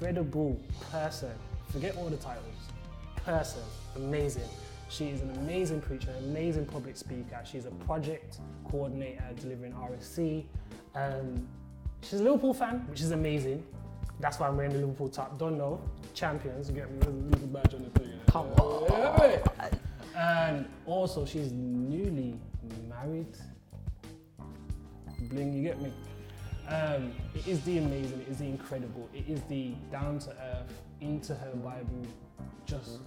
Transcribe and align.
incredible 0.00 0.58
person. 0.90 1.30
Forget 1.70 1.94
all 1.96 2.06
the 2.06 2.16
titles. 2.16 2.46
Person, 3.16 3.60
amazing. 3.96 4.48
She 4.88 5.08
is 5.08 5.20
an 5.20 5.30
amazing 5.36 5.82
preacher, 5.82 6.10
an 6.10 6.24
amazing 6.24 6.64
public 6.64 6.96
speaker. 6.96 7.40
She's 7.44 7.66
a 7.66 7.70
project 7.70 8.38
coordinator 8.70 9.22
delivering 9.38 9.72
RSC. 9.74 10.44
Um, 10.94 11.46
she's 12.02 12.20
a 12.20 12.24
Liverpool 12.24 12.54
fan, 12.54 12.86
which 12.88 13.02
is 13.02 13.10
amazing. 13.10 13.62
That's 14.20 14.40
why 14.40 14.48
I'm 14.48 14.56
wearing 14.56 14.72
the 14.72 14.78
Liverpool 14.78 15.08
top. 15.08 15.38
Don't 15.38 15.58
know. 15.58 15.80
Champions. 16.14 16.70
You 16.70 16.76
get 16.76 16.90
me? 16.90 16.98
There's 17.00 17.14
a 17.14 17.18
little 17.18 17.46
badge 17.48 17.74
on 17.74 17.84
the 17.84 18.00
thing. 18.00 18.10
Come 18.26 18.46
on. 18.52 19.40
And 20.16 20.66
also, 20.86 21.24
she's 21.26 21.52
newly 21.52 22.38
married. 22.88 23.36
Bling, 25.28 25.52
you 25.52 25.62
get 25.62 25.80
me? 25.80 25.92
Um, 26.70 27.12
it 27.34 27.48
is 27.48 27.60
the 27.62 27.78
amazing, 27.78 28.20
it 28.20 28.28
is 28.28 28.38
the 28.38 28.44
incredible, 28.44 29.08
it 29.12 29.24
is 29.28 29.42
the 29.48 29.72
down 29.90 30.20
to 30.20 30.30
earth, 30.30 30.80
into 31.00 31.34
her 31.34 31.50
Bible, 31.56 32.06
just 32.64 33.00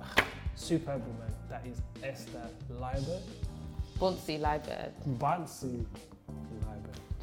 superb 0.54 1.04
woman. 1.04 1.34
That 1.50 1.66
is 1.66 1.82
Esther 2.04 2.48
Liebert. 2.70 3.22
Bunsey 3.98 4.38
Liebert. 4.38 4.92
Bansu 5.18 5.84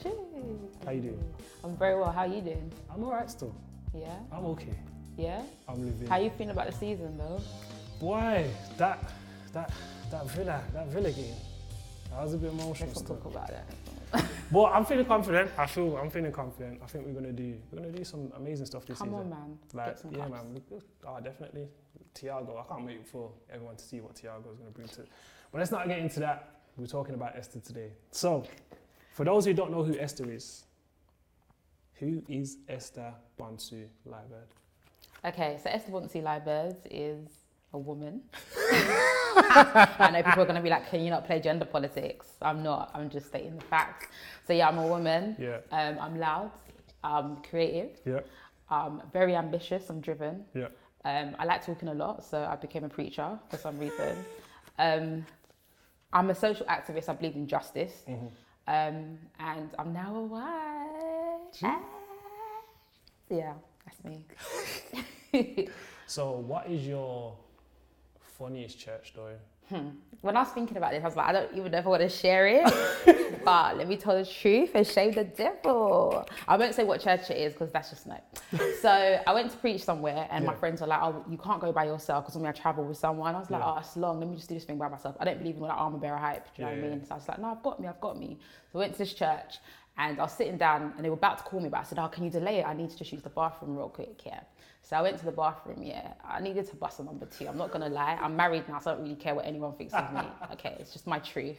Liebert. 0.04 0.84
How 0.84 0.92
you 0.92 1.02
doing? 1.02 1.34
I'm 1.64 1.78
very 1.78 1.96
well. 1.96 2.12
How 2.12 2.26
you 2.26 2.42
doing? 2.42 2.72
I'm 2.94 3.02
alright 3.04 3.32
still. 3.32 3.56
Yeah? 3.94 4.18
I'm 4.34 4.46
okay. 4.48 4.78
Yeah? 5.18 5.42
I'm 5.70 5.86
living. 5.86 6.08
How 6.08 6.18
you 6.18 6.32
feeling 6.32 6.52
about 6.52 6.68
the 6.68 6.78
season 6.78 7.18
though? 7.18 7.42
Boy, 8.02 8.46
that 8.78 9.10
that 9.54 9.72
that 10.12 10.30
Villa, 10.32 10.62
that 10.74 10.88
Villa 10.88 11.12
game. 11.12 11.36
That 12.12 12.24
was 12.24 12.34
a 12.34 12.38
bit 12.38 12.52
emotional 12.52 12.90
Let's 12.90 13.02
talk 13.02 13.24
about 13.24 13.48
that. 13.48 13.66
But 14.52 14.64
I'm 14.74 14.84
feeling 14.84 15.06
confident. 15.06 15.52
I 15.60 15.68
feel 15.68 15.96
I'm 15.98 16.10
feeling 16.10 16.32
confident. 16.32 16.82
I 16.84 16.88
think 16.88 17.06
we're 17.06 17.14
gonna 17.14 17.32
do 17.32 17.56
we're 17.72 17.82
gonna 17.82 17.92
do 17.92 18.04
some 18.04 18.32
amazing 18.36 18.66
stuff 18.66 18.84
this 18.86 18.98
Come 18.98 19.10
season. 19.10 19.20
on, 19.22 19.30
man. 19.30 19.60
Like 19.74 19.86
Get 19.88 20.00
some 20.00 20.12
yeah, 20.12 20.18
cups. 20.28 20.32
man. 20.32 20.62
Oh, 21.08 21.20
definitely. 21.24 21.68
Thiago. 22.16 22.60
I 22.60 22.64
can't 22.74 22.86
wait 22.86 23.08
for 23.08 23.32
everyone 23.54 23.76
to 23.76 23.84
see 23.84 24.02
what 24.02 24.16
Thiago 24.16 24.52
is 24.52 24.58
gonna 24.58 24.72
bring 24.72 24.88
to. 24.88 25.02
But 25.52 25.60
let's 25.60 25.70
not 25.72 25.88
get 25.88 26.00
into 26.00 26.20
that. 26.22 26.62
We're 26.78 26.88
talking 26.88 27.14
about 27.14 27.36
Esther 27.36 27.60
today. 27.60 27.92
So, 28.12 28.44
for 29.14 29.24
those 29.24 29.46
who 29.46 29.54
don't 29.54 29.70
know 29.70 29.84
who 29.84 29.96
Esther 30.00 30.32
is, 30.32 30.66
who 31.96 32.24
is 32.28 32.58
Esther 32.68 33.14
Bansu 33.40 33.86
Liebert? 34.08 34.48
Okay, 35.26 35.60
so 35.62 35.70
Esther 35.70 35.92
Bunsey 35.92 36.24
Liebert 36.24 36.78
is 36.90 37.28
a 37.74 37.78
woman. 37.78 38.22
I 40.00 40.10
know 40.12 40.24
people 40.24 40.42
are 40.44 40.46
going 40.46 40.56
to 40.56 40.62
be 40.62 40.70
like, 40.70 40.90
can 40.90 41.02
you 41.02 41.10
not 41.10 41.26
play 41.26 41.40
gender 41.40 41.66
politics? 41.66 42.28
I'm 42.42 42.64
not. 42.64 42.92
I'm 42.94 43.10
just 43.10 43.28
stating 43.28 43.56
the 43.56 43.64
facts. 43.66 44.08
So 44.48 44.54
yeah, 44.54 44.68
I'm 44.68 44.78
a 44.78 44.88
woman. 44.88 45.36
Yeah. 45.40 45.58
Um, 45.72 45.98
I'm 46.00 46.20
loud. 46.20 46.52
I'm 47.04 47.38
creative. 47.50 47.92
Yeah. 48.06 48.20
I'm 48.70 49.02
very 49.14 49.36
ambitious. 49.36 49.90
I'm 49.90 50.00
driven. 50.02 50.46
Yeah. 50.54 50.68
Um, 51.06 51.36
I 51.40 51.46
like 51.46 51.66
talking 51.66 51.88
a 51.90 51.94
lot, 51.94 52.24
so 52.26 52.44
I 52.44 52.56
became 52.56 52.84
a 52.84 52.90
preacher 52.90 53.40
for 53.50 53.58
some 53.58 53.80
reason. 53.80 54.18
Um, 54.78 55.26
I'm 56.12 56.30
a 56.30 56.36
social 56.36 56.66
activist. 56.66 57.08
I 57.10 57.14
believe 57.14 57.36
in 57.36 57.48
justice, 57.48 58.04
Mm-hmm. 58.08 58.28
um, 58.68 59.18
and 59.40 59.70
I'm 59.80 59.94
now 59.94 60.16
a 60.16 60.24
wife. 60.24 61.64
Ah. 61.64 61.80
Yeah, 63.30 63.54
that's 63.86 64.04
me. 64.04 64.26
So, 66.08 66.32
what 66.32 66.68
is 66.68 66.88
your 66.88 67.36
funniest 68.40 68.80
church 68.80 69.10
story? 69.10 69.36
Hmm. 69.70 69.90
when 70.22 70.36
I 70.36 70.40
was 70.40 70.50
thinking 70.50 70.78
about 70.78 70.94
this, 70.94 71.04
I 71.04 71.06
was 71.06 71.16
like, 71.16 71.28
I 71.28 71.32
don't 71.32 71.56
even 71.56 71.72
know 71.72 71.78
if 71.78 71.86
I 71.86 71.90
want 71.90 72.02
to 72.02 72.10
share 72.10 72.48
it. 72.48 73.42
but 73.46 73.78
let 73.78 73.88
me 73.88 73.98
tell 73.98 74.16
the 74.18 74.26
truth 74.26 74.72
and 74.74 74.88
shame 74.88 75.12
the 75.12 75.26
devil. 75.26 76.26
I 76.48 76.58
won't 76.58 76.74
say 76.74 76.84
what 76.84 77.02
church 77.02 77.30
it 77.30 77.38
is 77.38 77.54
because 77.54 77.72
that's 77.72 77.92
just 77.92 78.08
no. 78.08 78.20
so 78.82 78.90
I 79.28 79.32
went 79.32 79.52
to 79.52 79.58
preach 79.58 79.84
somewhere, 79.84 80.28
and 80.32 80.44
my 80.44 80.56
friends 80.56 80.82
were 80.82 80.88
like, 80.88 81.00
"Oh, 81.04 81.24
you 81.30 81.38
can't 81.38 81.62
go 81.62 81.72
by 81.72 81.86
yourself 81.86 82.26
because 82.26 82.36
when 82.36 82.48
I 82.48 82.52
travel 82.52 82.84
with 82.84 82.98
someone." 82.98 83.36
I 83.36 83.40
was 83.40 83.52
like, 83.52 83.62
Yeah. 83.62 83.74
"Oh, 83.76 83.78
it's 83.78 83.96
long. 83.96 84.20
Let 84.20 84.30
me 84.30 84.38
just 84.38 84.50
do 84.50 84.56
this 84.56 84.64
thing 84.64 84.80
by 84.80 84.88
myself." 84.88 85.16
I 85.20 85.26
don't 85.26 85.38
believe 85.38 85.58
in 85.58 85.62
like 85.62 85.78
armor 85.78 86.00
bearer 86.00 86.18
hype. 86.18 86.46
Do 86.56 86.64
you 86.64 86.66
know 86.68 86.74
Yeah, 86.74 86.82
what 86.82 86.88
I 86.88 86.90
mean? 86.96 87.06
So 87.06 87.12
I 87.14 87.18
was 87.20 87.28
like, 87.28 87.40
"No, 87.40 87.48
I've 87.52 87.62
got 87.62 87.80
me. 87.80 87.88
I've 87.88 88.02
got 88.02 88.18
me." 88.18 88.40
So 88.72 88.80
I 88.80 88.82
went 88.82 88.94
to 88.94 88.98
this 89.00 89.14
church. 89.14 89.60
And 90.00 90.18
I 90.18 90.24
was 90.24 90.32
sitting 90.34 90.58
down 90.58 90.94
and 90.96 91.04
they 91.06 91.10
were 91.10 91.16
about 91.18 91.40
to 91.40 91.44
call 91.44 91.60
me, 91.60 91.68
but 91.68 91.82
I 91.82 91.84
said, 91.84 92.00
Oh, 92.00 92.08
can 92.08 92.24
you 92.24 92.30
delay 92.32 92.60
it? 92.60 92.66
I 92.66 92.74
need 92.74 92.90
to 92.90 92.98
just 92.98 93.12
use 93.12 93.22
the 93.22 93.30
bathroom 93.30 93.76
real 93.76 93.90
quick. 93.90 94.22
Yeah. 94.26 94.40
So 94.82 94.96
I 94.96 95.02
went 95.02 95.18
to 95.20 95.26
the 95.26 95.32
bathroom. 95.34 95.84
Yeah. 95.84 96.14
I 96.26 96.40
needed 96.40 96.68
to 96.70 96.76
bust 96.78 97.00
a 97.02 97.04
number 97.04 97.26
two. 97.26 97.48
I'm 97.50 97.58
not 97.58 97.70
going 97.70 97.82
to 97.82 97.90
lie. 97.90 98.18
I'm 98.22 98.36
married 98.36 98.68
now, 98.70 98.80
so 98.80 98.92
I 98.92 98.94
don't 98.96 99.04
really 99.04 99.16
care 99.16 99.36
what 99.36 99.46
anyone 99.46 99.74
thinks 99.74 99.94
of 99.94 100.12
me. 100.14 100.22
Okay. 100.54 100.78
It's 100.80 100.94
just 100.94 101.06
my 101.06 101.20
truth. 101.20 101.58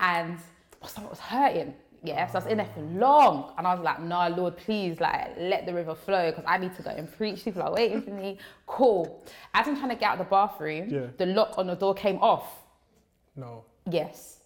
And 0.00 0.38
my 0.80 0.88
stomach 0.88 1.10
was 1.10 1.20
hurting. 1.20 1.74
Yeah. 2.02 2.26
So 2.28 2.38
I 2.38 2.42
was 2.42 2.50
in 2.50 2.56
there 2.56 2.70
for 2.74 2.80
long. 2.80 3.52
And 3.58 3.66
I 3.66 3.74
was 3.74 3.84
like, 3.84 4.00
No, 4.00 4.28
Lord, 4.30 4.56
please, 4.56 4.98
like, 4.98 5.34
let 5.38 5.66
the 5.66 5.74
river 5.74 5.94
flow 5.94 6.30
because 6.30 6.44
I 6.48 6.56
need 6.56 6.74
to 6.76 6.82
go 6.82 6.90
and 6.90 7.12
preach. 7.12 7.44
People 7.44 7.60
are 7.62 7.72
waiting 7.72 8.00
for 8.00 8.10
me. 8.12 8.38
Cool. 8.66 9.22
As 9.52 9.68
I'm 9.68 9.76
trying 9.76 9.90
to 9.90 9.96
get 9.96 10.08
out 10.08 10.18
of 10.20 10.26
the 10.26 10.30
bathroom, 10.30 10.88
Yeah. 10.88 11.06
the 11.18 11.26
lock 11.26 11.58
on 11.58 11.66
the 11.66 11.74
door 11.76 11.92
came 11.94 12.16
off. 12.16 12.46
No. 13.36 13.64
Yes. 13.90 14.37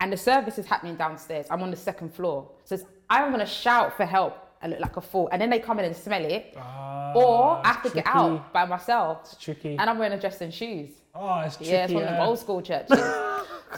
And 0.00 0.12
the 0.12 0.16
service 0.16 0.58
is 0.58 0.66
happening 0.66 0.96
downstairs. 0.96 1.46
I'm 1.50 1.62
on 1.62 1.70
the 1.70 1.76
second 1.76 2.14
floor. 2.14 2.50
So 2.64 2.78
I'm 3.08 3.28
going 3.28 3.40
to 3.40 3.46
shout 3.46 3.96
for 3.96 4.06
help 4.06 4.50
and 4.62 4.72
look 4.72 4.80
like 4.80 4.96
a 4.96 5.00
fool. 5.00 5.28
And 5.32 5.40
then 5.40 5.50
they 5.50 5.58
come 5.58 5.78
in 5.78 5.84
and 5.84 5.96
smell 5.96 6.24
it. 6.24 6.54
Ah, 6.56 7.12
or 7.14 7.60
I 7.64 7.68
have 7.68 7.82
to 7.82 7.88
it's 7.88 7.94
get 7.94 8.06
out 8.06 8.52
by 8.52 8.64
myself. 8.64 9.20
It's 9.24 9.36
tricky. 9.36 9.76
And 9.78 9.88
I'm 9.88 9.98
wearing 9.98 10.12
a 10.12 10.20
dress 10.20 10.40
and 10.40 10.52
shoes. 10.52 10.90
oh, 11.14 11.40
it's 11.40 11.56
tricky. 11.56 11.72
Yeah, 11.72 11.84
it's 11.84 11.92
one 11.92 12.02
of 12.02 12.08
them 12.08 12.18
yeah. 12.18 12.26
old 12.26 12.38
school 12.38 12.62
churches. 12.62 12.98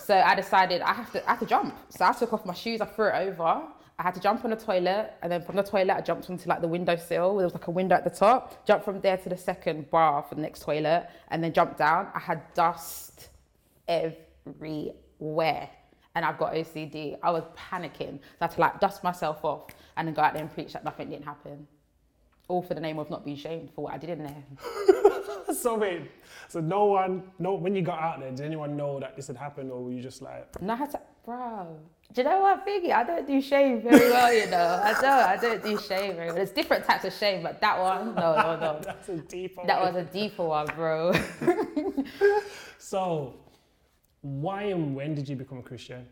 so 0.03 0.15
I 0.15 0.35
decided 0.35 0.83
I 0.83 0.93
have 0.93 1.13
to 1.13 1.25
I 1.27 1.31
have 1.31 1.41
to 1.41 1.47
jump. 1.47 1.77
So 1.91 2.05
I 2.05 2.13
took 2.13 2.33
off 2.33 2.45
my 2.45 2.55
shoes, 2.55 2.81
I 2.81 2.87
threw 2.87 3.09
it 3.09 3.15
over. 3.15 3.63
I 3.99 4.03
had 4.03 4.15
to 4.15 4.21
jump 4.21 4.45
on 4.45 4.51
the 4.51 4.57
toilet, 4.57 5.13
and 5.23 5.31
then 5.31 5.43
from 5.43 5.55
the 5.55 5.63
toilet 5.63 5.93
I 5.93 6.01
jumped 6.01 6.29
onto 6.29 6.49
like 6.49 6.61
the 6.61 6.67
windowsill. 6.69 7.37
There 7.37 7.47
was 7.47 7.53
like 7.53 7.67
a 7.69 7.71
window 7.71 7.95
at 7.95 8.05
the 8.05 8.11
top. 8.11 8.67
Jumped 8.67 8.85
from 8.85 9.01
there 9.01 9.17
to 9.19 9.29
the 9.29 9.37
second 9.37 9.91
bar 9.91 10.25
for 10.29 10.35
the 10.35 10.41
next 10.41 10.63
toilet, 10.63 11.09
and 11.29 11.45
then 11.45 11.53
jumped 11.53 11.79
down. 11.79 12.09
I 12.15 12.19
had 12.19 12.43
dust 12.55 13.29
everywhere, 13.87 15.69
and 16.15 16.25
I've 16.25 16.39
got 16.39 16.55
OCD. 16.55 17.17
I 17.23 17.31
was 17.31 17.45
panicking. 17.57 18.19
So 18.19 18.37
I 18.41 18.45
had 18.45 18.51
to 18.53 18.61
like 18.61 18.81
dust 18.81 19.03
myself 19.05 19.45
off, 19.45 19.67
and 19.97 20.07
then 20.07 20.15
go 20.15 20.23
out 20.23 20.35
there 20.35 20.43
and 20.43 20.53
preach 20.53 20.73
that 20.73 20.85
nothing 20.85 21.11
didn't 21.11 21.25
happen. 21.25 21.67
All 22.49 22.63
for 22.63 22.75
the 22.75 22.81
name 22.81 22.99
of 22.99 23.09
not 23.09 23.25
being 23.25 23.37
shamed 23.37 23.71
for 23.75 23.85
what 23.85 23.95
I 23.95 23.99
did 23.99 24.11
in 24.11 24.25
there. 24.25 24.45
So 25.55 25.77
wait, 25.77 26.11
so 26.49 26.61
no 26.61 26.87
one, 26.87 27.23
no, 27.39 27.55
when 27.55 27.75
you 27.75 27.83
got 27.83 27.99
out 28.01 28.21
there, 28.21 28.31
did 28.31 28.41
anyone 28.41 28.77
know 28.77 28.99
that 29.01 29.17
this 29.17 29.27
had 29.27 29.37
happened, 29.37 29.71
or 29.71 29.83
were 29.83 29.93
you 29.93 30.03
just 30.03 30.23
like, 30.23 30.49
And 30.61 30.71
I 30.73 30.77
had 30.77 30.91
to, 30.93 31.01
bro. 31.25 31.79
Do 32.13 32.21
you 32.23 32.29
know 32.29 32.41
what, 32.41 32.67
Figgy? 32.67 32.91
I 32.93 33.05
don't 33.05 33.27
do 33.27 33.41
shame 33.41 33.83
very 33.83 34.11
well, 34.11 34.33
you 34.33 34.47
know. 34.51 34.81
I 34.83 34.93
don't. 34.95 35.05
I 35.05 35.37
don't 35.37 35.63
do 35.63 35.79
shame 35.79 36.17
very 36.17 36.29
well. 36.29 36.37
There's 36.37 36.51
different 36.51 36.85
types 36.85 37.05
of 37.05 37.13
shame, 37.13 37.43
but 37.43 37.61
that 37.61 37.79
one, 37.79 38.15
no, 38.15 38.35
no, 38.37 38.57
no. 38.59 38.81
that's 38.85 39.09
a 39.09 39.17
deep 39.17 39.57
one. 39.57 39.67
That 39.67 39.81
was 39.81 39.95
a 39.97 40.05
deeper 40.05 40.45
one, 40.45 40.67
bro. 40.75 41.13
So, 42.79 43.37
why 44.23 44.63
and 44.65 44.95
when 44.95 45.15
did 45.15 45.29
you 45.29 45.37
become 45.37 45.59
a 45.59 45.63
Christian? 45.63 46.07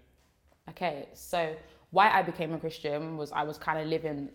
Okay, 0.68 1.08
so 1.14 1.54
why 1.90 2.10
I 2.10 2.22
became 2.22 2.52
a 2.52 2.58
Christian 2.58 3.16
was 3.16 3.32
I 3.32 3.42
was 3.42 3.58
kind 3.58 3.78
of 3.78 3.86
living 3.86 4.28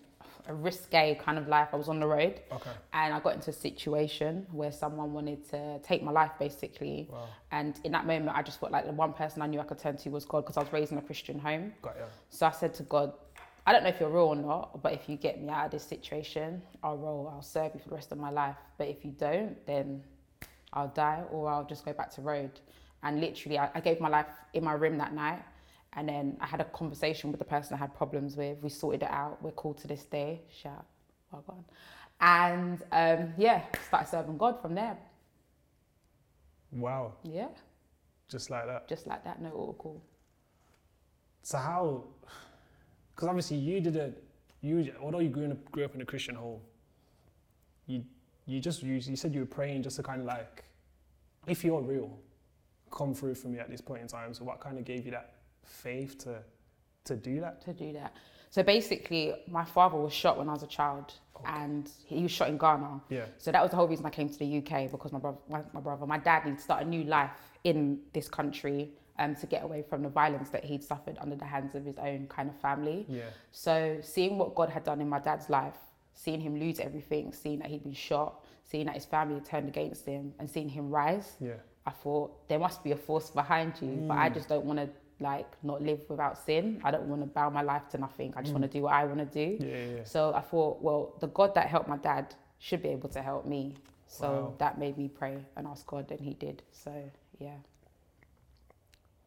a 0.48 0.54
risque 0.54 1.16
kind 1.24 1.38
of 1.38 1.48
life. 1.48 1.69
I 1.74 1.75
was 1.75 1.89
on 1.89 2.00
the 2.00 2.07
road. 2.07 2.42
Okay. 2.51 2.69
And 2.94 3.13
I 3.13 3.19
got 3.19 3.33
into 3.36 3.50
a 3.50 3.54
situation 3.54 4.45
where 4.51 4.72
someone 4.72 5.13
wanted 5.13 5.48
to 5.50 5.80
take 5.80 6.04
my 6.04 6.12
life, 6.12 6.31
basically. 6.39 7.07
Wow. 7.12 7.27
And 7.51 7.80
in 7.83 7.92
that 7.94 8.06
moment, 8.06 8.36
I 8.36 8.44
just 8.44 8.60
felt 8.60 8.72
like 8.72 8.86
the 8.86 8.92
one 8.92 9.13
person 9.13 9.42
I 9.42 9.48
knew 9.48 9.60
I 9.60 9.63
could 9.63 9.80
turn 9.80 9.98
to 9.98 10.10
was 10.10 10.25
God 10.25 10.42
because 10.42 10.57
I 10.57 10.62
was 10.62 10.72
raised 10.72 10.92
in 10.92 10.98
a 10.98 11.01
Christian 11.01 11.39
home. 11.39 11.74
Got 11.81 11.98
ya. 11.98 12.06
So 12.30 12.45
I 12.45 12.51
said 12.51 12.74
to 12.75 12.83
God, 12.83 13.13
I 13.66 13.74
don't 13.74 13.83
know 13.83 13.89
if 13.89 14.00
you're 14.00 14.10
real 14.10 14.25
or 14.25 14.36
not, 14.36 14.83
but 14.83 14.94
if 14.94 15.10
you 15.10 15.18
get 15.18 15.42
me 15.42 15.50
out 15.50 15.66
of 15.66 15.72
this 15.72 15.83
situation, 15.83 16.62
I'll 16.83 16.98
roll, 16.98 17.31
I'll 17.33 17.42
serve 17.42 17.72
you 17.74 17.80
for 17.80 17.89
the 17.89 17.95
rest 17.95 18.12
of 18.12 18.19
my 18.19 18.30
life. 18.30 18.57
But 18.77 18.88
if 18.88 19.04
you 19.04 19.12
don't, 19.12 19.66
then 19.66 20.04
I'll 20.72 20.89
die 20.89 21.24
or 21.31 21.50
I'll 21.50 21.66
just 21.66 21.83
go 21.83 21.94
back 21.94 22.12
to 22.12 22.22
road. 22.22 22.51
And 23.06 23.22
literally, 23.22 23.57
I, 23.57 23.69
I 23.74 23.80
gave 23.80 24.02
my 24.02 24.10
life 24.10 24.25
in 24.54 24.63
my 24.66 24.74
room 24.74 24.98
that 24.98 25.13
night. 25.13 25.42
And 25.94 26.10
then 26.10 26.36
I 26.42 26.46
had 26.48 26.60
a 26.60 26.66
conversation 26.66 27.31
with 27.31 27.40
the 27.40 27.46
person 27.46 27.74
I 27.75 27.78
had 27.78 27.96
problems 27.96 28.36
with. 28.36 28.57
We 28.62 28.68
sorted 28.69 29.04
it 29.04 29.10
out. 29.10 29.42
We're 29.42 29.52
cool 29.52 29.74
to 29.75 29.88
this 29.88 30.04
day. 30.04 30.42
Shout, 30.62 30.86
well 31.31 31.44
gone. 31.48 31.63
And 32.19 32.81
um, 32.92 33.34
yeah, 33.38 33.62
started 33.88 34.10
serving 34.10 34.38
God 34.38 34.62
from 34.62 34.75
there. 34.75 34.98
Wow. 36.72 37.13
Yeah, 37.24 37.48
Just 38.28 38.50
like 38.50 38.66
that. 38.66 38.90
just 38.90 39.08
like 39.08 39.24
that. 39.24 39.42
No, 39.42 39.50
all 39.51 39.75
cool. 39.80 40.01
So 41.44 41.58
how? 41.58 42.04
Because 43.16 43.30
obviously 43.30 43.58
you 43.58 43.80
didn't. 43.80 44.18
You 44.62 44.92
although 45.01 45.19
you 45.19 45.30
grew, 45.30 45.44
in 45.44 45.51
a, 45.51 45.56
grew 45.72 45.86
up 45.86 45.96
in 45.96 46.01
a 46.01 46.06
Christian 46.06 46.36
home, 46.36 46.60
you 47.88 48.04
you 48.46 48.60
just 48.60 48.84
you, 48.84 48.96
you 48.96 49.16
said 49.16 49.34
you 49.34 49.42
were 49.42 49.46
praying 49.46 49.84
just 49.84 49.96
to 49.98 50.04
kind 50.04 50.19
of 50.22 50.28
like, 50.28 50.63
if 51.48 51.63
you're 51.63 51.81
real, 51.81 52.18
come 52.95 53.13
through 53.13 53.36
for 53.36 53.50
me 53.50 53.59
at 53.59 53.69
this 53.69 53.81
point 53.81 54.01
in 54.01 54.07
time. 54.07 54.33
So 54.33 54.44
what 54.44 54.59
kind 54.59 54.80
of 54.80 54.86
gave 54.86 55.06
you 55.06 55.12
that 55.12 55.36
faith 55.63 56.18
to 56.19 56.39
to 57.03 57.15
do 57.15 57.39
that? 57.42 57.62
to 57.65 57.74
do 57.74 57.94
that. 57.94 58.15
So 58.50 58.63
basically, 58.63 59.33
my 59.47 59.65
father 59.65 59.97
was 59.97 60.13
shot 60.13 60.38
when 60.39 60.50
I 60.50 60.53
was 60.53 60.63
a 60.63 60.68
child, 60.68 61.13
and 61.45 61.89
he 62.06 62.24
was 62.24 62.31
shot 62.31 62.47
in 62.50 62.57
Ghana. 62.57 63.01
Yeah. 63.09 63.25
So 63.38 63.51
that 63.51 63.62
was 63.62 63.69
the 63.71 63.77
whole 63.77 63.88
reason 63.88 64.06
I 64.06 64.09
came 64.09 64.30
to 64.30 64.39
the 64.39 64.57
UK 64.59 64.89
because 64.89 65.12
my 65.12 65.19
brother, 65.19 65.38
my, 65.50 65.62
my 65.74 65.81
brother, 65.81 66.06
my 66.07 66.18
dad 66.18 66.45
needed 66.45 66.57
to 66.57 66.63
start 66.63 66.81
a 66.83 66.86
new 66.86 67.03
life 67.03 67.31
in 67.65 68.00
this 68.13 68.27
country 68.30 68.92
um, 69.19 69.36
to 69.36 69.45
get 69.45 69.63
away 69.63 69.81
from 69.81 70.03
the 70.03 70.09
violence 70.09 70.50
that 70.50 70.63
he'd 70.63 70.83
suffered 70.83 71.18
under 71.19 71.36
the 71.36 71.45
hands 71.45 71.75
of 71.75 71.83
his 71.83 71.98
own 71.98 72.27
kind 72.27 72.50
of 72.50 72.56
family. 72.59 73.06
Yeah. 73.09 73.24
So 73.51 73.98
seeing 74.01 74.38
what 74.38 74.56
God 74.56 74.69
had 74.69 74.83
done 74.86 75.01
in 75.01 75.09
my 75.09 75.19
dad's 75.19 75.50
life, 75.50 75.77
seeing 76.13 76.39
him 76.39 76.57
lose 76.57 76.80
everything, 76.80 77.33
seeing 77.33 77.59
that 77.59 77.68
he'd 77.68 77.83
been 77.83 77.94
shot, 77.94 78.44
seeing 78.63 78.86
that 78.86 78.95
his 78.95 79.06
family 79.06 79.36
had 79.36 79.45
turned 79.45 79.68
against 79.68 80.06
him, 80.06 80.33
and 80.39 80.50
seeing 80.50 80.69
him 80.69 80.89
rise, 80.89 81.36
Yeah. 81.41 81.56
I 81.86 81.92
thought 81.92 82.48
there 82.48 82.60
must 82.60 82.84
be 82.84 82.92
a 82.92 82.96
force 82.96 83.30
behind 83.30 83.74
you, 83.82 84.06
but 84.08 84.18
I 84.18 84.30
mm. 84.30 84.34
just 84.34 84.50
don't 84.50 84.66
want 84.66 84.80
to 84.80 84.90
like 85.20 85.48
not 85.64 85.82
live 85.82 86.02
without 86.10 86.38
sin. 86.38 86.82
I 86.84 86.92
don't 86.92 87.08
want 87.08 87.22
to 87.22 87.28
bow 87.28 87.50
my 87.50 87.62
life 87.62 87.88
to 87.92 87.98
nothing. 87.98 88.34
I 88.36 88.42
just 88.42 88.54
want 88.54 88.64
to 88.64 88.70
mm. 88.70 88.74
do 88.74 88.82
what 88.84 88.94
I 88.94 89.06
want 89.06 89.20
to 89.20 89.26
do. 89.26 89.64
Yeah, 89.64 89.72
yeah, 89.72 89.96
yeah. 89.98 90.04
So 90.04 90.34
I 90.34 90.42
thought, 90.42 90.82
well, 90.82 91.16
the 91.20 91.28
God 91.28 91.56
that 91.56 91.68
helped 91.68 91.88
my 91.88 91.98
dad 91.98 92.36
should 92.60 92.82
be 92.82 92.90
able 92.90 93.10
to 93.10 93.22
help 93.22 93.46
me. 93.46 93.76
So 94.08 94.28
Wow. 94.28 94.54
that 94.58 94.78
made 94.80 94.98
me 94.98 95.08
pray 95.08 95.38
and 95.56 95.68
ask 95.68 95.86
God, 95.86 96.12
and 96.12 96.20
He 96.20 96.34
did. 96.34 96.64
So 96.72 96.92
yeah. 97.40 97.58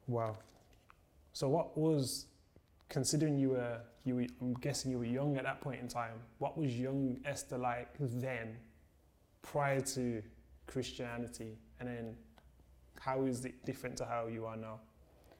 Wow. 0.06 0.36
So 1.32 1.48
what 1.48 1.76
was 1.76 2.26
considering 2.88 3.38
you 3.38 3.50
were 3.50 3.80
you 4.04 4.16
were 4.16 4.26
I'm 4.40 4.54
guessing 4.54 4.90
you 4.90 4.98
were 4.98 5.04
young 5.04 5.36
at 5.36 5.44
that 5.44 5.60
point 5.60 5.80
in 5.80 5.88
time. 5.88 6.14
What 6.38 6.56
was 6.58 6.78
young 6.78 7.18
Esther 7.24 7.58
like 7.58 7.88
then 7.98 8.56
prior 9.42 9.80
to 9.80 10.22
Christianity 10.66 11.58
and 11.78 11.88
then 11.88 12.16
how 13.00 13.24
is 13.24 13.44
it 13.44 13.64
different 13.64 13.96
to 13.98 14.04
how 14.04 14.26
you 14.26 14.46
are 14.46 14.56
now? 14.56 14.80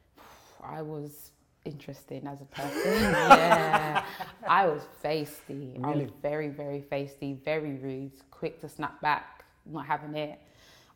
I 0.62 0.82
was 0.82 1.31
interesting 1.64 2.26
as 2.26 2.40
a 2.40 2.44
person. 2.46 2.93
yeah. 3.02 4.05
I 4.49 4.66
was 4.66 4.82
feisty. 5.05 5.82
I 5.84 5.90
was 5.90 6.10
very, 6.22 6.49
very 6.49 6.81
feisty, 6.81 7.43
very 7.44 7.75
rude, 7.75 8.12
quick 8.31 8.60
to 8.62 8.69
snap 8.69 9.00
back, 9.00 9.44
not 9.66 9.87
having 9.87 10.14
it. 10.16 10.38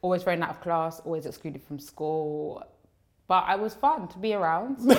Always 0.00 0.23
thrown 0.23 0.43
out 0.43 0.50
of 0.50 0.61
class, 0.61 1.00
always 1.00 1.26
excluded 1.26 1.62
from 1.62 1.79
school. 1.79 2.64
But 3.29 3.44
I 3.47 3.55
was 3.55 3.73
fun 3.75 4.09
to 4.09 4.19
be 4.19 4.35
around. 4.35 4.79
Like 4.85 4.99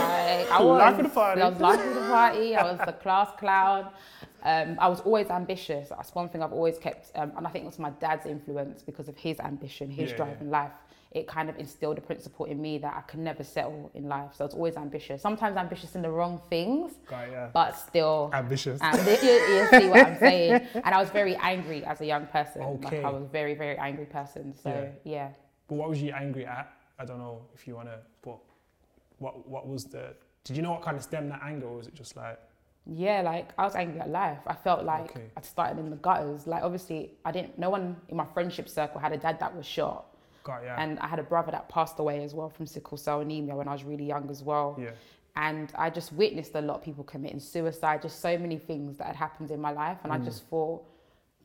I 0.49 0.61
was 0.61 0.79
Life 0.79 0.97
of 0.99 1.03
the 1.03 1.09
party. 1.09 1.41
I 1.41 1.49
was 1.49 1.59
life 1.59 1.85
of 1.85 1.93
the 1.93 2.01
party. 2.01 2.55
I 2.55 2.63
was 2.71 2.79
the 2.85 2.93
class 2.93 3.29
clown. 3.37 3.89
Um, 4.43 4.77
I 4.79 4.87
was 4.87 5.01
always 5.01 5.29
ambitious. 5.29 5.89
That's 5.89 6.13
one 6.15 6.29
thing 6.29 6.41
I've 6.43 6.51
always 6.53 6.77
kept, 6.77 7.11
um, 7.15 7.31
and 7.37 7.47
I 7.47 7.49
think 7.49 7.63
it 7.63 7.67
was 7.67 7.79
my 7.79 7.91
dad's 7.91 8.25
influence 8.25 8.81
because 8.81 9.07
of 9.07 9.17
his 9.17 9.39
ambition, 9.39 9.89
his 9.89 10.11
Yeah, 10.11 10.17
drive 10.17 10.37
yeah. 10.37 10.43
in 10.43 10.49
life. 10.51 10.71
It 11.13 11.27
kind 11.27 11.47
of 11.49 11.59
instilled 11.59 11.97
a 11.99 12.01
principle 12.01 12.45
in 12.45 12.59
me 12.61 12.79
that 12.79 12.93
I 12.95 13.01
could 13.01 13.19
never 13.19 13.43
settle 13.43 13.91
in 13.93 14.07
life. 14.09 14.31
So 14.35 14.43
I 14.43 14.47
was 14.47 14.55
always 14.55 14.75
ambitious. 14.77 15.21
Sometimes 15.21 15.57
ambitious 15.57 15.93
in 15.95 16.01
the 16.01 16.09
wrong 16.09 16.41
things, 16.49 16.93
Right, 17.11 17.29
yeah. 17.31 17.49
but 17.53 17.77
still 17.77 18.31
Ambitious. 18.33 18.79
and 18.81 18.97
you, 18.97 19.29
you 19.31 19.67
see 19.79 19.87
what 19.89 20.07
I'm 20.07 20.17
saying. 20.17 20.67
And 20.73 20.95
I 20.95 20.99
was 20.99 21.11
very 21.11 21.35
angry 21.35 21.85
as 21.85 22.01
a 22.01 22.05
young 22.05 22.25
person. 22.27 22.61
Okay. 22.63 22.97
Like 22.97 23.05
I 23.05 23.09
was 23.11 23.23
a 23.23 23.27
very, 23.27 23.53
very 23.53 23.77
angry 23.77 24.05
person. 24.05 24.55
So 24.63 24.91
yeah. 25.03 25.29
But 25.67 25.75
what 25.75 25.89
was 25.89 26.01
you 26.01 26.11
angry 26.13 26.45
at? 26.45 26.71
I 26.99 27.05
don't 27.05 27.19
know 27.19 27.41
if 27.53 27.67
you 27.67 27.75
wanna 27.75 27.99
but 28.23 28.37
what 29.19 29.47
what 29.47 29.67
was 29.67 29.85
the 29.85 30.15
did 30.43 30.55
you 30.57 30.63
know 30.63 30.71
what 30.71 30.81
kind 30.81 30.95
of 30.97 31.03
stemmed 31.03 31.31
that 31.31 31.41
anger 31.43 31.67
or 31.67 31.77
was 31.77 31.87
it 31.87 31.95
just 31.95 32.15
like 32.15 32.39
Yeah, 32.85 33.21
like 33.21 33.49
I 33.57 33.63
was 33.65 33.75
angry 33.75 33.99
at 34.01 34.09
life. 34.09 34.39
I 34.47 34.55
felt 34.55 34.83
like 34.83 35.11
Okay. 35.11 35.27
I'd 35.37 35.45
started 35.45 35.79
in 35.79 35.89
the 35.89 35.95
gutters. 35.97 36.47
Like 36.47 36.63
obviously 36.63 37.13
I 37.25 37.31
didn't 37.31 37.57
no 37.59 37.69
one 37.69 37.97
in 38.09 38.17
my 38.17 38.25
friendship 38.33 38.67
circle 38.69 38.99
had 38.99 39.11
a 39.13 39.17
dad 39.17 39.39
that 39.39 39.55
was 39.55 39.65
shot. 39.65 40.05
God 40.43 40.61
yeah. 40.63 40.81
And 40.81 40.99
I 40.99 41.07
had 41.07 41.19
a 41.19 41.23
brother 41.23 41.51
that 41.51 41.69
passed 41.69 41.99
away 41.99 42.23
as 42.23 42.33
well 42.33 42.49
from 42.49 42.65
sickle 42.65 42.97
cell 42.97 43.21
anemia 43.21 43.55
when 43.55 43.67
I 43.67 43.73
was 43.73 43.83
really 43.83 44.05
young 44.05 44.29
as 44.29 44.43
well. 44.43 44.77
yeah. 44.79 44.91
And 45.35 45.71
I 45.75 45.89
just 45.89 46.13
witnessed 46.13 46.53
a 46.53 46.61
lot 46.61 46.75
of 46.75 46.83
people 46.83 47.03
committing 47.03 47.39
suicide, 47.39 48.03
just 48.03 48.21
so 48.21 48.37
many 48.37 48.59
things 48.59 48.97
that 48.97 49.07
had 49.07 49.15
happened 49.15 49.49
in 49.49 49.59
my 49.59 49.71
life. 49.71 49.97
And 50.03 50.13
I 50.13 50.19
mm. 50.19 50.25
just 50.25 50.47
thought, 50.47 50.83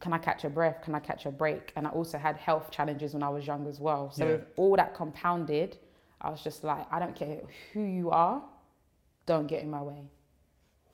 can 0.00 0.12
I 0.12 0.18
catch 0.18 0.44
a 0.44 0.50
breath? 0.50 0.82
Can 0.82 0.94
I 0.94 1.00
catch 1.00 1.24
a 1.24 1.30
break? 1.30 1.72
And 1.74 1.86
I 1.86 1.90
also 1.90 2.18
had 2.18 2.36
health 2.36 2.70
challenges 2.70 3.14
when 3.14 3.22
I 3.22 3.30
was 3.30 3.46
young 3.46 3.66
as 3.66 3.80
well. 3.80 4.10
So 4.10 4.24
Yeah. 4.24 4.32
with 4.32 4.46
all 4.56 4.76
that 4.76 4.94
compounded, 4.94 5.78
I 6.20 6.30
was 6.30 6.42
just 6.42 6.64
like, 6.64 6.86
I 6.90 6.98
don't 6.98 7.16
care 7.16 7.40
who 7.72 7.82
you 7.82 8.10
are, 8.10 8.42
don't 9.26 9.46
get 9.46 9.62
in 9.62 9.70
my 9.70 9.82
way. 9.82 10.02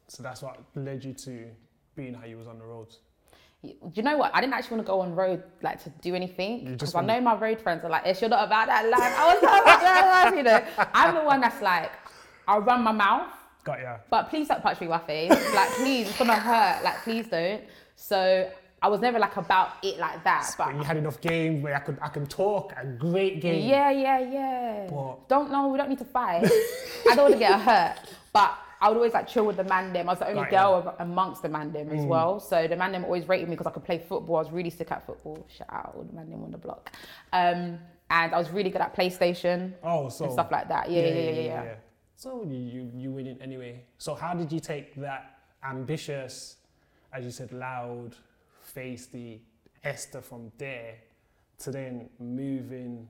So 0.08 0.22
that's 0.22 0.42
what 0.42 0.60
led 0.74 1.04
you 1.04 1.14
to 1.14 1.50
being 1.96 2.14
how 2.14 2.26
you 2.26 2.36
was 2.36 2.46
on 2.46 2.58
the 2.58 2.64
roads. 2.64 3.00
Do 3.64 3.90
you 3.94 4.02
know 4.02 4.16
what? 4.16 4.30
I 4.34 4.40
didn't 4.40 4.54
actually 4.54 4.76
want 4.76 4.86
to 4.86 4.90
go 4.92 5.00
on 5.00 5.14
road 5.14 5.42
like 5.62 5.82
to 5.84 5.90
do 6.02 6.14
anything 6.14 6.72
because 6.72 6.94
I 6.94 7.02
know 7.02 7.20
my 7.20 7.34
road 7.34 7.60
friends 7.60 7.82
are 7.84 7.90
like, 7.90 8.06
"Ish, 8.06 8.20
you're 8.20 8.30
not 8.30 8.44
about 8.46 8.66
that 8.68 8.88
life." 8.88 9.14
I 9.18 9.34
was 9.34 9.42
not 9.42 9.62
about 9.62 9.80
that 9.80 10.24
life, 10.24 10.36
you 10.36 10.42
know. 10.42 10.86
I'm 10.92 11.14
the 11.14 11.22
one 11.22 11.40
that's 11.40 11.60
like, 11.62 11.90
I'll 12.46 12.60
run 12.60 12.82
my 12.82 12.92
mouth, 12.92 13.32
Got 13.64 13.80
yeah. 13.80 13.98
but 14.10 14.28
please 14.30 14.48
don't 14.48 14.62
punch 14.62 14.80
me 14.80 14.86
in 14.86 14.90
my 14.90 14.98
face. 14.98 15.30
Like, 15.54 15.70
please, 15.70 16.08
it's 16.08 16.18
gonna 16.18 16.34
hurt. 16.36 16.82
Like, 16.84 17.02
please 17.04 17.26
don't. 17.28 17.62
So 17.96 18.50
I 18.82 18.88
was 18.88 19.00
never 19.00 19.18
like 19.18 19.36
about 19.36 19.70
it 19.82 19.98
like 19.98 20.22
that. 20.24 20.54
But 20.58 20.66
But 20.66 20.76
you 20.76 20.82
had 20.82 20.96
enough 20.98 21.20
games 21.20 21.62
where 21.62 21.74
I 21.74 21.78
could 21.80 21.98
I 22.02 22.08
can 22.08 22.26
talk 22.26 22.74
a 22.76 22.84
great 22.86 23.40
game. 23.40 23.66
yeah, 23.68 23.90
yeah, 23.90 24.18
yeah. 24.18 24.86
But- 24.90 25.28
Don't 25.28 25.50
know. 25.50 25.68
We 25.68 25.78
don't 25.78 25.88
need 25.88 25.98
to 26.00 26.04
fight. 26.04 26.44
I 27.10 27.14
don't 27.14 27.24
want 27.30 27.34
to 27.34 27.38
get 27.38 27.58
hurt, 27.60 27.96
but. 28.32 28.58
I 28.80 28.88
would 28.88 28.96
always 28.96 29.12
like 29.14 29.26
chill 29.28 29.46
with 29.46 29.56
the 29.56 29.64
man 29.64 29.92
them. 29.92 30.08
I 30.08 30.12
was 30.12 30.18
the 30.18 30.28
only 30.28 30.42
Right, 30.42 30.50
girl 30.50 30.94
amongst 30.98 31.42
the 31.42 31.48
man 31.48 31.72
them 31.72 31.88
Mm. 31.88 31.98
as 31.98 32.04
well. 32.04 32.40
So 32.40 32.66
the 32.66 32.76
man 32.76 32.92
them 32.92 33.04
always 33.04 33.26
rated 33.28 33.48
me 33.48 33.54
because 33.56 33.66
I 33.66 33.70
could 33.70 33.84
play 33.84 33.98
football. 33.98 34.36
I 34.36 34.42
was 34.42 34.50
really 34.52 34.70
sick 34.70 34.90
at 34.92 35.04
football. 35.06 35.46
Shout 35.48 35.68
out 35.70 35.94
all 35.96 36.02
the 36.04 36.12
man 36.12 36.30
them 36.30 36.42
on 36.42 36.50
the 36.50 36.58
block. 36.58 36.92
Um, 37.32 37.78
and 38.10 38.34
I 38.34 38.38
was 38.38 38.50
really 38.50 38.70
good 38.70 38.80
at 38.82 38.94
PlayStation 38.94 39.72
Oh, 39.82 40.08
so 40.08 40.24
and 40.24 40.32
stuff 40.32 40.50
like 40.50 40.68
that. 40.68 40.90
Yeah, 40.90 41.02
yeah, 41.06 41.08
yeah, 41.14 41.30
yeah. 41.30 41.62
yeah. 41.64 41.74
So 42.16 42.44
you, 42.44 42.56
you 42.58 42.90
you 42.94 43.10
win 43.10 43.26
it 43.26 43.38
anyway. 43.40 43.84
So 43.98 44.14
how 44.14 44.34
did 44.34 44.52
you 44.52 44.60
take 44.60 44.94
that 44.96 45.38
ambitious, 45.64 46.56
as 47.12 47.24
you 47.24 47.30
said, 47.30 47.52
loud, 47.52 48.14
feisty 48.74 49.40
Esther 49.82 50.20
from 50.20 50.52
there 50.58 50.96
to 51.58 51.70
then 51.70 52.08
moving 52.18 53.08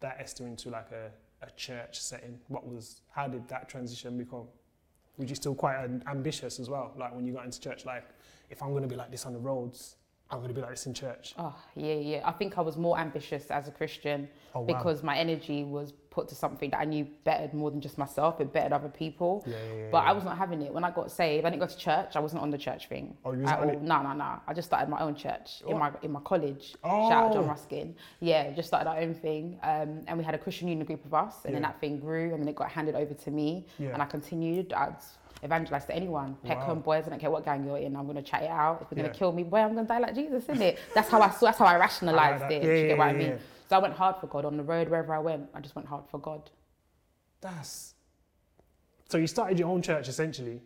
that 0.00 0.16
Esther 0.20 0.46
into 0.46 0.70
like 0.70 0.90
a, 0.92 1.10
a 1.46 1.50
church 1.52 2.00
setting? 2.00 2.38
What 2.48 2.66
was 2.66 3.00
how 3.10 3.28
did 3.28 3.48
that 3.48 3.68
transition 3.68 4.18
become? 4.18 4.48
Were 5.18 5.24
you 5.24 5.34
still 5.34 5.54
quite 5.54 5.76
ambitious 6.06 6.58
as 6.58 6.68
well? 6.68 6.92
Like 6.96 7.14
when 7.14 7.24
you 7.26 7.32
got 7.32 7.44
into 7.44 7.60
church, 7.60 7.84
like 7.84 8.04
if 8.50 8.62
I'm 8.62 8.72
gonna 8.72 8.86
be 8.88 8.96
like 8.96 9.10
this 9.10 9.26
on 9.26 9.32
the 9.32 9.38
roads, 9.38 9.96
I'm 10.30 10.40
gonna 10.40 10.52
be 10.54 10.60
like 10.60 10.70
this 10.70 10.86
in 10.86 10.94
church. 10.94 11.34
Oh, 11.38 11.54
yeah, 11.76 11.94
yeah. 11.94 12.20
I 12.24 12.32
think 12.32 12.58
I 12.58 12.62
was 12.62 12.76
more 12.76 12.98
ambitious 12.98 13.50
as 13.50 13.68
a 13.68 13.70
Christian 13.70 14.28
Oh, 14.54 14.60
wow. 14.60 14.66
because 14.66 15.02
my 15.02 15.16
energy 15.16 15.62
was 15.62 15.92
put 16.14 16.28
to 16.28 16.34
something 16.34 16.70
that 16.70 16.78
I 16.80 16.84
knew 16.84 17.04
bettered 17.24 17.52
more 17.54 17.70
than 17.72 17.80
just 17.80 17.98
myself. 17.98 18.40
It 18.40 18.52
bettered 18.52 18.72
other 18.72 18.88
people. 18.88 19.42
Yeah, 19.46 19.56
yeah, 19.56 19.74
yeah, 19.80 19.88
but 19.90 20.02
I 20.04 20.12
was 20.12 20.24
not 20.24 20.38
having 20.38 20.62
it. 20.62 20.72
When 20.72 20.84
I 20.84 20.90
got 20.90 21.10
saved, 21.10 21.44
I 21.44 21.50
didn't 21.50 21.60
go 21.60 21.66
to 21.66 21.76
church. 21.76 22.10
I 22.14 22.20
wasn't 22.20 22.42
on 22.42 22.50
the 22.50 22.58
church 22.58 22.88
thing. 22.88 23.16
Oh, 23.24 23.32
you 23.32 23.44
all. 23.46 23.66
No, 23.82 24.02
no, 24.02 24.12
no. 24.12 24.30
I 24.46 24.54
just 24.54 24.66
started 24.68 24.88
my 24.88 25.00
own 25.00 25.14
church 25.16 25.62
in 25.66 25.76
my 25.78 25.90
in 26.02 26.12
my 26.12 26.20
college. 26.20 26.74
Oh. 26.84 27.08
Shout 27.10 27.24
out 27.26 27.32
John 27.34 27.44
Oh. 27.44 27.48
Ruskin. 27.48 27.94
Yeah, 28.20 28.50
just 28.52 28.68
started 28.68 28.88
our 28.88 28.98
own 28.98 29.14
thing. 29.14 29.58
Um, 29.62 30.02
and 30.06 30.16
we 30.18 30.24
had 30.24 30.34
a 30.34 30.38
Christian 30.38 30.68
union 30.68 30.86
group 30.86 31.04
of 31.04 31.12
us. 31.14 31.34
And 31.44 31.54
then 31.54 31.62
that 31.62 31.80
thing 31.80 31.98
grew 31.98 32.32
and 32.32 32.40
then 32.40 32.48
it 32.48 32.54
got 32.54 32.70
handed 32.70 32.94
over 32.94 33.14
to 33.14 33.30
me. 33.30 33.66
And 33.78 34.00
I 34.00 34.06
continued. 34.06 34.72
I'd 34.72 34.96
evangelize 35.42 35.84
to 35.86 35.94
anyone. 35.94 36.36
Peckham 36.44 36.76
Wow. 36.76 36.82
boys, 36.88 37.04
I 37.06 37.10
don't 37.10 37.18
care 37.18 37.30
what 37.30 37.44
gang 37.44 37.64
you're 37.66 37.76
in. 37.76 37.96
I'm 37.96 38.04
going 38.04 38.16
to 38.16 38.22
chat 38.22 38.42
it 38.44 38.50
out. 38.50 38.80
If 38.82 38.86
you're 38.96 39.04
gonna 39.04 39.14
kill 39.14 39.32
me, 39.32 39.42
boy, 39.42 39.58
I'm 39.58 39.74
going 39.74 39.84
to 39.84 39.92
die 39.92 39.98
like 39.98 40.14
Jesus, 40.14 40.44
isn't 40.44 40.62
it? 40.62 40.78
That's 40.94 41.10
how 41.10 41.20
I 41.20 41.28
saw, 41.30 41.46
that's 41.46 41.58
how 41.58 41.66
I 41.66 41.76
rationalized 41.86 42.44
that. 42.44 42.52
it. 42.52 42.62
Yeah, 42.62 42.70
you 42.70 42.76
yeah, 42.82 42.86
get 42.88 42.98
what 42.98 43.06
I 43.08 43.10
yeah, 43.12 43.18
mean? 43.18 43.38
I 43.74 43.78
went 43.78 43.94
hard 43.94 44.16
for 44.16 44.26
God 44.28 44.44
on 44.44 44.56
the 44.56 44.62
road, 44.62 44.88
wherever 44.88 45.12
I 45.14 45.18
went. 45.18 45.48
I 45.54 45.60
just 45.60 45.74
went 45.74 45.88
hard 45.88 46.04
for 46.10 46.18
God. 46.18 46.50
That's 47.40 47.94
so 49.08 49.18
you 49.18 49.26
started 49.26 49.58
your 49.58 49.68
own 49.68 49.82
church 49.82 50.08
essentially, 50.08 50.62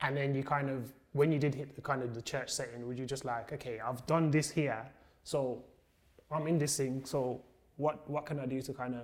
and 0.00 0.16
then 0.16 0.34
you 0.34 0.42
kind 0.42 0.68
of 0.68 0.92
when 1.12 1.30
you 1.30 1.38
did 1.38 1.54
hit 1.54 1.74
the 1.76 1.82
kind 1.82 2.02
of 2.02 2.14
the 2.14 2.22
church 2.22 2.50
setting, 2.50 2.86
would 2.88 2.98
you 2.98 3.04
just 3.06 3.24
like, 3.24 3.52
okay, 3.52 3.78
I've 3.80 4.04
done 4.06 4.30
this 4.30 4.50
here, 4.50 4.84
so 5.24 5.62
I'm 6.30 6.46
in 6.46 6.58
this 6.58 6.76
thing, 6.76 7.04
so 7.04 7.42
what 7.76 8.08
what 8.10 8.26
can 8.26 8.40
I 8.40 8.46
do 8.46 8.60
to 8.62 8.72
kind 8.72 8.94
of 8.94 9.02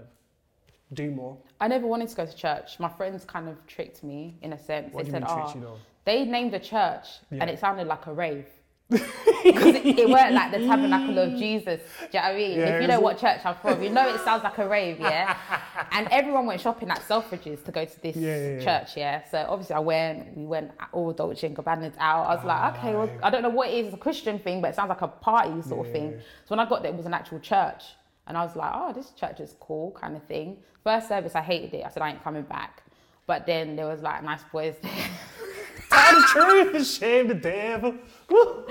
do 0.95 1.11
more? 1.11 1.37
I 1.61 1.69
never 1.69 1.87
wanted 1.87 2.09
to 2.09 2.17
go 2.17 2.27
to 2.27 2.35
church. 2.35 2.81
My 2.81 2.89
friends 2.89 3.25
kind 3.25 3.49
of 3.49 3.65
tricked 3.67 4.03
me 4.03 4.39
in 4.43 4.55
a 4.55 4.59
sense. 4.59 4.93
What 4.95 5.05
they 5.05 5.11
do 5.11 5.17
you 5.19 5.27
said, 5.27 5.29
mean 5.29 5.65
"Oh, 5.67 5.75
you 5.75 5.81
they 6.05 6.25
named 6.25 6.55
a 6.55 6.59
church 6.61 7.07
Yeah. 7.31 7.41
and 7.43 7.51
it 7.51 7.59
sounded 7.59 7.87
like 7.87 8.07
a 8.07 8.13
rave." 8.13 8.49
Because 8.91 9.75
it, 9.75 9.99
it 9.99 10.09
weren't 10.09 10.33
like 10.35 10.51
the 10.51 10.59
tabernacle 10.67 11.19
of 11.19 11.37
Jesus. 11.39 11.81
Do 11.81 12.07
you 12.19 12.21
know 12.21 12.21
what 12.21 12.25
I 12.25 12.37
mean? 12.37 12.59
Yeah, 12.59 12.67
if 12.67 12.83
you 12.83 12.89
know 12.89 13.01
what 13.01 13.19
church 13.19 13.41
I'm 13.45 13.55
from, 13.57 13.83
you 13.83 13.91
know 13.91 14.09
it 14.15 14.21
sounds 14.23 14.43
like 14.43 14.57
a 14.59 14.67
rave, 14.69 14.99
yeah? 14.99 15.37
and 15.93 16.09
everyone 16.11 16.47
went 16.47 16.61
shopping 16.61 16.91
at 16.91 17.01
Selfridges 17.01 17.65
to 17.65 17.73
go 17.73 17.85
to 17.85 18.03
this 18.03 18.17
Yeah, 18.17 18.37
yeah, 18.59 18.65
church, 18.65 18.97
yeah? 18.97 19.25
So 19.31 19.45
obviously 19.49 19.77
I 19.77 19.81
went, 19.81 20.37
we 20.37 20.47
went 20.47 20.71
all 20.93 21.13
Dolce 21.13 21.47
and 21.47 21.57
Gabbana's 21.57 21.97
out. 21.99 22.25
I 22.25 22.35
was 22.35 22.45
like, 22.45 22.77
okay, 22.79 22.95
well, 22.95 23.11
Ah, 23.23 23.27
I 23.27 23.31
don't 23.31 23.43
know 23.43 23.51
what 23.51 23.69
it 23.69 23.75
is, 23.75 23.87
it's 23.87 23.95
a 23.95 23.99
Christian 23.99 24.39
thing, 24.39 24.61
but 24.63 24.69
it 24.69 24.75
sounds 24.77 24.89
like 24.89 25.03
a 25.03 25.09
party 25.09 25.61
sort 25.63 25.87
of 25.87 25.93
thing. 25.93 26.13
So 26.45 26.55
when 26.57 26.61
I 26.61 26.69
got 26.69 26.83
there, 26.83 26.91
it 26.93 26.97
was 26.97 27.07
an 27.07 27.15
actual 27.15 27.41
church. 27.41 27.85
And 28.27 28.37
I 28.37 28.45
was 28.45 28.57
like, 28.57 28.71
oh, 28.75 28.93
this 28.93 29.11
church 29.11 29.41
is 29.41 29.55
cool, 29.61 29.91
kind 29.93 30.17
of 30.17 30.23
thing. 30.25 30.59
First 30.85 31.09
service, 31.09 31.35
I 31.35 31.41
hated 31.43 31.75
it. 31.75 31.85
I 31.85 31.89
said, 31.91 32.03
I 32.03 32.11
ain't 32.11 32.23
coming 32.23 32.43
back. 32.43 32.83
But 33.27 33.47
then 33.47 33.77
there 33.77 33.87
was 33.87 34.01
like 34.01 34.23
nice 34.23 34.43
boys 34.53 34.75
there. 34.83 34.93
The 35.91 36.25
truth, 36.29 36.87
shame 36.87 37.29
the 37.29 37.35
devil. 37.35 37.95
Woo. 38.29 38.67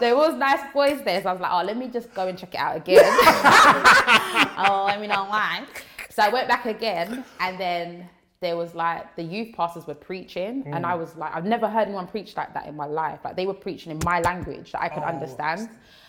there 0.00 0.16
was 0.16 0.34
nice 0.34 0.60
boys 0.72 1.02
there. 1.04 1.22
So 1.22 1.28
I 1.28 1.32
was 1.32 1.40
like, 1.42 1.52
oh, 1.52 1.62
let 1.64 1.76
me 1.76 1.88
just 1.88 2.12
go 2.14 2.26
and 2.28 2.38
check 2.38 2.54
it 2.54 2.58
out 2.60 2.76
again. 2.76 3.02
oh, 4.58 4.84
let 4.86 5.00
me 5.00 5.06
know 5.06 5.24
why. 5.24 5.64
So 6.10 6.22
I 6.22 6.28
went 6.28 6.48
back 6.48 6.66
again. 6.66 7.24
And 7.40 7.58
then 7.58 8.08
there 8.40 8.56
was 8.56 8.74
like 8.74 9.14
the 9.16 9.22
youth 9.22 9.54
pastors 9.54 9.86
were 9.86 9.94
preaching, 9.94 10.64
and 10.66 10.84
Mm. 10.84 10.88
I 10.88 10.94
was 10.94 11.14
like, 11.16 11.34
I've 11.34 11.44
never 11.44 11.68
heard 11.68 11.86
anyone 11.88 12.06
preach 12.08 12.36
like 12.36 12.52
that 12.54 12.66
in 12.66 12.74
my 12.76 12.86
life. 12.86 13.20
Like 13.24 13.36
they 13.36 13.46
were 13.46 13.54
preaching 13.54 13.92
in 13.92 14.00
my 14.04 14.20
language 14.20 14.72
that 14.72 14.82
I 14.82 14.88
could 14.88 15.02
Oh. 15.04 15.06
understand. 15.06 15.68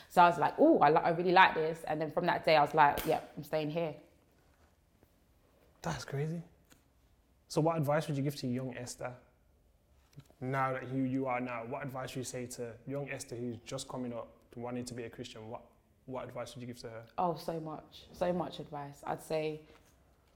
So 0.10 0.22
I 0.22 0.30
was 0.30 0.38
like, 0.40 0.54
oh, 0.60 0.80
I, 0.80 0.90
I 0.92 1.10
really 1.10 1.32
like 1.32 1.54
this. 1.56 1.80
And 1.88 2.00
then 2.02 2.12
from 2.12 2.26
that 2.28 2.46
day, 2.46 2.56
I 2.56 2.62
was 2.62 2.74
like, 2.74 3.06
yeah, 3.06 3.20
I'm 3.38 3.44
staying 3.44 3.70
here. 3.72 3.94
That's 5.82 6.06
crazy. 6.06 6.42
So, 7.50 7.62
what 7.62 7.78
advice 7.78 8.08
would 8.08 8.16
you 8.18 8.24
give 8.24 8.36
to 8.38 8.48
young 8.48 8.76
Esther? 8.78 9.12
Now 10.44 10.74
that 10.74 10.84
who 10.84 10.98
you 10.98 11.26
are 11.26 11.40
now, 11.40 11.64
what 11.70 11.84
advice 11.84 12.10
would 12.10 12.18
you 12.18 12.24
say 12.26 12.46
to 12.48 12.74
young 12.86 13.10
Esther 13.10 13.36
who's 13.36 13.56
just 13.66 13.88
coming 13.88 14.12
up, 14.12 14.28
wanting 14.58 14.84
to 14.86 14.94
be 14.94 15.04
a 15.04 15.10
Christian? 15.10 15.50
What 15.50 15.62
what 16.06 16.26
advice 16.26 16.54
would 16.54 16.62
you 16.62 16.68
give 16.68 16.80
to 16.82 16.90
her? 16.90 17.04
Oh, 17.18 17.36
so 17.36 17.62
much, 17.62 18.08
so 18.12 18.34
much 18.34 18.60
advice. 18.60 19.02
I'd 19.06 19.24
say 19.24 19.62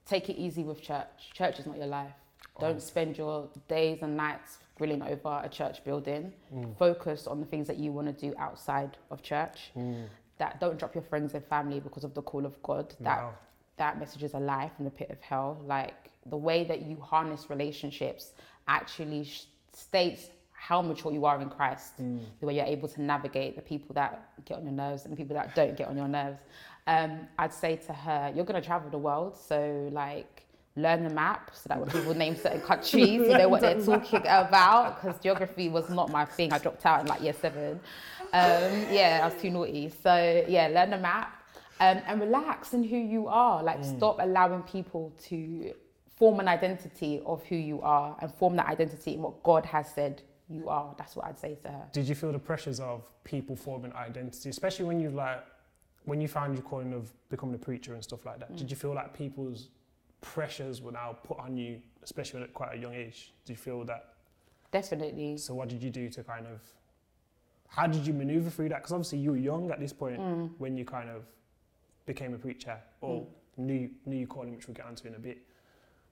take 0.06 0.30
it 0.30 0.38
easy 0.38 0.64
with 0.64 0.82
church. 0.82 1.32
Church 1.34 1.60
is 1.60 1.66
not 1.66 1.78
your 1.78 1.88
life. 1.88 2.14
Don't 2.58 2.78
oh. 2.78 2.80
spend 2.80 3.18
your 3.18 3.50
days 3.68 4.00
and 4.02 4.16
nights 4.16 4.60
grilling 4.78 5.02
over 5.02 5.42
a 5.44 5.50
church 5.50 5.84
building. 5.84 6.32
Mm. 6.56 6.78
Focus 6.78 7.28
on 7.28 7.42
the 7.42 7.46
things 7.46 7.68
that 7.68 7.78
you 7.78 7.92
want 7.92 8.08
to 8.08 8.14
do 8.14 8.34
outside 8.38 8.96
of 9.12 9.22
church. 9.22 9.72
Mm. 9.76 10.06
That 10.38 10.62
don't 10.62 10.80
drop 10.80 10.96
your 10.96 11.04
friends 11.04 11.34
and 11.34 11.44
family 11.44 11.82
because 11.82 12.06
of 12.06 12.14
the 12.14 12.22
call 12.22 12.46
of 12.46 12.62
God. 12.64 12.96
That 13.02 13.24
Wow. 13.24 13.34
that 13.76 14.00
message 14.00 14.24
is 14.24 14.34
a 14.36 14.40
lie 14.40 14.70
from 14.74 14.86
the 14.86 14.92
pit 14.92 15.10
of 15.10 15.20
hell. 15.20 15.60
Like 15.66 16.12
the 16.26 16.38
way 16.38 16.64
that 16.64 16.84
you 16.84 16.96
harness 17.02 17.50
relationships 17.50 18.32
actually 18.70 19.26
sh- 19.26 19.48
states 19.78 20.30
how 20.52 20.82
mature 20.82 21.12
you 21.12 21.26
are 21.26 21.40
in 21.42 21.50
Christ. 21.50 21.94
The 22.40 22.46
way 22.46 22.56
you're 22.56 22.66
able 22.66 22.88
to 22.90 23.02
navigate 23.02 23.56
the 23.56 23.62
people 23.62 23.94
that 23.96 24.30
get 24.46 24.58
on 24.58 24.64
your 24.64 24.74
nerves 24.74 25.04
and 25.04 25.14
the 25.14 25.18
people 25.18 25.36
that 25.36 25.56
don't 25.56 25.78
get 25.78 25.88
on 25.88 25.96
your 25.96 26.08
nerves. 26.08 26.40
Um, 26.88 27.28
I'd 27.38 27.54
say 27.54 27.76
to 27.88 27.94
her, 27.94 28.32
you're 28.36 28.46
going 28.46 28.62
to 28.62 28.66
travel 28.66 28.90
the 28.90 28.98
world, 28.98 29.38
so 29.38 29.90
like 29.92 30.46
learn 30.76 31.04
the 31.04 31.10
map 31.10 31.52
so 31.54 31.70
that 31.70 31.80
when 31.80 31.90
people 31.90 32.14
name 32.14 32.36
certain 32.36 32.62
countries, 32.62 33.08
you 33.08 33.38
know 33.38 33.50
what 33.50 33.62
they're 33.62 33.82
talking 33.82 34.22
about. 34.22 35.02
Because 35.02 35.20
geography 35.22 35.70
was 35.70 35.90
not 35.90 36.10
my 36.12 36.26
thing. 36.26 36.54
I 36.54 36.60
dropped 36.60 36.86
out 36.86 37.02
in 37.02 37.08
like 37.08 37.22
year 37.22 37.34
seven. 37.34 37.80
Um, 38.34 38.86
yeah, 38.92 39.22
I 39.24 39.26
was 39.28 39.42
too 39.42 39.50
naughty. 39.50 39.92
So 40.04 40.46
yeah, 40.48 40.68
learn 40.68 40.90
the 40.90 40.98
map 40.98 41.44
um, 41.80 42.02
and 42.08 42.20
relax 42.20 42.74
in 42.74 42.84
who 42.84 42.98
you 42.98 43.28
are. 43.28 43.64
Like, 43.64 43.84
stop 43.84 44.18
allowing 44.20 44.64
people 44.64 45.14
to 45.30 45.74
form 46.18 46.40
an 46.40 46.48
identity 46.48 47.22
of 47.26 47.46
who 47.46 47.56
you 47.56 47.82
are 47.82 48.18
and 48.22 48.34
form 48.34 48.56
that 48.56 48.68
identity 48.68 49.14
in 49.14 49.22
what 49.22 49.42
God 49.44 49.66
has 49.68 49.88
said 49.94 50.24
you 50.50 50.68
are. 50.70 50.96
That's 50.98 51.16
what 51.16 51.26
I'd 51.26 51.38
say 51.38 51.56
to 51.64 51.70
her. 51.70 51.84
Did 51.94 52.08
you 52.10 52.16
feel 52.16 52.32
the 52.32 52.40
pressures 52.40 52.80
of 52.80 53.12
people 53.24 53.56
forming 53.56 53.94
identity, 53.94 54.50
especially 54.50 54.86
when 54.86 55.00
you 55.00 55.10
like 55.12 55.44
when 56.06 56.22
you 56.22 56.28
found 56.30 56.56
your 56.56 56.64
calling 56.64 56.94
of 56.94 57.12
becoming 57.30 57.54
a 57.56 57.58
preacher 57.58 57.94
and 57.94 58.02
stuff 58.04 58.26
like 58.26 58.40
that? 58.40 58.56
Did 58.56 58.72
you 58.72 58.78
feel 58.78 58.94
like 58.96 59.14
people's 59.16 59.68
pressures 60.22 60.82
were 60.82 60.94
now 60.94 61.18
put 61.24 61.38
on 61.38 61.58
you, 61.58 61.82
especially 62.02 62.42
at 62.44 62.54
quite 62.54 62.74
a 62.76 62.78
young 62.78 62.94
age? 62.94 63.34
Do 63.46 63.52
you 63.54 63.58
feel 63.58 63.84
that? 63.86 64.14
Definitely. 64.72 65.38
So 65.38 65.54
what 65.54 65.68
did 65.70 65.84
you 65.84 65.90
do 65.90 66.10
to 66.10 66.24
kind 66.24 66.48
of? 66.48 66.62
How 67.68 67.86
did 67.88 68.08
you 68.08 68.14
maneuver 68.14 68.50
through 68.50 68.70
that? 68.70 68.78
Because 68.78 68.94
obviously 68.94 69.20
you 69.20 69.32
were 69.32 69.38
young 69.38 69.70
at 69.70 69.80
this 69.82 69.92
point 69.94 70.20
Mm. 70.20 70.52
when 70.58 70.78
you 70.78 70.86
kind 70.86 71.10
of 71.10 71.26
became 72.06 72.34
a 72.34 72.38
preacher 72.38 72.78
or 73.02 73.28
knew 73.58 73.90
knew 74.06 74.18
your 74.18 74.28
calling, 74.28 74.56
which 74.56 74.68
we'll 74.68 74.76
get 74.76 74.86
onto 74.86 75.08
in 75.08 75.16
a 75.16 75.20
bit. 75.20 75.40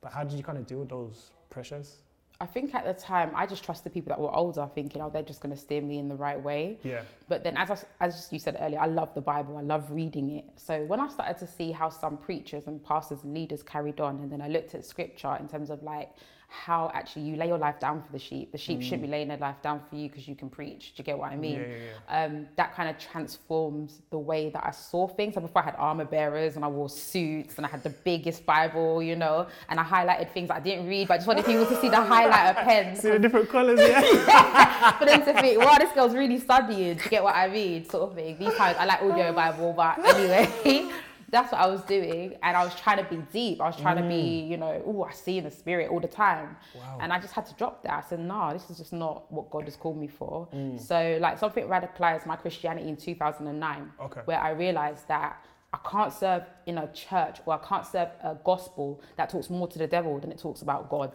But 0.05 0.13
how 0.13 0.23
did 0.23 0.37
you 0.37 0.43
kind 0.43 0.59
of 0.59 0.67
deal 0.67 0.77
with 0.77 0.89
those 0.89 1.31
pressures? 1.49 1.95
I 2.39 2.45
think 2.45 2.75
at 2.75 2.85
the 2.85 2.93
time, 2.93 3.31
I 3.33 3.47
just 3.47 3.63
trusted 3.63 3.91
people 3.91 4.09
that 4.09 4.19
were 4.19 4.31
older, 4.31 4.69
thinking, 4.75 5.01
oh, 5.01 5.09
they're 5.09 5.23
just 5.23 5.41
going 5.41 5.55
to 5.55 5.59
steer 5.59 5.81
me 5.81 5.97
in 5.97 6.07
the 6.07 6.15
right 6.15 6.39
way. 6.39 6.77
Yeah. 6.83 7.01
But 7.27 7.43
then, 7.43 7.57
as, 7.57 7.71
I, 7.71 7.77
as 8.01 8.27
you 8.31 8.37
said 8.37 8.55
earlier, 8.59 8.79
I 8.79 8.85
love 8.85 9.15
the 9.15 9.21
Bible. 9.21 9.57
I 9.57 9.61
love 9.61 9.89
reading 9.89 10.29
it. 10.29 10.45
So 10.57 10.83
when 10.85 10.99
I 10.99 11.07
started 11.07 11.39
to 11.39 11.47
see 11.47 11.71
how 11.71 11.89
some 11.89 12.17
preachers 12.17 12.67
and 12.67 12.83
pastors 12.83 13.23
and 13.23 13.33
leaders 13.33 13.63
carried 13.63 13.99
on, 13.99 14.19
and 14.19 14.31
then 14.31 14.43
I 14.43 14.47
looked 14.47 14.75
at 14.75 14.85
scripture 14.85 15.35
in 15.39 15.47
terms 15.47 15.71
of 15.71 15.81
like 15.81 16.11
how 16.47 16.91
actually 16.93 17.23
you 17.23 17.35
lay 17.35 17.47
your 17.47 17.57
life 17.57 17.79
down 17.79 18.01
for 18.01 18.11
the 18.11 18.19
sheep. 18.19 18.51
The 18.51 18.57
sheep 18.57 18.81
shouldn't 18.81 19.03
be 19.03 19.07
laying 19.07 19.27
their 19.27 19.37
life 19.37 19.61
down 19.61 19.81
for 19.89 19.95
you 19.95 20.09
because 20.09 20.27
you 20.27 20.35
can 20.35 20.49
preach. 20.49 20.93
Do 20.95 21.01
you 21.01 21.03
get 21.03 21.17
what 21.17 21.31
I 21.31 21.35
mean? 21.35 21.59
Yeah, 21.59 21.75
yeah, 22.09 22.25
Um, 22.25 22.47
that 22.55 22.75
kind 22.75 22.89
of 22.89 22.97
transforms 22.97 24.01
the 24.09 24.19
way 24.19 24.49
that 24.49 24.65
I 24.65 24.71
saw 24.71 25.07
things. 25.07 25.35
So 25.35 25.41
before 25.41 25.61
I 25.61 25.65
had 25.65 25.75
armor 25.77 26.05
bearers 26.05 26.55
and 26.55 26.63
I 26.63 26.67
wore 26.67 26.89
suits 26.89 27.57
and 27.57 27.65
I 27.65 27.69
had 27.69 27.83
the 27.83 27.89
biggest 27.89 28.45
Bible, 28.45 29.01
you 29.03 29.15
know, 29.15 29.47
and 29.69 29.79
I 29.79 29.83
highlighted 29.83 30.31
things 30.31 30.49
I 30.49 30.59
didn't 30.59 30.87
read, 30.87 31.07
but 31.07 31.15
I 31.15 31.17
just 31.17 31.27
wanted 31.27 31.45
people 31.45 31.65
to 31.65 31.81
see 31.81 31.89
the 31.89 31.97
highlighter 31.97 32.55
pen 32.63 32.95
See 32.95 33.09
the 33.09 33.19
different 33.19 33.49
colours, 33.49 33.79
yeah. 33.79 34.97
for 34.99 35.05
them 35.05 35.23
to 35.25 35.33
think, 35.41 35.59
wow, 35.59 35.77
this 35.77 35.91
girl's 35.91 36.13
really 36.13 36.39
studying. 36.39 36.95
Do 36.97 37.03
you 37.03 37.09
get 37.09 37.23
what 37.23 37.35
I 37.35 37.47
mean? 37.49 37.87
Sort 37.89 38.09
of 38.09 38.15
thing. 38.15 38.37
These 38.37 38.53
times 38.55 38.77
I 38.79 38.85
like 38.85 39.01
audio 39.01 39.33
Bible, 39.33 39.73
but 39.75 39.99
anyway, 40.05 40.89
that's 41.35 41.51
what 41.51 41.61
I 41.61 41.67
was 41.67 41.81
doing. 41.81 42.35
And 42.41 42.55
I 42.55 42.63
was 42.63 42.73
trying 42.75 42.97
to 42.97 43.03
be 43.03 43.21
deep. 43.31 43.61
I 43.61 43.67
was 43.67 43.75
trying 43.75 43.97
to 43.97 44.03
be, 44.03 44.23
mm. 44.43 44.49
you 44.49 44.57
know, 44.57 44.81
oh, 44.85 45.03
I 45.03 45.11
see 45.11 45.37
in 45.37 45.43
the 45.43 45.51
spirit 45.51 45.89
all 45.91 45.99
the 45.99 46.07
time. 46.07 46.55
Wow. 46.73 46.99
And 47.01 47.11
I 47.11 47.19
just 47.19 47.33
had 47.33 47.45
to 47.47 47.53
drop 47.55 47.83
that. 47.83 48.03
I 48.05 48.07
said, 48.09 48.19
no, 48.19 48.53
this 48.53 48.69
is 48.69 48.77
just 48.77 48.93
not 48.93 49.31
what 49.31 49.51
God 49.51 49.65
has 49.65 49.75
called 49.75 49.99
me 49.99 50.07
for. 50.07 50.47
Mm. 50.53 50.79
So, 50.79 51.17
like, 51.19 51.37
something 51.37 51.65
radicalized 51.67 52.25
my 52.25 52.37
Christianity 52.37 52.87
in 52.87 52.95
2009, 52.95 53.91
Okay. 54.01 54.21
where 54.25 54.39
I 54.39 54.51
realized 54.51 55.07
that. 55.09 55.43
I 55.73 55.89
can't 55.91 56.13
serve 56.13 56.43
in 56.67 56.77
a 56.77 56.87
church 56.93 57.39
or 57.45 57.53
I 57.53 57.57
can't 57.57 57.85
serve 57.85 58.07
a 58.23 58.37
gospel 58.45 59.01
that 59.17 59.29
talks 59.29 59.49
more 59.49 59.67
to 59.67 59.77
the 59.77 59.87
devil 59.87 60.17
than 60.21 60.31
it 60.31 60.39
talks 60.39 60.61
about 60.61 60.89
God. 60.89 61.11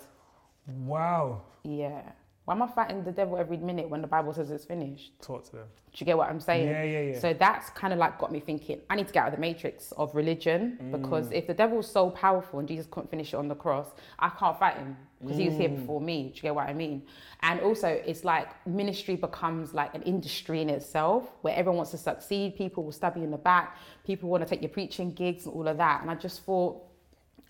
wow. 0.66 1.40
Yeah. 1.64 2.02
Why 2.50 2.56
am 2.56 2.62
I 2.62 2.66
fighting 2.66 3.04
the 3.04 3.12
devil 3.12 3.36
every 3.36 3.58
minute 3.58 3.88
when 3.88 4.00
the 4.00 4.08
Bible 4.08 4.32
says 4.34 4.50
it's 4.50 4.64
finished? 4.64 5.12
Talk 5.22 5.44
to 5.44 5.52
them. 5.52 5.66
Do 5.92 5.96
you 5.98 6.04
get 6.04 6.18
what 6.18 6.28
I'm 6.28 6.40
saying? 6.40 6.66
Yeah, 6.66 6.82
yeah, 6.82 7.00
yeah. 7.12 7.18
So 7.20 7.32
that's 7.32 7.70
kind 7.70 7.92
of 7.92 8.00
like 8.00 8.18
got 8.18 8.32
me 8.32 8.40
thinking, 8.40 8.80
I 8.90 8.96
need 8.96 9.06
to 9.06 9.12
get 9.12 9.22
out 9.22 9.28
of 9.28 9.34
the 9.36 9.40
matrix 9.40 9.92
of 9.92 10.12
religion 10.16 10.76
Mm. 10.82 11.00
because 11.00 11.30
if 11.30 11.46
the 11.46 11.54
devil's 11.54 11.88
so 11.88 12.10
powerful 12.10 12.58
and 12.58 12.66
Jesus 12.66 12.88
couldn't 12.90 13.08
finish 13.08 13.34
it 13.34 13.36
on 13.36 13.46
the 13.46 13.54
cross, 13.54 13.86
I 14.18 14.30
can't 14.30 14.58
fight 14.58 14.78
him 14.78 14.96
because 15.22 15.36
he 15.36 15.46
was 15.48 15.56
here 15.56 15.68
Mm. 15.68 15.76
before 15.76 16.00
me. 16.00 16.30
Do 16.30 16.34
you 16.38 16.42
get 16.42 16.54
what 16.56 16.68
I 16.68 16.72
mean? 16.72 17.04
And 17.42 17.60
also, 17.60 17.86
it's 17.86 18.24
like 18.24 18.48
ministry 18.66 19.14
becomes 19.14 19.72
like 19.72 19.94
an 19.94 20.02
industry 20.02 20.60
in 20.60 20.70
itself 20.70 21.30
where 21.42 21.54
everyone 21.54 21.76
wants 21.76 21.92
to 21.92 21.98
succeed. 21.98 22.56
People 22.56 22.82
will 22.82 22.90
stab 22.90 23.16
you 23.16 23.22
in 23.22 23.30
the 23.30 23.38
back. 23.38 23.76
People 24.02 24.28
want 24.28 24.42
to 24.42 24.50
take 24.50 24.60
your 24.60 24.70
preaching 24.70 25.12
gigs 25.12 25.46
and 25.46 25.54
all 25.54 25.68
of 25.68 25.76
that. 25.76 26.02
And 26.02 26.10
I 26.10 26.16
just 26.16 26.42
thought, 26.42 26.82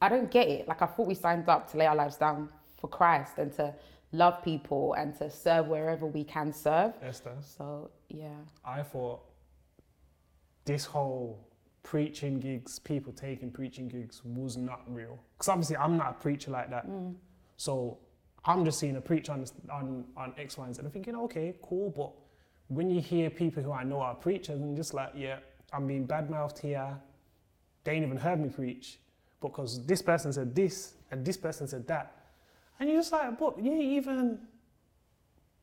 I 0.02 0.10
don't 0.10 0.30
get 0.30 0.46
it. 0.46 0.68
Like 0.68 0.82
I 0.82 0.86
thought 0.86 1.06
we 1.06 1.14
signed 1.14 1.48
up 1.48 1.70
to 1.70 1.78
lay 1.78 1.86
our 1.86 1.96
lives 1.96 2.18
down 2.18 2.50
for 2.78 2.88
Christ 2.88 3.38
and 3.38 3.50
to 3.54 3.74
love 4.12 4.42
people 4.42 4.94
and 4.94 5.16
to 5.18 5.30
serve 5.30 5.68
wherever 5.68 6.06
we 6.06 6.24
can 6.24 6.52
serve. 6.52 6.92
Esther, 7.02 7.34
So 7.40 7.90
yeah. 8.08 8.28
I 8.64 8.82
thought 8.82 9.20
this 10.64 10.84
whole 10.84 11.46
preaching 11.82 12.40
gigs, 12.40 12.78
people 12.78 13.12
taking 13.12 13.50
preaching 13.50 13.88
gigs 13.88 14.22
was 14.24 14.56
not 14.56 14.82
real. 14.86 15.18
Because 15.36 15.48
obviously 15.48 15.76
I'm 15.76 15.96
not 15.96 16.10
a 16.10 16.22
preacher 16.22 16.50
like 16.50 16.70
that. 16.70 16.88
Mm. 16.88 17.14
So 17.56 17.98
I'm 18.44 18.64
just 18.64 18.78
seeing 18.78 18.96
a 18.96 19.00
preacher 19.00 19.32
on, 19.32 19.44
on, 19.70 20.04
on 20.16 20.34
X, 20.38 20.56
Y, 20.58 20.66
and 20.66 20.74
Z. 20.74 20.82
I'm 20.84 20.90
thinking, 20.90 21.16
okay, 21.16 21.54
cool. 21.62 21.90
But 21.96 22.12
when 22.74 22.90
you 22.90 23.00
hear 23.00 23.30
people 23.30 23.62
who 23.62 23.72
I 23.72 23.84
know 23.84 24.00
are 24.00 24.14
preachers 24.14 24.60
and 24.60 24.76
just 24.76 24.94
like, 24.94 25.12
yeah, 25.14 25.38
I'm 25.72 25.86
being 25.86 26.06
badmouthed 26.06 26.58
here, 26.58 26.96
they 27.84 27.92
ain't 27.92 28.04
even 28.04 28.16
heard 28.16 28.40
me 28.40 28.48
preach 28.48 28.98
because 29.40 29.84
this 29.86 30.02
person 30.02 30.32
said 30.32 30.54
this 30.54 30.94
and 31.10 31.24
this 31.24 31.36
person 31.36 31.66
said 31.66 31.86
that. 31.88 32.16
And 32.80 32.88
you're 32.88 32.98
just 32.98 33.12
like, 33.12 33.38
but 33.38 33.62
you 33.62 33.70
ain't 33.72 33.82
even 33.82 34.38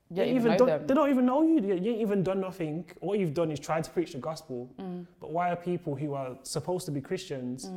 You 0.09 0.15
they 0.17 0.25
don't 0.25 0.35
even 0.35 0.57
done. 0.57 0.87
They 0.87 0.93
don't 0.93 1.09
even 1.09 1.25
know 1.25 1.41
you. 1.41 1.59
You 1.61 1.73
ain't 1.73 2.01
even 2.01 2.23
done 2.23 2.39
nothing. 2.39 2.85
All 3.01 3.15
you've 3.15 3.33
done 3.33 3.51
is 3.51 3.59
try 3.59 3.81
to 3.81 3.89
preach 3.89 4.11
the 4.13 4.19
gospel. 4.19 4.73
Mm. 4.79 5.05
But 5.19 5.31
why 5.31 5.49
are 5.51 5.55
people 5.55 5.95
who 5.95 6.13
are 6.13 6.37
supposed 6.43 6.85
to 6.85 6.91
be 6.91 7.01
Christians 7.01 7.69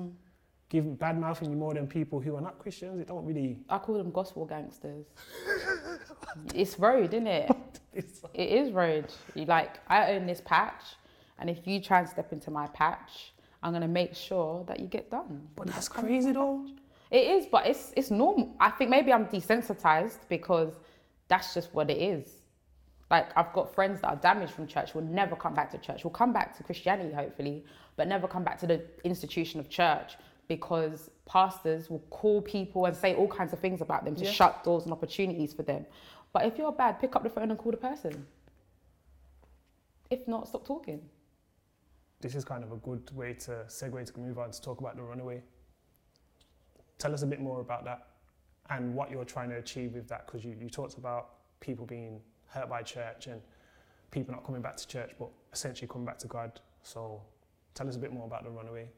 giving 0.68 0.94
bad 0.94 1.18
mouthing 1.18 1.50
you 1.50 1.56
more 1.56 1.74
than 1.74 1.88
people 1.88 2.20
who 2.20 2.36
are 2.36 2.40
not 2.40 2.58
Christians? 2.58 3.00
It 3.00 3.08
don't 3.08 3.24
really. 3.24 3.58
I 3.68 3.78
call 3.78 3.96
them 3.96 4.10
gospel 4.12 4.44
gangsters. 4.44 5.06
it's 6.54 6.78
rude, 6.78 7.14
isn't 7.14 7.26
it? 7.26 7.50
It 8.34 8.48
is 8.50 8.70
road. 8.70 9.06
You 9.34 9.46
like 9.46 9.80
I 9.88 10.12
own 10.12 10.24
this 10.26 10.40
patch, 10.44 10.84
and 11.40 11.50
if 11.50 11.66
you 11.66 11.80
try 11.80 11.98
and 11.98 12.08
step 12.08 12.32
into 12.32 12.48
my 12.48 12.68
patch, 12.68 13.32
I'm 13.64 13.72
gonna 13.72 13.88
make 13.88 14.14
sure 14.14 14.64
that 14.68 14.78
you 14.78 14.86
get 14.86 15.10
done. 15.10 15.48
but 15.56 15.66
that's 15.66 15.88
crazy 15.88 16.30
though. 16.30 16.64
It 17.10 17.26
is, 17.26 17.46
but 17.46 17.66
it's 17.66 17.92
it's 17.96 18.10
normal. 18.10 18.54
I 18.60 18.70
think 18.70 18.90
maybe 18.90 19.12
I'm 19.12 19.26
desensitized 19.26 20.20
because 20.28 20.74
that's 21.28 21.54
just 21.54 21.74
what 21.74 21.90
it 21.90 21.98
is. 21.98 22.28
Like 23.10 23.30
I've 23.36 23.52
got 23.52 23.74
friends 23.74 24.00
that 24.02 24.08
are 24.08 24.16
damaged 24.16 24.52
from 24.52 24.66
church 24.68 24.94
will 24.94 25.02
never 25.02 25.34
come 25.34 25.54
back 25.54 25.70
to 25.72 25.78
church. 25.78 26.04
Will 26.04 26.10
come 26.12 26.32
back 26.32 26.56
to 26.58 26.62
Christianity 26.62 27.12
hopefully, 27.12 27.64
but 27.96 28.06
never 28.06 28.28
come 28.28 28.44
back 28.44 28.58
to 28.60 28.66
the 28.66 28.82
institution 29.02 29.58
of 29.58 29.68
church 29.68 30.16
because 30.46 31.10
pastors 31.26 31.90
will 31.90 32.04
call 32.10 32.42
people 32.42 32.86
and 32.86 32.96
say 32.96 33.14
all 33.14 33.28
kinds 33.28 33.52
of 33.52 33.58
things 33.58 33.80
about 33.80 34.04
them 34.04 34.14
to 34.16 34.24
shut 34.24 34.62
doors 34.64 34.84
and 34.84 34.92
opportunities 34.92 35.52
for 35.52 35.62
them. 35.62 35.86
But 36.32 36.44
if 36.44 36.58
you're 36.58 36.72
bad, 36.72 37.00
pick 37.00 37.16
up 37.16 37.22
the 37.22 37.30
phone 37.30 37.50
and 37.50 37.58
call 37.58 37.72
the 37.72 37.78
person. 37.78 38.26
If 40.10 40.26
not, 40.26 40.48
stop 40.48 40.66
talking. 40.66 41.02
This 42.20 42.34
is 42.34 42.44
kind 42.44 42.62
of 42.64 42.72
a 42.72 42.76
good 42.76 43.10
way 43.14 43.34
to 43.34 43.64
segue 43.68 44.12
to 44.12 44.20
move 44.20 44.38
on 44.38 44.50
to 44.50 44.60
talk 44.60 44.80
about 44.80 44.96
the 44.96 45.02
runaway. 45.02 45.42
Tell 47.00 47.12
us 47.12 47.22
a 47.22 47.26
bit 47.26 47.40
more 47.40 47.60
about 47.60 47.84
that 47.86 48.06
and 48.68 48.94
what 48.94 49.10
you're 49.10 49.24
trying 49.24 49.48
to 49.50 49.56
achieve 49.56 49.94
with 49.94 50.06
that 50.08 50.26
because 50.26 50.44
you, 50.44 50.54
you 50.60 50.70
talked 50.70 50.96
about 50.98 51.30
people 51.58 51.84
being 51.84 52.20
hurt 52.46 52.68
by 52.68 52.82
church 52.82 53.26
and 53.26 53.40
people 54.10 54.32
not 54.32 54.44
coming 54.44 54.62
back 54.62 54.76
to 54.76 54.86
church 54.86 55.12
but 55.18 55.28
essentially 55.52 55.88
coming 55.88 56.06
back 56.06 56.18
to 56.18 56.28
God. 56.28 56.60
So 56.82 57.20
tell 57.74 57.88
us 57.88 57.96
a 57.96 57.98
bit 57.98 58.12
more 58.12 58.26
about 58.26 58.44
the 58.44 58.50
runaway. 58.50 58.88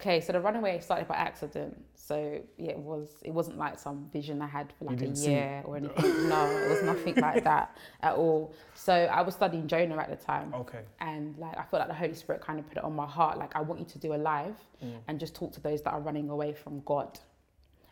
Okay, 0.00 0.20
so 0.20 0.32
the 0.32 0.40
runaway 0.40 0.80
started 0.80 1.06
by 1.06 1.14
accident. 1.14 1.80
So 1.94 2.40
yeah, 2.58 2.72
it 2.72 2.78
was 2.78 3.08
it 3.22 3.30
wasn't 3.30 3.58
like 3.58 3.78
some 3.78 4.10
vision 4.12 4.42
I 4.42 4.48
had 4.48 4.72
for 4.76 4.86
like 4.86 5.00
a 5.00 5.06
year 5.06 5.62
or 5.64 5.76
anything. 5.76 6.28
no, 6.28 6.50
it 6.50 6.68
was 6.68 6.82
nothing 6.82 7.14
like 7.14 7.44
that 7.52 7.76
at 8.02 8.16
all. 8.16 8.52
So 8.74 8.92
I 8.92 9.22
was 9.22 9.34
studying 9.34 9.68
Jonah 9.68 9.96
at 9.96 10.10
the 10.10 10.16
time. 10.16 10.52
Okay. 10.52 10.80
and 11.00 11.38
like 11.38 11.56
I 11.56 11.62
felt 11.62 11.80
like 11.80 11.88
the 11.88 11.94
Holy 11.94 12.14
Spirit 12.14 12.42
kind 12.42 12.58
of 12.58 12.66
put 12.68 12.78
it 12.78 12.84
on 12.84 12.94
my 12.94 13.06
heart. 13.06 13.38
Like 13.38 13.54
I 13.54 13.60
want 13.60 13.78
you 13.80 13.86
to 13.86 13.98
do 13.98 14.14
a 14.14 14.16
live 14.16 14.56
mm. 14.84 14.96
and 15.06 15.20
just 15.20 15.34
talk 15.34 15.52
to 15.52 15.60
those 15.60 15.80
that 15.82 15.92
are 15.92 16.00
running 16.00 16.28
away 16.28 16.52
from 16.52 16.82
God 16.84 17.20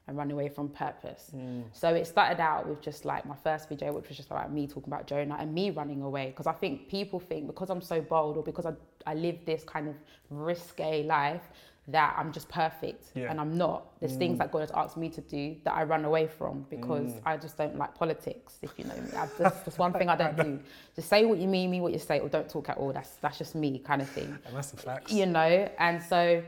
and 0.08 0.16
running 0.16 0.32
away 0.32 0.48
from 0.48 0.68
purpose. 0.68 1.30
Mm. 1.34 1.64
So 1.72 1.94
it 1.94 2.06
started 2.06 2.40
out 2.40 2.68
with 2.68 2.80
just 2.80 3.04
like 3.04 3.24
my 3.24 3.36
first 3.36 3.68
video, 3.68 3.92
which 3.92 4.08
was 4.08 4.16
just 4.16 4.30
about 4.30 4.52
me 4.52 4.66
talking 4.66 4.92
about 4.92 5.06
Jonah 5.06 5.36
and 5.38 5.54
me 5.54 5.70
running 5.70 6.02
away. 6.02 6.26
Because 6.26 6.46
I 6.46 6.52
think 6.52 6.88
people 6.88 7.20
think 7.20 7.46
because 7.46 7.70
I'm 7.70 7.80
so 7.80 8.00
bold 8.00 8.36
or 8.36 8.42
because 8.42 8.66
I, 8.66 8.72
I 9.06 9.14
live 9.14 9.38
this 9.44 9.62
kind 9.64 9.88
of 9.88 9.94
risque 10.30 11.04
life 11.04 11.42
that 11.88 12.14
I'm 12.16 12.32
just 12.32 12.48
perfect 12.48 13.06
Yeah. 13.14 13.30
and 13.30 13.40
I'm 13.40 13.58
not. 13.58 13.98
There's 13.98 14.14
things 14.14 14.36
mm. 14.36 14.38
that 14.38 14.52
God 14.52 14.60
has 14.60 14.70
asked 14.70 14.96
me 14.96 15.08
to 15.10 15.20
do 15.20 15.56
that 15.64 15.74
I 15.74 15.82
run 15.82 16.04
away 16.04 16.28
from 16.28 16.64
because 16.70 17.14
mm. 17.14 17.20
I 17.26 17.36
just 17.36 17.56
don't 17.58 17.76
like 17.76 17.94
politics. 17.94 18.58
If 18.62 18.72
you 18.76 18.84
know 18.84 18.94
me, 18.94 19.10
I, 19.16 19.26
that's, 19.38 19.64
just 19.64 19.78
one 19.78 19.92
thing 19.92 20.08
I 20.08 20.16
don't 20.16 20.36
do. 20.36 20.60
Just 20.94 21.08
say 21.08 21.24
what 21.24 21.38
you 21.38 21.48
mean, 21.48 21.70
mean 21.70 21.82
what 21.82 21.92
you 21.92 21.98
say, 21.98 22.20
or 22.20 22.28
don't 22.28 22.48
talk 22.48 22.68
at 22.68 22.76
all. 22.76 22.92
That's 22.92 23.16
that's 23.22 23.38
just 23.38 23.54
me 23.54 23.78
kind 23.78 24.02
of 24.02 24.08
thing 24.10 24.38
And 24.44 24.54
that's 24.54 24.70
the 24.72 24.76
facts. 24.76 25.10
you 25.10 25.24
know 25.24 25.68
and 25.78 26.02
so 26.02 26.42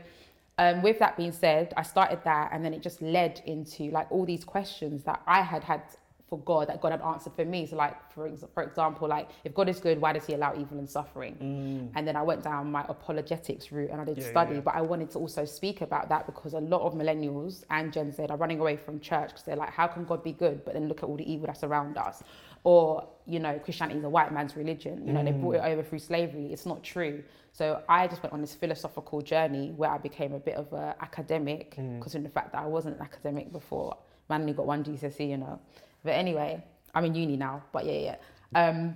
um, 0.57 0.81
with 0.81 0.99
that 0.99 1.17
being 1.17 1.31
said 1.31 1.73
i 1.77 1.83
started 1.83 2.19
that 2.23 2.49
and 2.53 2.63
then 2.63 2.73
it 2.73 2.81
just 2.81 3.01
led 3.01 3.41
into 3.45 3.83
like 3.91 4.07
all 4.11 4.25
these 4.25 4.43
questions 4.43 5.03
that 5.03 5.21
i 5.27 5.41
had 5.41 5.63
had 5.63 5.81
for 6.29 6.39
god 6.39 6.67
that 6.69 6.81
god 6.81 6.91
had 6.91 7.01
answered 7.03 7.33
for 7.35 7.45
me. 7.45 7.67
So 7.67 7.75
like 7.75 7.95
for, 8.11 8.27
ex- 8.27 8.43
for 8.55 8.63
example 8.63 9.07
like 9.07 9.29
if 9.43 9.53
god 9.53 9.69
is 9.69 9.79
good 9.79 10.01
why 10.01 10.11
does 10.13 10.25
he 10.25 10.33
allow 10.33 10.53
evil 10.55 10.79
and 10.79 10.89
suffering? 10.89 11.91
And 11.95 12.07
then 12.07 12.15
i 12.15 12.23
went 12.23 12.43
down 12.43 12.71
my 12.71 12.83
apologetics 12.89 13.71
route 13.71 13.91
and 13.91 14.01
i 14.01 14.05
did 14.05 14.17
Mm. 14.17 14.21
Yeah, 14.21 14.29
study 14.31 14.55
yeah. 14.55 14.61
but 14.61 14.73
i 14.75 14.81
wanted 14.81 15.11
to 15.11 15.19
also 15.19 15.45
speak 15.45 15.81
about 15.81 16.09
that 16.09 16.25
because 16.25 16.53
a 16.55 16.59
lot 16.73 16.81
of 16.81 16.93
millennials 16.95 17.63
and 17.69 17.93
gen 17.93 18.11
z 18.11 18.23
are 18.27 18.37
running 18.37 18.59
away 18.59 18.75
from 18.75 18.99
church 18.99 19.29
because 19.29 19.43
they're 19.43 19.55
like 19.65 19.69
how 19.69 19.85
can 19.87 20.03
god 20.03 20.23
be 20.23 20.31
good? 20.31 20.65
But 20.65 20.73
then 20.73 20.87
look 20.87 21.03
at 21.03 21.09
all 21.09 21.17
the 21.17 21.31
evil 21.31 21.45
that's 21.45 21.63
around 21.63 21.95
us. 21.97 22.23
Or 22.63 23.07
you 23.27 23.39
know 23.39 23.59
christianity 23.59 23.99
is 23.99 24.05
a 24.05 24.09
white 24.09 24.31
man's 24.33 24.55
religion. 24.55 25.05
You 25.05 25.13
know 25.13 25.23
they 25.23 25.31
brought 25.31 25.55
it 25.57 25.63
over 25.71 25.83
through 25.83 25.99
slavery. 25.99 26.47
It's 26.51 26.65
not 26.65 26.81
true 26.83 27.23
so 27.57 27.63
i 27.97 28.07
just 28.11 28.21
went 28.23 28.33
on 28.33 28.41
this 28.45 28.53
philosophical 28.61 29.19
journey 29.33 29.65
where 29.79 29.91
i 29.97 29.97
became 30.09 30.31
a 30.33 30.39
bit 30.49 30.55
of 30.63 30.67
an 30.73 30.93
academic 31.07 31.67
because 31.97 32.13
in 32.19 32.23
the 32.27 32.33
fact 32.37 32.51
that 32.53 32.61
i 32.61 32.65
wasn't 32.77 32.93
an 32.97 33.01
academic 33.09 33.45
before 33.59 33.91
man 34.29 34.41
only 34.41 34.53
got 34.59 34.65
one 34.75 34.83
gcse 34.83 35.29
you 35.33 35.37
know 35.37 35.55
but 36.03 36.13
anyway 36.23 36.51
i'm 36.95 37.05
in 37.09 37.13
uni 37.15 37.37
now 37.37 37.55
but 37.71 37.83
yeah 37.85 37.99
yeah 38.07 38.15
um 38.61 38.95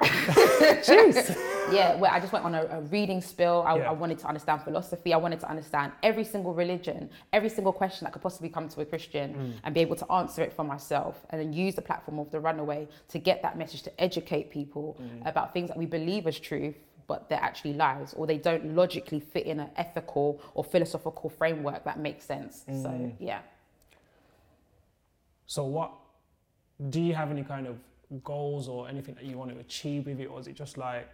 yeah, 1.72 1.94
where 1.96 2.10
I 2.10 2.18
just 2.20 2.32
went 2.32 2.44
on 2.44 2.54
a, 2.54 2.62
a 2.64 2.80
reading 2.82 3.20
spill. 3.20 3.64
I, 3.66 3.76
Yeah. 3.76 3.90
I 3.90 3.92
wanted 3.92 4.18
to 4.18 4.26
understand 4.26 4.62
philosophy. 4.62 5.10
I 5.14 5.16
wanted 5.16 5.40
to 5.40 5.48
understand 5.48 5.92
every 6.02 6.24
single 6.24 6.52
religion, 6.52 7.08
every 7.32 7.48
single 7.48 7.72
question 7.72 8.04
that 8.04 8.12
could 8.12 8.22
possibly 8.22 8.48
come 8.48 8.68
to 8.74 8.80
a 8.80 8.84
Christian, 8.84 9.28
Mm. 9.34 9.52
and 9.64 9.74
be 9.74 9.80
able 9.80 9.96
to 9.96 10.06
answer 10.12 10.42
it 10.42 10.52
for 10.52 10.64
myself. 10.64 11.24
And 11.30 11.40
then 11.40 11.52
use 11.52 11.74
the 11.74 11.82
platform 11.90 12.18
of 12.18 12.30
the 12.30 12.40
Runaway 12.40 12.88
to 13.12 13.18
get 13.18 13.40
that 13.42 13.56
message 13.56 13.82
to 13.88 13.92
educate 14.00 14.50
people 14.50 14.86
Mm. 15.00 15.26
about 15.30 15.52
things 15.54 15.68
that 15.68 15.78
we 15.82 15.86
believe 15.86 16.26
as 16.26 16.38
truth, 16.50 16.76
but 17.06 17.28
they're 17.28 17.42
actually 17.42 17.74
lies, 17.74 18.14
or 18.14 18.26
they 18.26 18.38
don't 18.38 18.74
logically 18.74 19.20
fit 19.20 19.46
in 19.46 19.60
an 19.60 19.70
ethical 19.76 20.40
or 20.54 20.64
philosophical 20.64 21.30
framework 21.30 21.84
that 21.84 21.98
makes 21.98 22.24
sense. 22.24 22.64
Mm. 22.68 22.82
So 22.82 23.12
yeah. 23.18 23.40
So 25.46 25.64
what 25.64 25.92
do 26.90 27.00
you 27.00 27.14
have 27.14 27.30
any 27.30 27.44
kind 27.44 27.66
of 27.66 27.76
goals 28.24 28.68
or 28.68 28.88
anything 28.88 29.14
that 29.14 29.24
you 29.24 29.36
want 29.38 29.50
to 29.52 29.58
achieve 29.58 30.06
with 30.06 30.20
it, 30.20 30.26
or 30.26 30.40
is 30.40 30.46
it 30.46 30.54
just 30.54 30.78
like 30.78 31.08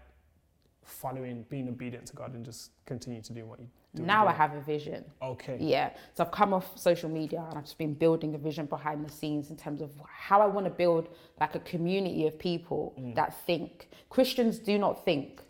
following, 0.85 1.45
being 1.49 1.69
obedient 1.69 2.07
to 2.07 2.17
God 2.17 2.35
and 2.35 2.45
just 2.45 2.71
continue 2.87 3.23
to 3.23 3.33
do 3.33 3.45
what 3.45 3.61
you 3.61 3.69
do? 3.95 4.03
Now 4.03 4.27
I 4.27 4.33
have 4.33 4.55
a 4.55 4.61
vision. 4.61 5.05
Okay. 5.21 5.57
Yeah. 5.61 5.91
So 6.15 6.25
I've 6.25 6.31
come 6.31 6.53
off 6.53 6.79
social 6.79 7.11
media 7.11 7.45
and 7.49 7.59
I've 7.59 7.65
just 7.65 7.79
been 7.79 7.95
building 7.95 8.35
a 8.35 8.39
vision 8.39 8.67
behind 8.67 9.05
the 9.05 9.11
scenes 9.11 9.51
in 9.51 9.57
terms 9.57 9.83
of 9.83 9.91
how 10.09 10.41
I 10.41 10.47
want 10.47 10.67
to 10.67 10.71
build 10.71 11.09
like 11.41 11.55
a 11.55 11.61
community 11.61 12.27
of 12.27 12.39
people 12.39 12.95
that 13.17 13.35
think. 13.47 13.89
Christians 14.09 14.59
do 14.59 14.79
not 14.79 15.05
think. 15.05 15.43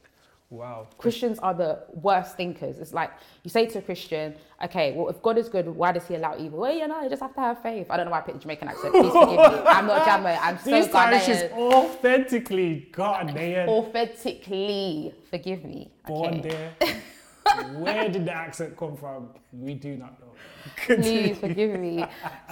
Wow. 0.50 0.88
Christians 0.98 1.38
are 1.38 1.54
the 1.54 1.84
worst 1.94 2.36
thinkers. 2.36 2.78
It's 2.78 2.92
like 2.92 3.12
you 3.44 3.50
say 3.50 3.66
to 3.66 3.78
a 3.78 3.82
Christian, 3.82 4.34
okay, 4.64 4.92
well, 4.96 5.08
if 5.08 5.22
God 5.22 5.38
is 5.38 5.48
good, 5.48 5.68
why 5.68 5.92
does 5.92 6.06
he 6.08 6.16
allow 6.16 6.36
evil? 6.36 6.58
Well, 6.58 6.74
you 6.74 6.88
know, 6.88 7.00
you 7.02 7.08
just 7.08 7.22
have 7.22 7.34
to 7.34 7.40
have 7.40 7.62
faith. 7.62 7.86
I 7.88 7.96
don't 7.96 8.06
know 8.06 8.10
why 8.10 8.18
I 8.18 8.22
picked 8.22 8.38
the 8.38 8.42
Jamaican 8.42 8.66
accent. 8.68 8.92
Please 8.92 9.12
forgive 9.12 9.30
me. 9.36 9.36
I'm 9.66 9.86
not 9.86 10.04
Jamaican. 10.04 10.40
I'm 10.42 10.58
so 10.58 10.70
These 10.70 10.88
Ghanaian. 10.88 11.52
authentically 11.52 12.88
Ghanaian, 12.92 13.68
Authentically, 13.68 15.14
forgive 15.30 15.64
me. 15.64 15.90
born 16.06 16.40
Okay. 16.40 16.48
there. 16.80 16.96
Where 17.74 18.08
did 18.08 18.24
the 18.26 18.32
accent 18.32 18.76
come 18.76 18.96
from? 18.96 19.30
We 19.52 19.74
do 19.74 19.96
not 19.96 20.20
know. 20.20 20.26
please 20.76 21.38
forgive 21.38 21.78
me. 21.78 22.04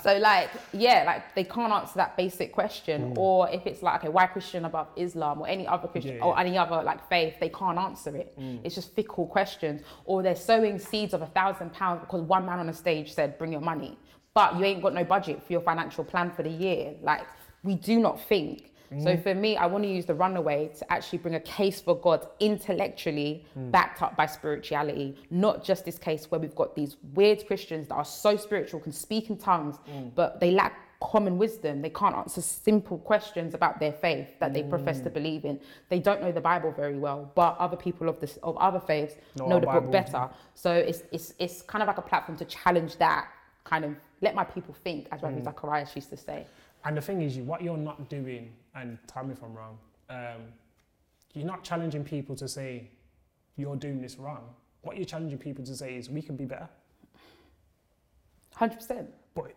So 0.02 0.16
like, 0.18 0.50
yeah, 0.72 1.04
like 1.06 1.34
they 1.34 1.44
can't 1.44 1.72
answer 1.72 1.94
that 1.96 2.16
basic 2.16 2.52
question. 2.52 3.12
Hmm. 3.12 3.18
Or 3.18 3.50
if 3.50 3.66
it's 3.66 3.82
like, 3.82 4.00
okay, 4.00 4.08
why 4.08 4.26
Christian 4.26 4.64
above 4.64 4.88
Islam 4.96 5.40
or 5.40 5.48
any 5.48 5.66
other 5.66 5.88
Christian 5.88 6.16
Yeah, 6.16 6.24
or 6.24 6.38
any 6.38 6.56
other 6.56 6.82
like 6.82 7.08
faith, 7.08 7.34
they 7.40 7.48
can't 7.48 7.78
answer 7.78 8.14
it. 8.16 8.34
Hmm. 8.37 8.58
It's 8.64 8.74
just 8.74 8.94
fickle 8.94 9.26
questions. 9.26 9.82
Or 10.04 10.22
they're 10.22 10.37
sowing 10.37 10.78
seeds 10.78 11.14
of 11.14 11.22
a 11.22 11.26
thousand 11.26 11.72
pounds 11.72 12.00
because 12.00 12.22
one 12.22 12.46
man 12.46 12.58
on 12.58 12.68
a 12.68 12.72
stage 12.74 13.12
said, 13.12 13.38
bring 13.38 13.52
your 13.52 13.61
money. 13.61 13.98
But 14.34 14.56
you 14.56 14.64
ain't 14.64 14.82
got 14.82 14.94
no 14.94 15.04
budget 15.04 15.42
for 15.42 15.52
your 15.52 15.62
financial 15.62 16.04
plan 16.04 16.30
for 16.30 16.42
the 16.42 16.50
year. 16.50 16.94
Like, 17.02 17.26
we 17.64 17.74
do 17.74 17.98
not 17.98 18.20
think. 18.20 18.72
So 18.90 18.96
mm-hmm. 18.96 19.22
for 19.22 19.35
me, 19.35 19.57
I 19.57 19.66
want 19.66 19.85
to 19.85 19.90
use 19.90 20.07
the 20.07 20.14
runaway 20.14 20.70
to 20.79 20.92
actually 20.92 21.18
bring 21.18 21.35
a 21.35 21.40
case 21.40 21.81
for 21.81 21.94
God 21.94 22.27
intellectually 22.40 23.44
mm. 23.57 23.70
backed 23.70 24.01
up 24.01 24.16
by 24.16 24.24
spirituality, 24.24 25.14
not 25.31 25.62
just 25.62 25.85
this 25.85 25.98
case 25.98 26.31
where 26.31 26.40
we've 26.40 26.55
got 26.55 26.74
these 26.74 26.96
weird 27.12 27.46
Christians 27.46 27.88
that 27.88 27.96
are 27.96 28.05
so 28.05 28.37
spiritual, 28.37 28.81
can 28.81 28.92
speak 28.92 29.29
in 29.29 29.37
tongues, 29.37 29.77
mm. 29.90 30.11
but 30.14 30.40
they 30.40 30.51
lack 30.53 30.81
common 31.01 31.37
wisdom. 31.37 31.83
They 31.83 31.90
can't 31.90 32.14
answer 32.14 32.40
simple 32.40 32.98
questions 32.98 33.53
about 33.55 33.79
their 33.79 33.92
faith 33.92 34.29
that 34.40 34.55
they 34.55 34.62
profess 34.62 35.01
to 35.01 35.11
mm. 35.11 35.14
believe 35.14 35.44
in. 35.44 35.61
They 35.90 35.98
don't 35.98 36.22
know 36.22 36.33
the 36.33 36.40
Bible 36.40 36.72
very 36.72 36.98
well, 36.98 37.31
but 37.35 37.57
other 37.59 37.77
people 37.77 38.09
of 38.09 38.18
this 38.20 38.38
of 38.42 38.57
other 38.57 38.81
faiths 38.81 39.16
Know 39.37 39.48
know 39.48 39.61
the 39.61 39.66
Bible. 39.66 39.83
book 39.83 39.92
better. 39.92 40.31
So 40.55 40.72
it's 40.72 41.03
it's 41.12 41.35
it's 41.38 41.61
kind 41.62 41.83
of 41.83 41.88
like 41.88 41.98
a 41.98 42.03
platform 42.03 42.38
to 42.38 42.44
challenge 42.46 42.96
that 42.96 43.29
kind 43.64 43.85
of 43.85 43.94
let 44.20 44.35
my 44.35 44.44
people 44.44 44.74
think, 44.74 45.07
as 45.12 45.22
Ravi 45.22 45.42
Zacharias 45.42 45.94
used 45.94 46.11
to 46.11 46.16
say. 46.16 46.46
And 46.84 46.96
the 46.96 47.00
thing 47.00 47.22
is, 47.22 47.36
you 47.36 47.44
what 47.44 47.62
you're 47.62 47.76
not 47.76 48.08
doing, 48.08 48.52
and 48.74 48.98
tell 49.06 49.24
me 49.24 49.32
if 49.32 49.42
I'm 49.42 49.54
wrong, 49.54 49.78
um, 50.08 50.42
you're 51.34 51.46
not 51.46 51.64
challenging 51.64 52.04
people 52.04 52.36
to 52.36 52.48
say 52.48 52.90
you're 53.56 53.76
doing 53.76 54.00
this 54.00 54.18
wrong. 54.18 54.44
What 54.82 54.96
you're 54.96 55.04
challenging 55.04 55.38
people 55.38 55.64
to 55.64 55.74
say 55.74 55.96
is 55.96 56.08
we 56.08 56.22
can 56.22 56.36
be 56.36 56.44
better. 56.44 56.68
Hundred 58.54 58.76
percent. 58.76 59.10
But 59.34 59.54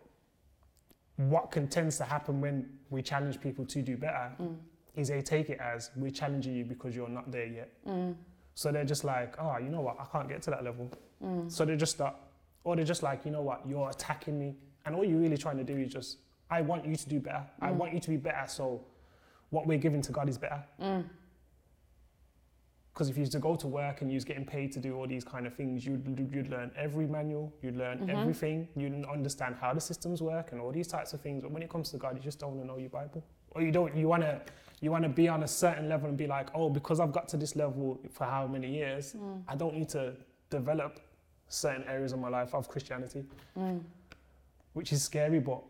what 1.16 1.50
can 1.50 1.68
tends 1.68 1.96
to 1.98 2.04
happen 2.04 2.40
when 2.40 2.68
we 2.90 3.02
challenge 3.02 3.40
people 3.40 3.64
to 3.66 3.82
do 3.82 3.96
better 3.96 4.32
mm. 4.40 4.56
is 4.96 5.08
they 5.08 5.22
take 5.22 5.50
it 5.50 5.58
as 5.60 5.90
we're 5.96 6.10
challenging 6.10 6.54
you 6.54 6.64
because 6.64 6.94
you're 6.96 7.08
not 7.08 7.30
there 7.30 7.46
yet. 7.46 7.70
Mm. 7.86 8.14
So 8.54 8.70
they're 8.72 8.84
just 8.84 9.04
like, 9.04 9.34
oh, 9.40 9.56
you 9.58 9.68
know 9.68 9.80
what, 9.80 9.96
I 9.98 10.04
can't 10.12 10.28
get 10.28 10.42
to 10.42 10.50
that 10.50 10.64
level. 10.64 10.90
Mm. 11.24 11.50
So 11.50 11.64
they 11.64 11.76
just 11.76 11.92
start, 11.92 12.14
or 12.64 12.76
they're 12.76 12.84
just 12.84 13.02
like, 13.02 13.24
you 13.24 13.30
know 13.30 13.42
what, 13.42 13.62
you're 13.66 13.88
attacking 13.88 14.38
me. 14.38 14.56
And 14.84 14.94
all 14.94 15.04
you're 15.04 15.18
really 15.18 15.36
trying 15.36 15.58
to 15.58 15.64
do 15.64 15.76
is 15.76 15.92
just, 15.92 16.18
I 16.52 16.60
want 16.60 16.84
you 16.86 16.96
to 16.96 17.08
do 17.08 17.18
better. 17.18 17.44
I 17.60 17.70
mm. 17.70 17.76
want 17.80 17.94
you 17.94 18.00
to 18.00 18.10
be 18.10 18.18
better. 18.28 18.46
So 18.46 18.84
what 19.50 19.66
we're 19.66 19.82
giving 19.86 20.02
to 20.02 20.12
God 20.12 20.28
is 20.28 20.38
better. 20.38 20.62
Mm. 20.80 21.04
Because 22.92 23.08
if 23.08 23.16
you 23.16 23.20
used 23.20 23.32
to 23.32 23.38
go 23.38 23.56
to 23.56 23.66
work 23.66 24.02
and 24.02 24.10
you 24.10 24.16
was 24.16 24.24
getting 24.24 24.44
paid 24.44 24.70
to 24.72 24.78
do 24.78 24.94
all 24.96 25.06
these 25.06 25.24
kind 25.24 25.46
of 25.46 25.54
things, 25.54 25.86
you'd, 25.86 26.06
you'd 26.34 26.50
learn 26.50 26.70
every 26.76 27.06
manual, 27.06 27.50
you'd 27.62 27.78
learn 27.78 28.00
mm-hmm. 28.00 28.10
everything, 28.10 28.68
you'd 28.76 29.06
understand 29.06 29.56
how 29.58 29.72
the 29.72 29.80
systems 29.80 30.20
work 30.20 30.52
and 30.52 30.60
all 30.60 30.70
these 30.70 30.88
types 30.88 31.14
of 31.14 31.20
things. 31.22 31.42
But 31.42 31.52
when 31.52 31.62
it 31.62 31.70
comes 31.70 31.90
to 31.92 31.96
God, 31.96 32.16
you 32.16 32.22
just 32.22 32.38
don't 32.38 32.50
want 32.50 32.60
to 32.60 32.66
know 32.66 32.76
your 32.76 32.90
Bible, 32.90 33.24
or 33.52 33.62
you 33.62 33.72
don't. 33.72 33.96
You 33.96 34.08
want 34.08 34.24
to, 34.24 34.42
you 34.82 34.90
want 34.90 35.04
to 35.04 35.08
be 35.08 35.26
on 35.26 35.42
a 35.42 35.48
certain 35.48 35.88
level 35.88 36.06
and 36.10 36.18
be 36.18 36.26
like, 36.26 36.48
oh, 36.54 36.68
because 36.68 37.00
I've 37.00 37.12
got 37.12 37.28
to 37.28 37.38
this 37.38 37.56
level 37.56 37.98
for 38.10 38.24
how 38.24 38.46
many 38.46 38.70
years, 38.70 39.14
mm. 39.14 39.42
I 39.48 39.54
don't 39.56 39.74
need 39.74 39.88
to 39.90 40.12
develop 40.50 41.00
certain 41.48 41.84
areas 41.84 42.12
of 42.12 42.18
my 42.18 42.28
life 42.28 42.54
of 42.54 42.68
Christianity, 42.68 43.24
which 44.74 44.92
is 44.92 45.02
scary. 45.02 45.40
But 45.40 45.62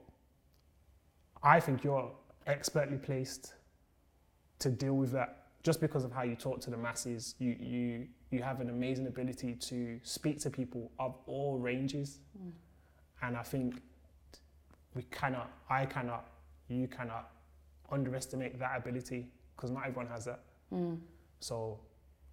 I 1.43 1.61
think 1.61 1.85
you're 1.85 2.11
expertly 2.47 2.99
placed 2.99 3.55
to 4.61 4.71
deal 4.71 4.95
with 4.95 5.13
that 5.13 5.43
just 5.63 5.81
because 5.81 6.05
of 6.05 6.13
how 6.13 6.23
you 6.23 6.37
talk 6.37 6.61
to 6.61 6.71
the 6.71 6.77
masses. 6.77 7.35
You 7.39 7.57
you 7.61 8.07
you 8.31 8.43
have 8.43 8.61
an 8.61 8.71
amazing 8.71 9.07
ability 9.07 9.55
to 9.55 10.01
speak 10.03 10.39
to 10.41 10.51
people 10.51 10.91
of 10.99 11.17
all 11.27 11.59
ranges. 11.59 12.21
Mm. 12.39 12.53
And 13.23 13.37
i 13.37 13.43
think 13.43 13.81
we 14.95 15.03
cannot 15.05 15.51
i 15.71 15.87
cannot 15.87 16.27
you 16.69 16.89
cannot 16.89 17.31
underestimate 17.91 18.59
that 18.59 18.77
ability 18.77 19.29
because 19.55 19.71
not 19.71 19.87
everyone 19.87 20.09
has 20.09 20.25
that. 20.25 20.41
Mm. 20.73 20.99
So 21.41 21.81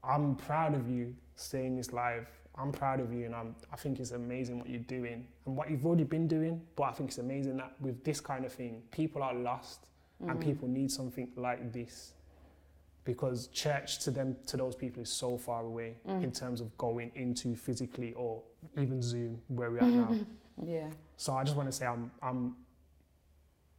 i'm 0.04 0.36
proud 0.36 0.76
of 0.76 0.90
you 0.90 1.16
saying 1.36 1.76
this 1.78 1.92
live 1.94 2.28
i'm 2.60 2.72
proud 2.72 3.00
of 3.00 3.14
you 3.14 3.26
and 3.26 3.34
I'm, 3.36 3.56
i 3.72 3.76
think 3.76 4.00
it's 4.00 4.12
amazing 4.12 4.60
what 4.60 4.70
you're 4.70 4.80
doing 4.82 5.26
and 5.46 5.56
what 5.56 5.70
you've 5.72 5.86
already 5.86 6.04
been 6.04 6.28
doing 6.28 6.62
but 6.76 6.84
i 6.84 6.92
think 6.92 7.10
it's 7.10 7.18
amazing 7.20 7.58
that 7.58 7.74
with 7.80 8.04
this 8.04 8.20
kind 8.20 8.44
of 8.46 8.52
thing 8.52 8.82
people 8.92 9.24
are 9.24 9.34
lost 9.34 9.86
and 10.28 10.40
people 10.42 10.68
need 10.68 10.92
something 10.92 11.30
like 11.38 11.72
this 11.72 12.14
because 13.06 13.48
church 13.48 14.00
to 14.00 14.12
them 14.12 14.36
to 14.46 14.58
those 14.58 14.76
people 14.76 15.02
is 15.02 15.10
so 15.10 15.38
far 15.38 15.64
away 15.64 15.96
Mm. 16.08 16.24
in 16.26 16.32
terms 16.32 16.60
of 16.62 16.78
going 16.78 17.12
into 17.16 17.56
physically 17.56 18.14
or 18.14 18.42
even 18.78 19.02
Zoom 19.02 19.42
where 19.48 19.72
we're 19.72 19.82
now. 19.82 20.14
Yeah. 20.66 20.90
So 21.16 21.34
I 21.34 21.46
just 21.46 21.56
want 21.56 21.70
to 21.70 21.72
say 21.72 21.86
I'm 21.86 22.12
I'm 22.22 22.56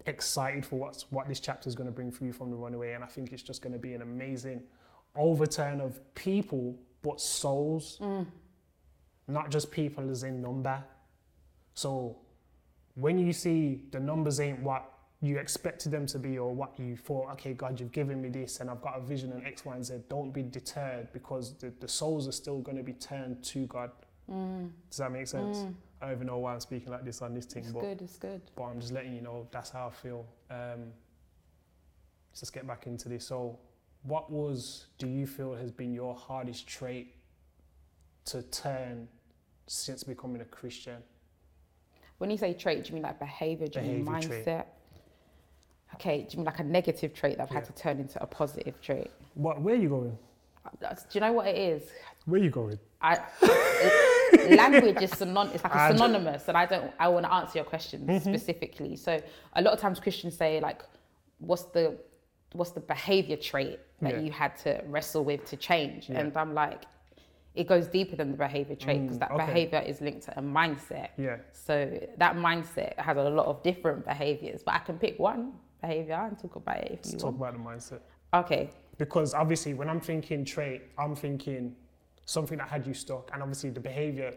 excited 0.06 0.64
for 0.64 0.76
what's 0.76 1.02
what 1.10 1.28
this 1.28 1.40
chapter 1.40 1.68
is 1.68 1.74
going 1.74 1.86
to 1.88 1.92
bring 1.92 2.10
for 2.10 2.24
you 2.24 2.32
from 2.32 2.48
the 2.50 2.56
runaway, 2.56 2.92
and 2.94 3.04
I 3.04 3.06
think 3.06 3.32
it's 3.32 3.42
just 3.42 3.60
going 3.62 3.72
to 3.74 3.78
be 3.78 3.92
an 3.94 4.00
amazing 4.02 4.62
overturn 5.14 5.80
of 5.80 6.00
people, 6.14 6.74
but 7.02 7.20
souls, 7.20 7.98
Mm. 8.00 8.26
Not 9.32 9.50
just 9.50 9.70
people 9.70 10.10
as 10.10 10.22
in 10.22 10.40
number. 10.40 10.82
So 11.74 12.16
when 12.94 13.18
you 13.18 13.32
see 13.32 13.82
the 13.90 14.00
numbers 14.00 14.40
ain't 14.40 14.60
what 14.60 14.90
you 15.22 15.38
expected 15.38 15.92
them 15.92 16.06
to 16.06 16.18
be 16.18 16.38
or 16.38 16.54
what 16.54 16.78
you 16.78 16.96
thought, 16.96 17.30
okay, 17.32 17.52
God, 17.52 17.78
you've 17.78 17.92
given 17.92 18.20
me 18.22 18.30
this 18.30 18.60
and 18.60 18.70
I've 18.70 18.80
got 18.80 18.96
a 18.98 19.00
vision 19.00 19.32
and 19.32 19.46
X, 19.46 19.64
Y, 19.64 19.74
and 19.74 19.84
Z, 19.84 19.94
don't 20.08 20.32
be 20.32 20.42
deterred 20.42 21.12
because 21.12 21.54
the, 21.54 21.72
the 21.80 21.88
souls 21.88 22.26
are 22.26 22.32
still 22.32 22.60
going 22.60 22.76
to 22.76 22.82
be 22.82 22.94
turned 22.94 23.42
to 23.44 23.66
God. 23.66 23.90
Mm. 24.30 24.70
Does 24.88 24.98
that 24.98 25.12
make 25.12 25.26
sense? 25.26 25.58
Mm. 25.58 25.74
I 26.00 26.06
don't 26.06 26.14
even 26.14 26.26
know 26.26 26.38
why 26.38 26.54
I'm 26.54 26.60
speaking 26.60 26.90
like 26.90 27.04
this 27.04 27.20
on 27.20 27.34
this 27.34 27.44
thing, 27.44 27.64
It's 27.64 27.72
but, 27.72 27.80
good. 27.80 28.02
It's 28.02 28.16
good. 28.16 28.40
but 28.56 28.64
I'm 28.64 28.80
just 28.80 28.92
letting 28.92 29.14
you 29.14 29.20
know 29.20 29.46
that's 29.50 29.68
how 29.70 29.88
I 29.88 29.90
feel. 29.90 30.24
Um, 30.50 30.92
let's 32.30 32.40
just 32.40 32.54
get 32.54 32.66
back 32.66 32.86
into 32.86 33.10
this. 33.10 33.26
So, 33.26 33.58
what 34.04 34.30
was, 34.30 34.86
do 34.96 35.06
you 35.06 35.26
feel, 35.26 35.54
has 35.54 35.70
been 35.70 35.92
your 35.92 36.14
hardest 36.14 36.66
trait 36.66 37.14
to 38.26 38.42
turn 38.44 39.08
since 39.66 40.02
becoming 40.04 40.40
a 40.40 40.44
Christian? 40.44 40.96
When 42.18 42.30
you 42.30 42.36
say 42.36 42.52
trait, 42.52 42.84
do 42.84 42.88
you 42.88 42.94
mean 42.94 43.02
like 43.02 43.18
behavior? 43.18 43.66
Do 43.68 43.80
you 43.80 43.86
mean 43.86 44.06
mindset? 44.06 44.44
trait. 44.44 44.64
Okay. 45.94 46.18
Do 46.22 46.32
you 46.32 46.36
mean 46.38 46.44
like 46.46 46.58
a 46.58 46.64
negative 46.64 47.14
trait 47.14 47.38
that 47.38 47.44
I've 47.44 47.50
had 47.50 47.64
to 47.64 47.72
turn 47.72 47.98
into 47.98 48.22
a 48.22 48.26
positive 48.26 48.80
trait? 48.80 49.10
What? 49.34 49.60
Where 49.60 49.74
are 49.74 49.78
you 49.78 49.88
going? 49.88 50.18
Do 50.80 50.88
you 51.12 51.20
know 51.20 51.32
what 51.32 51.46
it 51.48 51.56
is? 51.56 51.82
Where 52.26 52.40
are 52.40 52.44
you 52.44 52.50
going? 52.50 52.78
I 53.00 53.18
language 54.50 55.02
is 55.02 55.10
synon- 55.12 55.54
it's 55.54 55.64
like 55.64 55.74
a 55.74 55.88
synonymous, 55.96 56.48
and 56.48 56.56
I 56.56 56.66
don't. 56.66 56.92
I 56.98 57.08
want 57.08 57.24
to 57.26 57.32
answer 57.32 57.58
your 57.58 57.64
question 57.64 58.06
Mm-hmm. 58.06 58.28
specifically. 58.34 58.96
So 58.96 59.20
a 59.54 59.62
lot 59.62 59.72
of 59.72 59.80
times 59.80 59.98
Christians 60.00 60.36
say 60.36 60.60
like, 60.60 60.82
"What's 61.38 61.62
the 61.64 61.96
what's 62.52 62.72
the 62.72 62.80
behavior 62.80 63.36
trait 63.36 63.78
that 64.02 64.14
Yeah. 64.16 64.20
you 64.20 64.30
had 64.32 64.56
to 64.58 64.82
wrestle 64.86 65.24
with 65.24 65.44
to 65.46 65.56
change?" 65.56 66.10
Yeah. 66.10 66.20
And 66.20 66.36
I'm 66.36 66.52
like, 66.54 66.82
it 67.60 67.66
goes 67.66 67.86
deeper 67.86 68.16
than 68.16 68.30
the 68.30 68.36
behavior 68.38 68.74
trait 68.74 69.02
because 69.02 69.16
Mm, 69.18 69.20
that 69.20 69.30
okay. 69.32 69.46
behavior 69.46 69.80
is 69.80 70.00
linked 70.00 70.22
to 70.24 70.38
a 70.38 70.42
mindset. 70.42 71.08
Yeah. 71.18 71.36
So 71.52 71.74
that 72.16 72.36
mindset 72.36 72.98
has 72.98 73.16
a 73.18 73.22
lot 73.38 73.46
of 73.46 73.62
different 73.62 74.04
behaviors, 74.06 74.62
but 74.62 74.74
I 74.74 74.78
can 74.78 74.98
pick 74.98 75.18
one 75.18 75.52
behavior 75.82 76.14
and 76.14 76.38
talk 76.38 76.56
about 76.56 76.78
it 76.78 76.90
if 76.92 76.98
Let's 77.00 77.12
you 77.12 77.18
talk 77.18 77.38
want. 77.38 77.56
about 77.56 77.64
the 77.64 77.70
mindset. 77.70 78.00
Okay. 78.32 78.70
Because 78.96 79.34
obviously, 79.34 79.74
when 79.74 79.88
I'm 79.90 80.00
thinking 80.00 80.44
trait, 80.44 80.82
I'm 80.98 81.14
thinking 81.14 81.76
something 82.24 82.58
that 82.58 82.68
had 82.68 82.86
you 82.86 82.94
stuck, 82.94 83.30
and 83.32 83.42
obviously 83.42 83.70
the 83.70 83.80
behavior. 83.80 84.32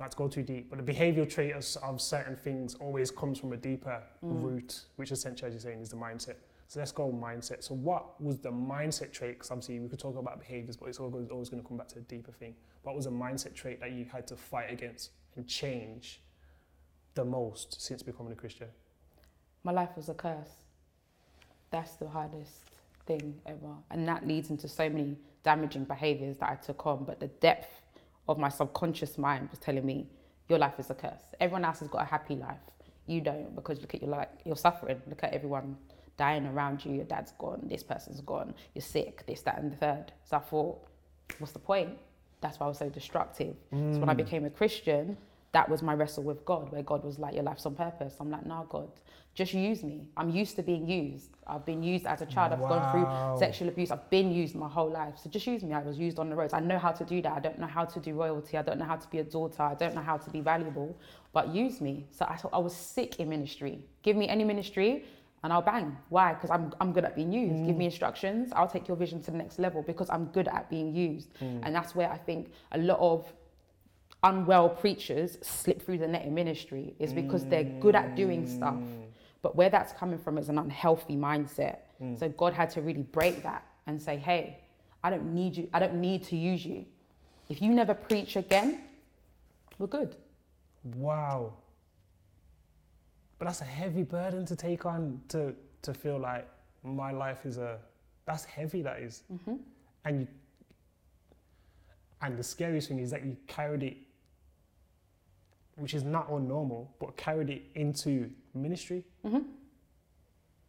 Not 0.00 0.10
to 0.12 0.16
go 0.16 0.26
too 0.26 0.42
deep, 0.42 0.68
but 0.70 0.84
the 0.84 0.92
behavioral 0.92 1.28
trait 1.30 1.52
of, 1.54 1.64
of 1.84 2.00
certain 2.00 2.34
things 2.34 2.74
always 2.76 3.10
comes 3.12 3.38
from 3.38 3.52
a 3.52 3.56
deeper 3.56 4.02
root, 4.22 4.80
which 4.96 5.12
essentially, 5.12 5.46
as 5.48 5.54
you're 5.54 5.60
saying, 5.60 5.80
is 5.80 5.90
the 5.90 5.96
mindset. 5.96 6.36
So 6.72 6.80
let's 6.80 6.90
go 6.90 7.12
mindset. 7.12 7.62
So 7.62 7.74
what 7.74 8.18
was 8.18 8.38
the 8.38 8.48
mindset 8.50 9.12
trait? 9.12 9.34
Because 9.34 9.50
obviously 9.50 9.78
we 9.78 9.90
could 9.90 9.98
talk 9.98 10.16
about 10.16 10.40
behaviors, 10.40 10.74
but 10.74 10.88
it's 10.88 10.98
always, 10.98 11.28
always 11.28 11.50
going 11.50 11.62
to 11.62 11.68
come 11.68 11.76
back 11.76 11.88
to 11.88 11.98
a 11.98 12.00
deeper 12.00 12.32
thing. 12.32 12.54
What 12.82 12.96
was 12.96 13.04
a 13.04 13.10
mindset 13.10 13.52
trait 13.52 13.78
that 13.80 13.92
you 13.92 14.06
had 14.10 14.26
to 14.28 14.36
fight 14.36 14.72
against 14.72 15.10
and 15.36 15.46
change 15.46 16.22
the 17.12 17.26
most 17.26 17.78
since 17.78 18.02
becoming 18.02 18.32
a 18.32 18.36
Christian? 18.36 18.68
My 19.64 19.72
life 19.72 19.90
was 19.96 20.08
a 20.08 20.14
curse. 20.14 20.48
That's 21.70 21.96
the 21.96 22.08
hardest 22.08 22.64
thing 23.04 23.34
ever. 23.44 23.74
And 23.90 24.08
that 24.08 24.26
leads 24.26 24.48
into 24.48 24.66
so 24.66 24.88
many 24.88 25.18
damaging 25.44 25.84
behaviors 25.84 26.38
that 26.38 26.48
I 26.48 26.54
took 26.54 26.86
on. 26.86 27.04
But 27.04 27.20
the 27.20 27.28
depth 27.28 27.82
of 28.30 28.38
my 28.38 28.48
subconscious 28.48 29.18
mind 29.18 29.50
was 29.50 29.58
telling 29.58 29.84
me, 29.84 30.06
your 30.48 30.58
life 30.58 30.78
is 30.78 30.88
a 30.88 30.94
curse. 30.94 31.34
Everyone 31.38 31.66
else 31.66 31.80
has 31.80 31.88
got 31.88 32.00
a 32.00 32.06
happy 32.06 32.36
life. 32.36 32.60
You 33.04 33.20
don't 33.20 33.54
because 33.54 33.78
look 33.82 33.92
at 33.94 34.00
your 34.00 34.10
life, 34.10 34.28
you're 34.46 34.56
suffering. 34.56 35.02
Look 35.06 35.22
at 35.22 35.34
everyone 35.34 35.76
dying 36.16 36.46
around 36.46 36.84
you. 36.84 36.92
Your 36.92 37.04
dad's 37.04 37.32
gone, 37.32 37.66
this 37.68 37.82
person's 37.82 38.20
gone, 38.20 38.54
you're 38.74 38.82
sick, 38.82 39.24
this, 39.26 39.42
that, 39.42 39.58
and 39.58 39.72
the 39.72 39.76
third. 39.76 40.12
So 40.24 40.36
I 40.36 40.40
thought, 40.40 40.86
what's 41.38 41.52
the 41.52 41.58
point? 41.58 41.90
That's 42.40 42.58
why 42.58 42.66
I 42.66 42.68
was 42.68 42.78
so 42.78 42.88
destructive. 42.88 43.54
So 43.70 43.76
when 43.76 44.08
I 44.08 44.14
mm. 44.14 44.18
became 44.18 44.44
a 44.44 44.50
Christian, 44.50 45.16
that 45.52 45.68
was 45.68 45.82
my 45.82 45.94
wrestle 45.94 46.24
with 46.24 46.44
God, 46.44 46.72
where 46.72 46.82
God 46.82 47.04
was 47.04 47.18
like, 47.18 47.34
Your 47.34 47.44
life's 47.44 47.66
on 47.66 47.74
purpose. 47.74 48.16
I'm 48.18 48.30
like, 48.30 48.44
Nah, 48.44 48.64
God, 48.64 48.90
just 49.34 49.54
use 49.54 49.82
me. 49.82 50.08
I'm 50.16 50.30
used 50.30 50.56
to 50.56 50.62
being 50.62 50.86
used. 50.86 51.30
I've 51.46 51.64
been 51.64 51.82
used 51.82 52.06
as 52.06 52.20
a 52.20 52.26
child. 52.26 52.52
I've 52.52 52.60
gone 52.60 52.92
through 52.92 53.38
sexual 53.38 53.68
abuse. 53.68 53.90
I've 53.90 54.08
been 54.10 54.30
used 54.30 54.54
my 54.54 54.68
whole 54.68 54.90
life. 54.90 55.14
So 55.22 55.30
just 55.30 55.46
use 55.46 55.62
me. 55.62 55.72
I 55.72 55.82
was 55.82 55.98
used 55.98 56.18
on 56.18 56.28
the 56.28 56.36
roads. 56.36 56.52
I 56.52 56.60
know 56.60 56.78
how 56.78 56.92
to 56.92 57.04
do 57.04 57.22
that. 57.22 57.32
I 57.32 57.40
don't 57.40 57.58
know 57.58 57.66
how 57.66 57.84
to 57.84 58.00
do 58.00 58.14
royalty. 58.14 58.58
I 58.58 58.62
don't 58.62 58.78
know 58.78 58.84
how 58.84 58.96
to 58.96 59.08
be 59.08 59.18
a 59.18 59.24
daughter. 59.24 59.62
I 59.62 59.74
don't 59.74 59.94
know 59.94 60.02
how 60.02 60.18
to 60.18 60.30
be 60.30 60.40
valuable, 60.40 60.96
but 61.32 61.54
use 61.54 61.80
me. 61.80 62.06
So 62.10 62.26
I 62.28 62.36
thought 62.36 62.52
I 62.52 62.58
was 62.58 62.74
sick 62.74 63.20
in 63.20 63.28
ministry. 63.28 63.78
Give 64.02 64.16
me 64.16 64.28
any 64.28 64.44
ministry 64.44 65.04
and 65.42 65.52
I'll 65.52 65.62
bang. 65.62 65.96
Why? 66.08 66.34
Because 66.34 66.50
I'm, 66.50 66.72
I'm 66.80 66.92
good 66.92 67.04
at 67.04 67.16
being 67.16 67.32
used. 67.32 67.66
Give 67.66 67.76
me 67.76 67.84
mm. 67.84 67.90
instructions. 67.90 68.52
I'll 68.54 68.68
take 68.68 68.86
your 68.86 68.96
vision 68.96 69.20
to 69.22 69.30
the 69.30 69.36
next 69.36 69.58
level 69.58 69.82
because 69.82 70.08
I'm 70.10 70.26
good 70.26 70.48
at 70.48 70.70
being 70.70 70.94
used. 70.94 71.34
Mm. 71.40 71.60
And 71.64 71.74
that's 71.74 71.94
where 71.94 72.10
I 72.10 72.16
think 72.16 72.52
a 72.72 72.78
lot 72.78 72.98
of 73.00 73.32
unwell 74.22 74.68
preachers 74.68 75.38
slip 75.42 75.82
through 75.82 75.98
the 75.98 76.06
net 76.06 76.24
in 76.24 76.34
ministry 76.34 76.94
is 77.00 77.12
because 77.12 77.44
they're 77.44 77.64
good 77.64 77.96
at 77.96 78.14
doing 78.14 78.46
stuff. 78.46 78.74
Mm. 78.74 79.02
But 79.42 79.56
where 79.56 79.68
that's 79.68 79.92
coming 79.92 80.18
from 80.18 80.38
is 80.38 80.48
an 80.48 80.58
unhealthy 80.58 81.16
mindset. 81.16 81.78
So 82.18 82.28
God 82.28 82.52
had 82.52 82.68
to 82.70 82.82
really 82.82 83.02
break 83.02 83.44
that 83.44 83.64
and 83.86 84.00
say, 84.00 84.16
hey, 84.16 84.58
I 85.04 85.10
don't 85.10 85.32
need 85.34 85.56
you. 85.56 85.68
I 85.72 85.78
don't 85.78 86.00
need 86.00 86.24
to 86.24 86.36
use 86.36 86.64
you. 86.64 86.84
If 87.48 87.62
you 87.62 87.70
never 87.70 87.94
preach 87.94 88.34
again, 88.36 88.82
we're 89.78 89.86
good. 89.86 90.16
Wow. 90.96 91.52
But 93.42 93.48
that's 93.48 93.60
a 93.60 93.64
heavy 93.64 94.04
burden 94.04 94.46
to 94.46 94.54
take 94.54 94.86
on 94.86 95.20
to 95.30 95.52
to 95.82 95.92
feel 95.92 96.16
like 96.16 96.48
my 96.84 97.10
life 97.10 97.44
is 97.44 97.58
a 97.58 97.80
that's 98.24 98.44
heavy 98.44 98.82
that 98.82 99.00
is. 99.00 99.24
Mm-hmm. 99.32 99.56
And 100.04 100.20
you 100.20 100.28
and 102.20 102.38
the 102.38 102.44
scariest 102.44 102.86
thing 102.86 103.00
is 103.00 103.10
that 103.10 103.24
you 103.24 103.36
carried 103.48 103.82
it 103.82 103.96
which 105.74 105.92
is 105.92 106.04
not 106.04 106.28
all 106.28 106.38
normal 106.38 106.94
but 107.00 107.16
carried 107.16 107.50
it 107.50 107.62
into 107.74 108.30
ministry. 108.54 109.02
Mm-hmm. 109.26 109.40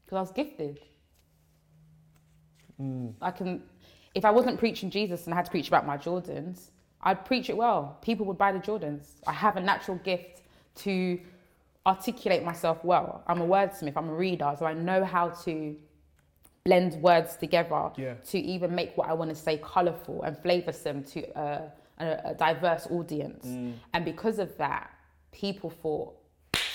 Because 0.03 0.17
I 0.17 0.21
was 0.21 0.31
gifted. 0.31 0.79
Mm. 2.81 3.13
I 3.21 3.29
can, 3.29 3.61
if 4.15 4.25
I 4.25 4.31
wasn't 4.31 4.57
preaching 4.57 4.89
Jesus 4.89 5.25
and 5.25 5.33
I 5.35 5.37
had 5.37 5.45
to 5.45 5.51
preach 5.51 5.67
about 5.67 5.85
my 5.85 5.95
Jordans, 5.95 6.71
I'd 7.03 7.23
preach 7.23 7.51
it 7.51 7.55
well. 7.55 7.99
People 8.01 8.25
would 8.25 8.39
buy 8.39 8.51
the 8.51 8.57
Jordans. 8.57 9.21
I 9.27 9.33
have 9.33 9.57
a 9.57 9.61
natural 9.61 9.97
gift 9.97 10.41
to 10.77 11.19
articulate 11.85 12.43
myself 12.43 12.83
well. 12.83 13.23
I'm 13.27 13.41
a 13.41 13.47
wordsmith, 13.47 13.93
I'm 13.97 14.09
a 14.09 14.13
reader, 14.13 14.55
so 14.57 14.65
I 14.65 14.73
know 14.73 15.03
how 15.03 15.29
to 15.45 15.75
blend 16.63 16.93
words 17.01 17.35
together 17.35 17.91
Yeah. 17.97 18.13
to 18.31 18.39
even 18.39 18.73
make 18.73 18.95
what 18.97 19.09
I 19.09 19.13
want 19.13 19.29
to 19.31 19.35
say 19.35 19.57
colourful 19.57 20.23
and 20.23 20.37
flavoursome 20.37 21.03
to 21.11 21.39
a, 21.39 21.71
a, 21.99 22.05
a 22.31 22.33
diverse 22.35 22.87
audience. 22.89 23.45
Mm. 23.45 23.73
And 23.93 24.05
because 24.05 24.39
of 24.39 24.57
that, 24.57 24.89
people 25.33 25.69
thought, 25.69 26.15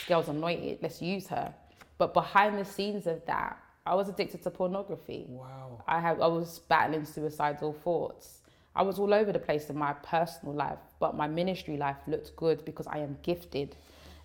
girl's 0.06 0.28
anointed, 0.28 0.78
let's 0.82 1.00
use 1.00 1.26
her. 1.28 1.54
But 1.96 2.12
behind 2.12 2.58
the 2.58 2.64
scenes 2.64 3.06
of 3.06 3.24
that, 3.26 3.58
I 3.86 3.94
was 3.94 4.10
addicted 4.10 4.42
to 4.42 4.50
pornography. 4.50 5.24
Wow. 5.30 5.82
I 5.88 6.00
had 6.00 6.20
I 6.20 6.26
was 6.26 6.58
battling 6.58 7.06
suicidal 7.06 7.72
thoughts. 7.72 8.42
I 8.76 8.82
was 8.82 8.98
all 8.98 9.14
over 9.14 9.32
the 9.32 9.38
place 9.38 9.70
in 9.70 9.78
my 9.78 9.94
personal 9.94 10.54
life, 10.54 10.78
but 11.00 11.16
my 11.16 11.26
ministry 11.26 11.78
life 11.78 11.96
looked 12.06 12.36
good 12.36 12.64
because 12.66 12.86
I 12.86 12.98
am 12.98 13.16
gifted. 13.22 13.74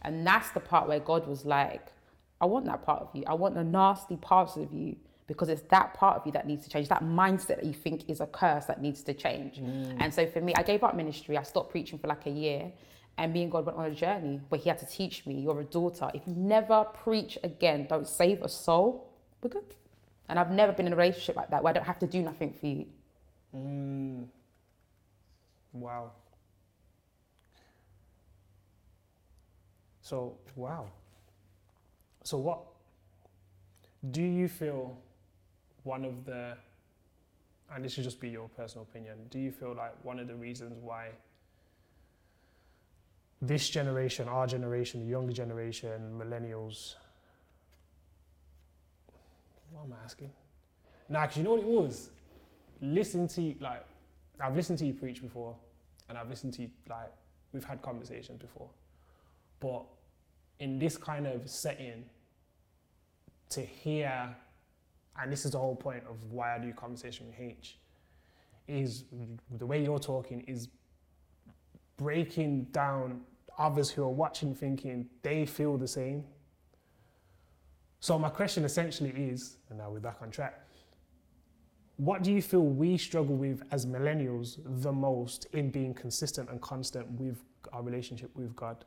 And 0.04 0.26
that's 0.26 0.50
the 0.52 0.60
part 0.60 0.88
where 0.88 1.00
God 1.00 1.28
was 1.28 1.46
like, 1.46 1.88
I 2.42 2.46
want 2.46 2.66
that 2.66 2.84
part 2.84 3.02
of 3.02 3.10
you. 3.14 3.24
I 3.26 3.34
want 3.34 3.56
the 3.56 3.64
nasty 3.64 4.18
parts 4.18 4.58
of 4.58 4.74
you 4.74 4.98
because 5.28 5.48
it's 5.48 5.62
that 5.70 5.94
part 5.94 6.18
of 6.18 6.26
you 6.26 6.32
that 6.34 6.46
needs 6.46 6.66
to 6.66 6.70
change. 6.70 6.90
That 6.90 7.04
mindset 7.04 7.48
that 7.48 7.64
you 7.64 7.74
think 7.74 8.10
is 8.10 8.20
a 8.20 8.28
curse 8.28 8.66
that 8.66 8.82
needs 8.82 9.02
to 9.04 9.14
change. 9.14 9.60
And 10.00 10.14
so 10.14 10.28
for 10.28 10.42
me, 10.42 10.54
I 10.56 10.64
gave 10.64 10.84
up 10.84 10.96
ministry. 10.96 11.38
I 11.38 11.44
stopped 11.44 11.72
preaching 11.72 11.98
for 11.98 12.08
like 12.08 12.26
a 12.26 12.30
year. 12.30 12.72
And 13.18 13.32
me 13.32 13.44
and 13.44 13.52
God 13.52 13.66
went 13.66 13.78
on 13.78 13.86
a 13.86 13.96
journey 13.96 14.42
where 14.50 14.60
He 14.60 14.70
had 14.70 14.80
to 14.80 14.86
teach 14.88 15.26
me, 15.26 15.36
you're 15.40 15.62
a 15.62 15.64
daughter. 15.66 16.10
If 16.14 16.24
you 16.28 16.34
never 16.36 16.84
preach 16.84 17.38
again, 17.44 17.86
don't 17.88 18.08
save 18.08 18.42
a 18.42 18.50
soul, 18.50 19.08
we're 19.42 19.52
good. 19.52 19.76
And 20.28 20.40
I've 20.40 20.52
never 20.52 20.74
been 20.74 20.88
in 20.88 20.94
a 20.94 20.96
relationship 20.96 21.36
like 21.36 21.50
that 21.52 21.64
where 21.64 21.72
I 21.72 21.74
don't 21.74 21.86
have 21.86 22.00
to 22.00 22.08
do 22.08 22.22
nothing 22.22 22.54
for 22.60 22.66
you. 22.66 22.86
Mm. 23.56 24.26
Wow. 25.74 26.12
So, 30.04 30.38
wow. 30.58 30.86
So, 32.24 32.38
what 32.38 32.60
do 34.12 34.22
you 34.22 34.50
feel 34.50 34.98
one 35.84 36.04
of 36.04 36.26
the, 36.26 36.56
and 37.74 37.84
this 37.84 37.94
should 37.94 38.04
just 38.04 38.20
be 38.20 38.30
your 38.30 38.50
personal 38.50 38.86
opinion, 38.90 39.16
do 39.32 39.40
you 39.40 39.50
feel 39.50 39.74
like 39.74 39.94
one 40.04 40.20
of 40.20 40.28
the 40.28 40.36
reasons 40.36 40.78
why 40.82 41.08
this 43.42 43.70
generation, 43.70 44.28
our 44.28 44.46
generation, 44.46 45.00
the 45.00 45.10
younger 45.10 45.34
generation, 45.34 46.14
millennials, 46.18 46.96
what 49.72 49.86
am 49.86 49.94
I 49.94 50.04
asking? 50.04 50.32
Nah, 51.08 51.22
because 51.22 51.38
you 51.38 51.44
know 51.44 51.52
what 51.52 51.62
it 51.62 51.66
was? 51.66 52.10
Listen 52.82 53.28
to 53.30 53.42
you, 53.42 53.56
like, 53.62 53.86
I've 54.40 54.56
listened 54.56 54.80
to 54.80 54.86
you 54.86 54.94
preach 54.94 55.22
before, 55.22 55.56
and 56.10 56.18
I've 56.18 56.30
listened 56.30 56.54
to 56.56 56.64
you, 56.64 56.70
like, 56.90 57.12
we've 57.54 57.64
had 57.64 57.82
conversations 57.82 58.42
before. 58.42 58.70
But 59.64 59.86
in 60.60 60.78
this 60.78 60.98
kind 60.98 61.26
of 61.26 61.50
setting, 61.50 62.04
to 63.52 63.62
hear, 63.62 64.36
and 65.18 65.32
this 65.32 65.46
is 65.46 65.52
the 65.52 65.58
whole 65.58 65.76
point 65.76 66.04
of 66.10 66.22
why 66.30 66.54
I 66.54 66.60
do 66.60 66.74
conversation 66.74 67.28
with 67.28 67.40
H, 67.40 67.80
is 68.68 69.06
the 69.58 69.66
way 69.66 69.82
you're 69.82 70.00
talking 70.00 70.42
is 70.42 70.68
breaking 71.96 72.66
down 72.72 73.22
others 73.58 73.90
who 73.90 74.04
are 74.04 74.10
watching 74.10 74.54
thinking 74.54 75.08
they 75.22 75.46
feel 75.46 75.78
the 75.78 75.88
same. 75.88 76.26
So 78.02 78.20
my 78.20 78.30
question 78.30 78.66
essentially 78.66 79.12
is, 79.12 79.58
and 79.70 79.78
now 79.78 79.92
we're 79.92 80.02
back 80.02 80.18
on 80.22 80.30
track. 80.30 80.60
What 81.96 82.22
do 82.22 82.34
you 82.34 82.42
feel 82.42 82.62
we 82.62 82.98
struggle 82.98 83.38
with 83.38 83.64
as 83.72 83.86
millennials 83.86 84.58
the 84.84 84.92
most 84.92 85.46
in 85.54 85.70
being 85.70 85.94
consistent 85.94 86.50
and 86.50 86.60
constant 86.60 87.10
with 87.12 87.46
our 87.72 87.82
relationship 87.82 88.36
with 88.36 88.54
God, 88.58 88.84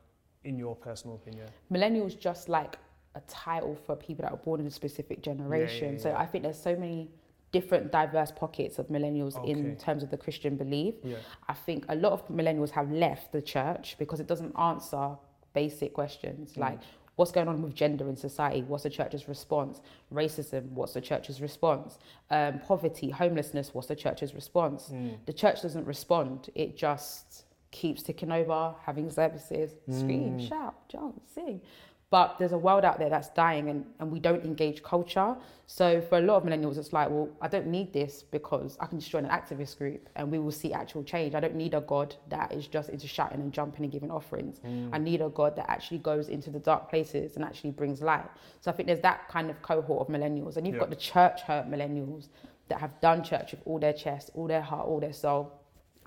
in 0.47 0.57
your 0.57 0.75
personal 0.75 1.15
opinion? 1.15 1.47
millennials 1.71 2.17
just 2.19 2.49
like 2.49 2.77
a 3.15 3.21
title 3.27 3.75
for 3.85 3.95
people 3.95 4.23
that 4.23 4.31
were 4.31 4.37
born 4.49 4.59
in 4.61 4.67
a 4.67 4.71
specific 4.71 5.21
generation. 5.21 5.93
yeah, 5.93 5.99
So 6.03 6.09
yeah. 6.09 6.19
I 6.19 6.25
think 6.25 6.43
there's 6.43 6.61
so 6.61 6.75
many 6.75 7.09
different 7.51 7.91
diverse 7.91 8.31
pockets 8.31 8.77
of 8.77 8.87
millennials 8.89 9.35
Okay. 9.37 9.51
in 9.51 9.75
terms 9.77 10.03
of 10.03 10.09
the 10.11 10.17
Christian 10.17 10.55
belief. 10.57 10.95
Yeah. 11.03 11.15
I 11.47 11.53
think 11.53 11.85
a 11.89 11.95
lot 11.95 12.11
of 12.11 12.27
millennials 12.27 12.69
have 12.71 12.91
left 12.91 13.31
the 13.31 13.41
church 13.41 13.95
because 13.97 14.19
it 14.19 14.27
doesn't 14.27 14.53
answer 14.59 15.05
basic 15.53 15.93
questions 15.93 16.53
Mm. 16.53 16.57
like 16.67 16.79
what's 17.15 17.31
going 17.31 17.47
on 17.47 17.63
with 17.63 17.73
gender 17.73 18.07
in 18.09 18.15
society, 18.15 18.61
what's 18.61 18.83
the 18.83 18.91
church's 18.91 19.27
response, 19.27 19.81
racism, 20.13 20.63
what's 20.73 20.93
the 20.93 21.01
church's 21.01 21.41
response, 21.41 21.97
um, 22.29 22.59
poverty, 22.59 23.09
homelessness, 23.09 23.73
what's 23.73 23.87
the 23.87 23.95
church's 23.95 24.35
response. 24.35 24.89
Mm. 24.93 25.17
The 25.25 25.33
church 25.33 25.63
doesn't 25.63 25.85
respond, 25.87 26.51
it 26.53 26.77
just 26.77 27.45
keeps 27.81 28.01
ticking 28.01 28.31
over, 28.31 28.59
having 28.89 29.07
services, 29.21 29.69
scream, 29.99 30.37
Mm. 30.37 30.47
shout, 30.49 30.75
jump, 30.89 31.15
sing. 31.35 31.61
But 32.09 32.37
there's 32.39 32.53
a 32.53 32.57
world 32.67 32.85
out 32.85 32.97
there 32.99 33.09
that's 33.09 33.29
dying 33.43 33.65
and, 33.71 33.85
and 33.99 34.09
we 34.09 34.19
don't 34.27 34.43
engage 34.51 34.81
culture. 34.81 35.35
So 35.65 35.99
for 36.07 36.17
a 36.17 36.21
lot 36.21 36.35
of 36.37 36.43
millennials, 36.47 36.77
it's 36.77 36.93
like, 36.93 37.09
well, 37.09 37.27
I 37.41 37.49
don't 37.49 37.67
need 37.67 37.91
this 37.91 38.23
because 38.37 38.77
I 38.79 38.85
can 38.85 38.97
just 39.01 39.11
join 39.11 39.25
an 39.25 39.31
activist 39.39 39.77
group 39.77 40.07
and 40.15 40.31
we 40.31 40.39
will 40.39 40.55
see 40.61 40.71
actual 40.71 41.03
change. 41.03 41.35
I 41.35 41.41
don't 41.41 41.55
need 41.63 41.73
a 41.73 41.81
God 41.81 42.15
that 42.29 42.53
is 42.53 42.65
just 42.75 42.87
into 42.89 43.07
shouting 43.07 43.41
and 43.41 43.51
jumping 43.51 43.83
and 43.83 43.91
giving 43.91 44.09
offerings. 44.09 44.55
Mm. 44.65 44.89
I 44.93 44.99
need 44.99 45.19
a 45.21 45.27
God 45.27 45.57
that 45.57 45.69
actually 45.69 45.97
goes 46.11 46.29
into 46.29 46.49
the 46.49 46.59
dark 46.59 46.89
places 46.89 47.35
and 47.35 47.43
actually 47.43 47.71
brings 47.71 48.01
light. 48.01 48.29
So 48.61 48.71
I 48.71 48.73
think 48.73 48.87
there's 48.87 49.01
that 49.09 49.27
kind 49.27 49.49
of 49.49 49.61
cohort 49.61 49.99
of 50.07 50.07
millennials. 50.15 50.55
And 50.55 50.65
you've 50.65 50.75
Yeah. 50.77 50.79
got 50.85 50.89
the 50.89 50.95
church 51.13 51.41
hurt 51.41 51.65
millennials 51.69 52.29
that 52.69 52.79
have 52.79 52.97
done 53.01 53.21
church 53.21 53.51
with 53.51 53.61
all 53.65 53.79
their 53.79 53.93
chest, 53.93 54.31
all 54.33 54.47
their 54.47 54.61
heart, 54.71 54.87
all 54.87 55.01
their 55.01 55.13
soul 55.25 55.51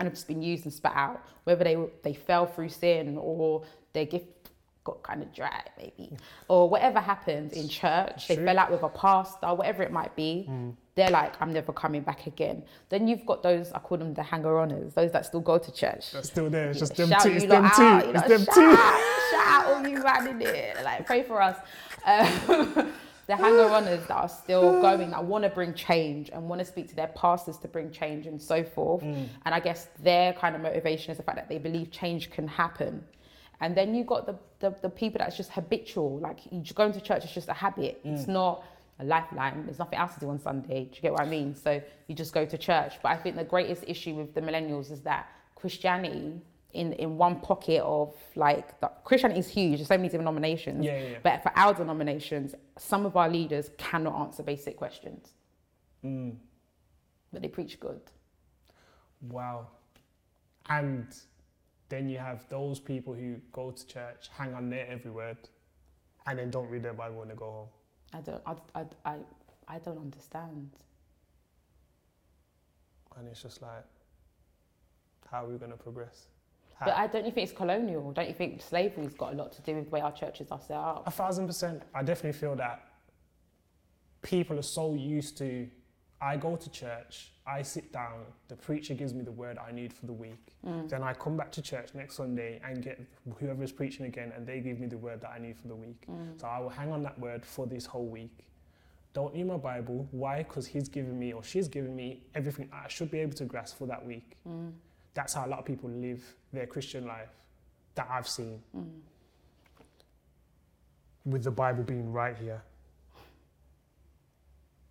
and 0.01 0.07
have 0.07 0.15
just 0.15 0.27
been 0.27 0.43
used 0.43 0.65
and 0.65 0.73
spat 0.73 0.97
out, 0.97 1.25
whether 1.45 1.63
they 1.63 1.77
they 2.03 2.15
fell 2.15 2.47
through 2.47 2.71
sin 2.71 3.17
or 3.19 3.63
their 3.93 4.07
gift 4.07 4.27
got 4.83 5.03
kind 5.03 5.23
of 5.23 5.33
dry, 5.35 5.63
maybe, 5.79 6.17
or 6.49 6.69
whatever 6.69 7.01
happened 7.01 7.53
in 7.53 7.69
church, 7.69 8.29
they 8.29 8.37
fell 8.37 8.59
out 8.59 8.71
with 8.71 8.83
a 8.83 8.89
pastor, 8.89 9.55
whatever 9.55 9.83
it 9.83 9.93
might 9.93 10.17
be. 10.17 10.49
They're 10.95 11.11
like, 11.11 11.35
I'm 11.41 11.53
never 11.53 11.73
coming 11.73 12.03
back 12.03 12.27
again. 12.27 12.63
Then 12.89 13.07
you've 13.07 13.25
got 13.25 13.43
those, 13.43 13.73
I 13.73 13.79
call 13.79 13.99
them 13.99 14.13
the 14.15 14.23
hanger-oners, 14.23 14.95
those 14.95 15.13
that 15.13 15.25
still 15.25 15.41
go 15.41 15.57
to 15.59 15.73
church. 15.73 16.13
That's 16.13 16.29
still 16.29 16.51
there. 16.51 16.71
It's 16.71 16.79
just 16.79 16.97
them 16.97 17.11
shout 17.11 17.23
two. 17.23 17.31
It's 17.31 17.45
them 17.45 17.71
two. 17.77 18.09
It's 18.09 18.29
know, 18.29 18.29
them 18.29 18.45
shout, 18.45 18.55
two. 18.55 18.77
Shout 18.77 19.47
out 19.47 19.67
all 19.67 19.87
you 19.87 20.03
man 20.03 20.27
in 20.27 20.39
there. 20.39 20.81
Like, 20.83 21.07
pray 21.07 21.23
for 21.23 21.41
us. 21.41 21.57
Um, 22.05 22.93
the 23.31 23.37
hanger 23.37 23.67
runners 23.67 24.05
that 24.09 24.17
are 24.17 24.29
still 24.29 24.81
going, 24.83 25.11
that 25.11 25.25
want 25.25 25.45
to 25.45 25.51
bring 25.51 25.73
change 25.73 26.31
and 26.31 26.49
want 26.49 26.59
to 26.59 26.65
speak 26.65 26.89
to 26.89 26.97
their 26.97 27.09
pastors 27.09 27.57
to 27.59 27.69
bring 27.69 27.91
change 27.91 28.27
and 28.27 28.41
so 28.43 28.65
forth. 28.65 29.03
Mm. 29.03 29.29
And 29.45 29.55
I 29.55 29.61
guess 29.61 29.89
their 30.03 30.33
kind 30.33 30.57
of 30.57 30.61
motivation 30.61 31.13
is 31.13 31.17
the 31.17 31.23
fact 31.23 31.37
that 31.37 31.49
they 31.49 31.59
believe 31.59 31.91
change 31.91 32.31
can 32.31 32.49
happen. 32.49 33.05
And 33.61 33.77
then 33.77 33.95
you've 33.95 34.07
got 34.07 34.27
the, 34.27 34.37
the, 34.59 34.75
the 34.83 34.91
people 34.91 35.19
that's 35.19 35.37
just 35.37 35.51
habitual, 35.53 36.19
like 36.19 36.41
you 36.51 36.61
just 36.61 36.75
going 36.75 36.93
to 36.93 37.01
church 37.01 37.25
is 37.25 37.31
just 37.31 37.49
a 37.49 37.53
habit. 37.53 38.01
It's 38.05 38.27
not 38.27 38.65
a 38.99 39.05
lifeline. 39.05 39.65
There's 39.67 39.79
nothing 39.79 39.99
else 39.99 40.15
to 40.15 40.21
do 40.21 40.31
on 40.31 40.41
Sunday. 40.41 40.85
Do 40.85 40.97
you 40.97 41.03
get 41.03 41.13
what 41.13 41.21
I 41.21 41.27
mean? 41.27 41.55
So 41.55 41.81
you 42.09 42.15
just 42.15 42.33
go 42.33 42.45
to 42.45 42.59
church. 42.59 42.95
But 43.03 43.13
I 43.13 43.17
think 43.17 43.37
the 43.37 43.45
greatest 43.45 43.85
issue 43.87 44.15
with 44.15 44.35
the 44.35 44.41
millennials 44.41 44.91
is 44.91 45.03
that 45.03 45.29
Christianity 45.55 46.41
in, 46.73 46.93
in 46.95 47.17
one 47.17 47.41
pocket 47.41 47.83
of 47.83 48.15
like 48.37 48.81
the, 48.81 48.91
Christianity 49.05 49.41
is 49.41 49.49
huge. 49.49 49.79
There's 49.79 49.89
so 49.89 49.97
many 49.97 50.09
denominations. 50.09 50.85
Yeah, 50.85 50.99
yeah, 50.99 51.09
yeah. 51.11 51.19
But 51.23 51.43
for 51.43 51.53
our 51.57 51.75
denominations, 51.75 52.55
some 52.79 53.07
of 53.07 53.17
our 53.17 53.29
leaders 53.29 53.71
cannot 53.79 54.21
answer 54.21 54.43
basic 54.43 54.77
questions. 54.77 55.31
Mm. 56.05 56.37
But 57.33 57.43
they 57.43 57.49
preach 57.49 57.79
good. 57.81 58.01
Wow. 59.29 59.69
And 60.69 61.15
then 61.89 62.09
you 62.09 62.19
have 62.19 62.49
those 62.49 62.79
people 62.79 63.13
who 63.15 63.37
go 63.53 63.71
to 63.73 63.87
church, 63.87 64.31
hang 64.37 64.55
on 64.55 64.71
their 64.71 64.87
every 64.89 65.11
word, 65.11 65.39
and 66.27 66.39
then 66.39 66.51
don't 66.51 66.69
read 66.69 66.83
their 66.83 66.95
Bible 66.95 67.19
when 67.19 67.29
they 67.29 67.35
go 67.35 67.51
home. 67.51 67.69
I 68.13 68.21
don't 68.21 68.43
I, 68.47 68.81
I, 68.81 68.85
I, 69.05 69.17
I 69.69 69.79
don't 69.79 69.99
understand. 69.99 70.71
And 73.17 73.29
it's 73.29 73.43
just 73.43 73.61
like, 73.61 73.85
how 75.31 75.45
are 75.45 75.49
we 75.49 75.59
going 75.59 75.73
to 75.73 75.77
progress? 75.77 76.27
But 76.85 76.97
I 76.97 77.07
don't 77.07 77.27
you 77.27 77.33
think 77.33 77.49
it's 77.49 77.57
colonial? 77.57 78.13
Don't 78.13 78.29
you 78.29 78.35
think 78.35 78.63
slavery's 78.63 79.15
got 79.15 79.35
a 79.35 79.37
lot 79.37 79.53
to 79.53 79.63
do 79.63 79.75
with 79.75 79.85
the 79.85 79.91
way 79.91 80.01
our 80.01 80.13
churches 80.13 80.51
are 80.51 80.61
set 80.61 80.77
up? 80.77 81.03
A 81.07 81.11
thousand 81.11 81.47
percent. 81.47 81.83
I 81.95 82.03
definitely 82.03 82.39
feel 82.39 82.57
that 82.57 82.87
people 84.23 84.59
are 84.59 84.63
so 84.63 84.95
used 84.95 85.37
to. 85.39 85.69
I 86.23 86.37
go 86.37 86.55
to 86.55 86.71
church, 86.71 87.33
I 87.47 87.63
sit 87.63 87.93
down, 87.93 88.21
the 88.49 88.55
preacher 88.55 88.93
gives 88.93 89.15
me 89.15 89.23
the 89.23 89.33
word 89.33 89.57
I 89.57 89.73
need 89.73 89.91
for 89.91 90.05
the 90.05 90.13
week. 90.13 90.55
Mm. 90.67 90.87
Then 90.87 91.03
I 91.03 91.15
come 91.15 91.35
back 91.35 91.51
to 91.53 91.63
church 91.63 91.95
next 91.95 92.17
Sunday 92.17 92.61
and 92.63 92.83
get 92.83 93.01
whoever 93.39 93.63
is 93.63 93.73
preaching 93.73 94.05
again, 94.05 94.31
and 94.37 94.47
they 94.47 94.61
give 94.61 94.79
me 94.79 94.87
the 94.87 94.99
word 94.99 95.23
that 95.23 95.31
I 95.31 95.39
need 95.39 95.57
for 95.57 95.69
the 95.69 95.75
week. 95.75 96.05
Mm. 96.11 96.39
So 96.39 96.47
I 96.47 96.61
will 96.61 96.69
hang 96.69 96.93
on 96.93 97.03
that 97.05 97.19
word 97.19 97.47
for 97.47 97.67
this 97.67 97.87
whole 97.87 98.07
week. 98.07 98.47
Don't 99.15 99.35
need 99.35 99.47
my 99.47 99.57
Bible. 99.57 100.07
Why? 100.11 100.43
Because 100.43 100.67
he's 100.67 100.89
given 100.89 101.19
me 101.19 101.33
or 101.33 101.43
she's 101.43 101.69
given 101.69 101.97
me 101.97 102.23
everything 102.35 102.69
I 102.71 102.87
should 102.89 103.11
be 103.11 103.19
able 103.21 103.35
to 103.35 103.45
grasp 103.47 103.79
for 103.79 103.87
that 103.87 104.05
week. 104.05 104.37
Mm. 104.47 104.73
That's 105.15 105.35
how 105.35 105.47
a 105.47 105.49
lot 105.49 105.59
of 105.59 105.65
people 105.65 105.91
live 105.91 106.23
their 106.53 106.67
Christian 106.67 107.07
life 107.07 107.31
that 107.95 108.09
I've 108.11 108.29
seen. 108.29 108.63
Mm. 108.77 108.89
With 111.25 111.45
the 111.45 111.51
Bible 111.51 111.83
being 111.83 112.13
right 112.13 112.37
here. 112.37 112.63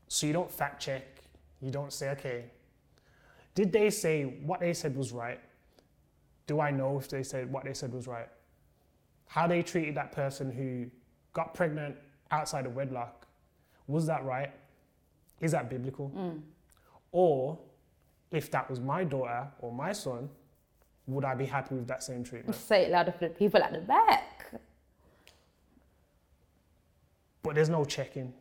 So 0.08 0.28
you 0.28 0.34
don't 0.34 0.52
fact 0.52 0.82
check. 0.82 1.04
You 1.62 1.72
don't 1.72 1.92
say, 1.92 2.10
okay, 2.12 2.46
did 3.56 3.72
they 3.72 3.90
say 3.90 4.24
what 4.24 4.60
they 4.60 4.74
said 4.74 4.96
was 4.96 5.12
right? 5.12 5.40
Do 6.48 6.60
I 6.60 6.72
know 6.72 6.98
if 6.98 7.10
they 7.10 7.24
said 7.24 7.52
what 7.52 7.66
they 7.66 7.74
said 7.74 7.94
was 7.94 8.08
right? 8.08 8.30
How 9.28 9.48
they 9.48 9.62
treated 9.62 9.96
that 9.96 10.12
person 10.12 10.52
who 10.52 10.90
got 11.34 11.54
pregnant 11.54 11.96
outside 12.32 12.66
of 12.66 12.76
wedlock, 12.76 13.28
was 13.88 14.06
that 14.08 14.24
right? 14.24 14.52
Is 15.42 15.52
that 15.52 15.70
biblical? 15.70 16.12
Mm. 16.16 16.42
Or 17.12 17.60
if 18.32 18.52
that 18.52 18.70
was 18.70 18.80
my 18.80 19.04
daughter 19.04 19.48
or 19.60 19.72
my 19.72 19.92
son, 19.92 20.30
would 21.08 21.26
I 21.26 21.34
be 21.36 21.46
happy 21.46 21.76
with 21.76 21.88
that 21.88 22.04
same 22.04 22.24
treatment? 22.24 22.56
Say 22.56 22.86
it 22.86 22.92
louder 22.92 23.12
for 23.12 23.28
the 23.28 23.34
people 23.34 23.62
at 23.62 23.74
the 23.74 23.80
back. 23.80 24.52
But 27.42 27.56
there's 27.56 27.70
no 27.70 27.84
checking. 27.86 28.34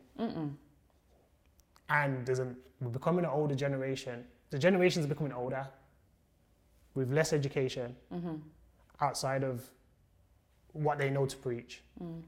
And 1.89 2.25
there's 2.25 2.39
a, 2.39 2.53
we're 2.79 2.91
becoming 2.91 3.25
an 3.25 3.31
older 3.31 3.55
generation. 3.55 4.23
The 4.51 4.59
generations 4.59 5.05
are 5.05 5.09
becoming 5.09 5.33
older 5.33 5.67
with 6.93 7.11
less 7.11 7.33
education 7.33 7.95
mm-hmm. 8.13 8.35
outside 9.01 9.43
of 9.43 9.67
what 10.73 10.99
they 10.99 11.09
know 11.09 11.25
to 11.25 11.37
preach. 11.37 11.81
Mm. 12.03 12.21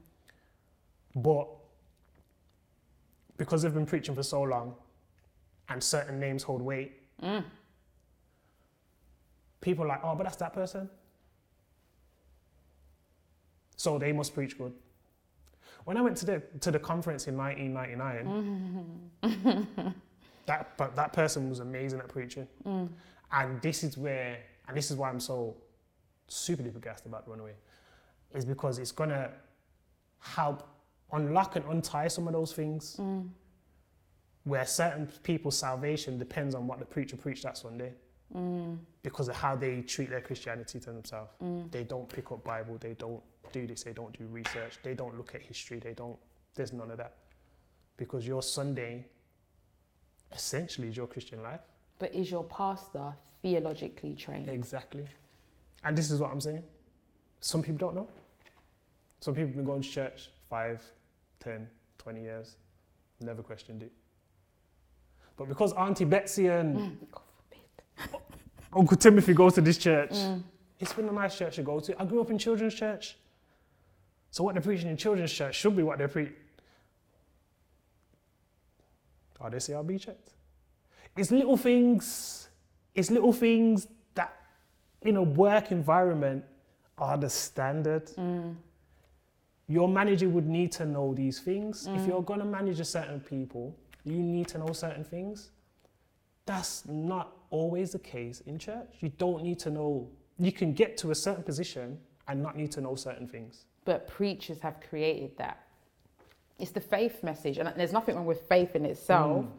But 1.14 1.48
because 3.36 3.62
they've 3.62 3.74
been 3.74 3.86
preaching 3.86 4.14
for 4.14 4.22
so 4.22 4.42
long 4.42 4.74
and 5.68 5.82
certain 5.82 6.18
names 6.18 6.42
hold 6.42 6.62
weight, 6.62 7.01
Mm. 7.22 7.44
people 9.60 9.84
are 9.84 9.88
like, 9.88 10.00
oh, 10.02 10.14
but 10.14 10.24
that's 10.24 10.36
that 10.36 10.52
person. 10.52 10.88
So 13.76 13.98
they 13.98 14.12
must 14.12 14.34
preach 14.34 14.58
good. 14.58 14.72
When 15.84 15.96
I 15.96 16.00
went 16.00 16.16
to 16.18 16.26
the 16.26 16.42
to 16.60 16.70
the 16.70 16.78
conference 16.78 17.26
in 17.26 17.36
1999, 17.36 19.10
that 20.46 20.76
but 20.76 20.94
that 20.94 21.12
person 21.12 21.48
was 21.48 21.60
amazing 21.60 21.98
at 21.98 22.08
preaching, 22.08 22.46
mm. 22.64 22.88
and 23.32 23.62
this 23.62 23.82
is 23.82 23.98
where 23.98 24.38
and 24.68 24.76
this 24.76 24.90
is 24.90 24.96
why 24.96 25.08
I'm 25.08 25.20
so 25.20 25.56
super 26.28 26.62
duper 26.62 26.80
gassed 26.80 27.06
about 27.06 27.28
Runaway, 27.28 27.54
is 28.34 28.44
because 28.44 28.78
it's 28.78 28.92
gonna 28.92 29.30
help 30.20 30.68
unlock 31.12 31.56
and 31.56 31.64
untie 31.66 32.08
some 32.08 32.28
of 32.28 32.32
those 32.32 32.52
things, 32.52 32.96
mm. 33.00 33.28
Where 34.44 34.66
certain 34.66 35.06
people's 35.22 35.56
salvation 35.56 36.18
depends 36.18 36.54
on 36.54 36.66
what 36.66 36.78
the 36.78 36.84
preacher 36.84 37.16
preached 37.16 37.44
that 37.44 37.56
Sunday. 37.56 37.92
Mm. 38.34 38.78
Because 39.02 39.28
of 39.28 39.36
how 39.36 39.54
they 39.54 39.82
treat 39.82 40.08
their 40.08 40.20
Christianity 40.20 40.80
to 40.80 40.92
themselves. 40.92 41.30
Mm. 41.42 41.70
They 41.70 41.84
don't 41.84 42.08
pick 42.08 42.32
up 42.32 42.42
Bible, 42.42 42.78
they 42.80 42.94
don't 42.94 43.22
do 43.52 43.66
this, 43.66 43.82
they 43.82 43.92
don't 43.92 44.16
do 44.16 44.24
research, 44.26 44.78
they 44.82 44.94
don't 44.94 45.16
look 45.16 45.34
at 45.34 45.42
history, 45.42 45.78
they 45.78 45.92
don't, 45.92 46.16
there's 46.54 46.72
none 46.72 46.90
of 46.90 46.96
that. 46.96 47.14
Because 47.96 48.26
your 48.26 48.42
Sunday 48.42 49.06
essentially 50.34 50.88
is 50.88 50.96
your 50.96 51.06
Christian 51.06 51.42
life. 51.42 51.60
But 51.98 52.14
is 52.14 52.30
your 52.30 52.44
pastor 52.44 53.12
theologically 53.42 54.14
trained? 54.14 54.48
Exactly. 54.48 55.06
And 55.84 55.96
this 55.96 56.10
is 56.10 56.20
what 56.20 56.30
I'm 56.30 56.40
saying. 56.40 56.62
Some 57.40 57.62
people 57.62 57.78
don't 57.78 57.94
know. 57.94 58.08
Some 59.20 59.34
people 59.34 59.48
have 59.48 59.56
been 59.56 59.64
going 59.64 59.82
to 59.82 59.88
church 59.88 60.30
5, 60.48 60.82
10, 61.40 61.68
20 61.98 62.22
years, 62.22 62.56
never 63.20 63.42
questioned 63.42 63.82
it. 63.82 63.92
But 65.36 65.48
because 65.48 65.72
Auntie 65.74 66.04
Betsy 66.04 66.46
and 66.48 66.76
Mm. 66.76 66.96
Uncle 68.74 68.96
Timothy 68.96 69.34
go 69.34 69.50
to 69.50 69.60
this 69.60 69.78
church, 69.78 70.10
Mm. 70.12 70.42
it's 70.80 70.92
been 70.92 71.08
a 71.08 71.12
nice 71.12 71.36
church 71.36 71.56
to 71.56 71.62
go 71.62 71.80
to. 71.80 72.00
I 72.00 72.04
grew 72.04 72.20
up 72.20 72.30
in 72.30 72.38
children's 72.38 72.74
church. 72.74 73.16
So 74.30 74.44
what 74.44 74.54
they're 74.54 74.62
preaching 74.62 74.88
in 74.88 74.96
children's 74.96 75.32
church 75.32 75.56
should 75.56 75.76
be 75.76 75.82
what 75.82 75.98
they 75.98 76.06
preach. 76.06 76.32
Are 79.40 79.50
they 79.50 79.58
CRB 79.58 80.00
checked? 80.00 80.30
It's 81.16 81.30
little 81.30 81.56
things, 81.56 82.48
it's 82.94 83.10
little 83.10 83.32
things 83.32 83.86
that 84.14 84.32
in 85.02 85.16
a 85.16 85.22
work 85.22 85.70
environment 85.72 86.44
are 86.96 87.18
the 87.18 87.28
standard. 87.28 88.10
Your 89.68 89.88
manager 89.88 90.28
would 90.28 90.46
need 90.46 90.72
to 90.72 90.84
know 90.86 91.12
these 91.14 91.40
things. 91.40 91.86
If 91.88 92.06
you're 92.06 92.22
gonna 92.22 92.44
manage 92.44 92.80
a 92.80 92.84
certain 92.84 93.20
people, 93.20 93.74
you 94.04 94.18
need 94.18 94.48
to 94.48 94.58
know 94.58 94.72
certain 94.72 95.04
things. 95.04 95.50
That's 96.46 96.86
not 96.86 97.36
always 97.50 97.92
the 97.92 97.98
case 97.98 98.42
in 98.46 98.58
church. 98.58 98.96
You 99.00 99.10
don't 99.18 99.42
need 99.42 99.58
to 99.60 99.70
know, 99.70 100.08
you 100.38 100.52
can 100.52 100.72
get 100.72 100.96
to 100.98 101.10
a 101.10 101.14
certain 101.14 101.44
position 101.44 101.98
and 102.28 102.42
not 102.42 102.56
need 102.56 102.72
to 102.72 102.80
know 102.80 102.94
certain 102.94 103.28
things. 103.28 103.66
But 103.84 104.08
preachers 104.08 104.60
have 104.60 104.80
created 104.88 105.36
that. 105.38 105.60
It's 106.58 106.70
the 106.70 106.80
faith 106.80 107.22
message, 107.24 107.58
and 107.58 107.72
there's 107.76 107.92
nothing 107.92 108.14
wrong 108.14 108.26
with 108.26 108.42
faith 108.48 108.76
in 108.76 108.84
itself. 108.84 109.44
Mm. 109.44 109.50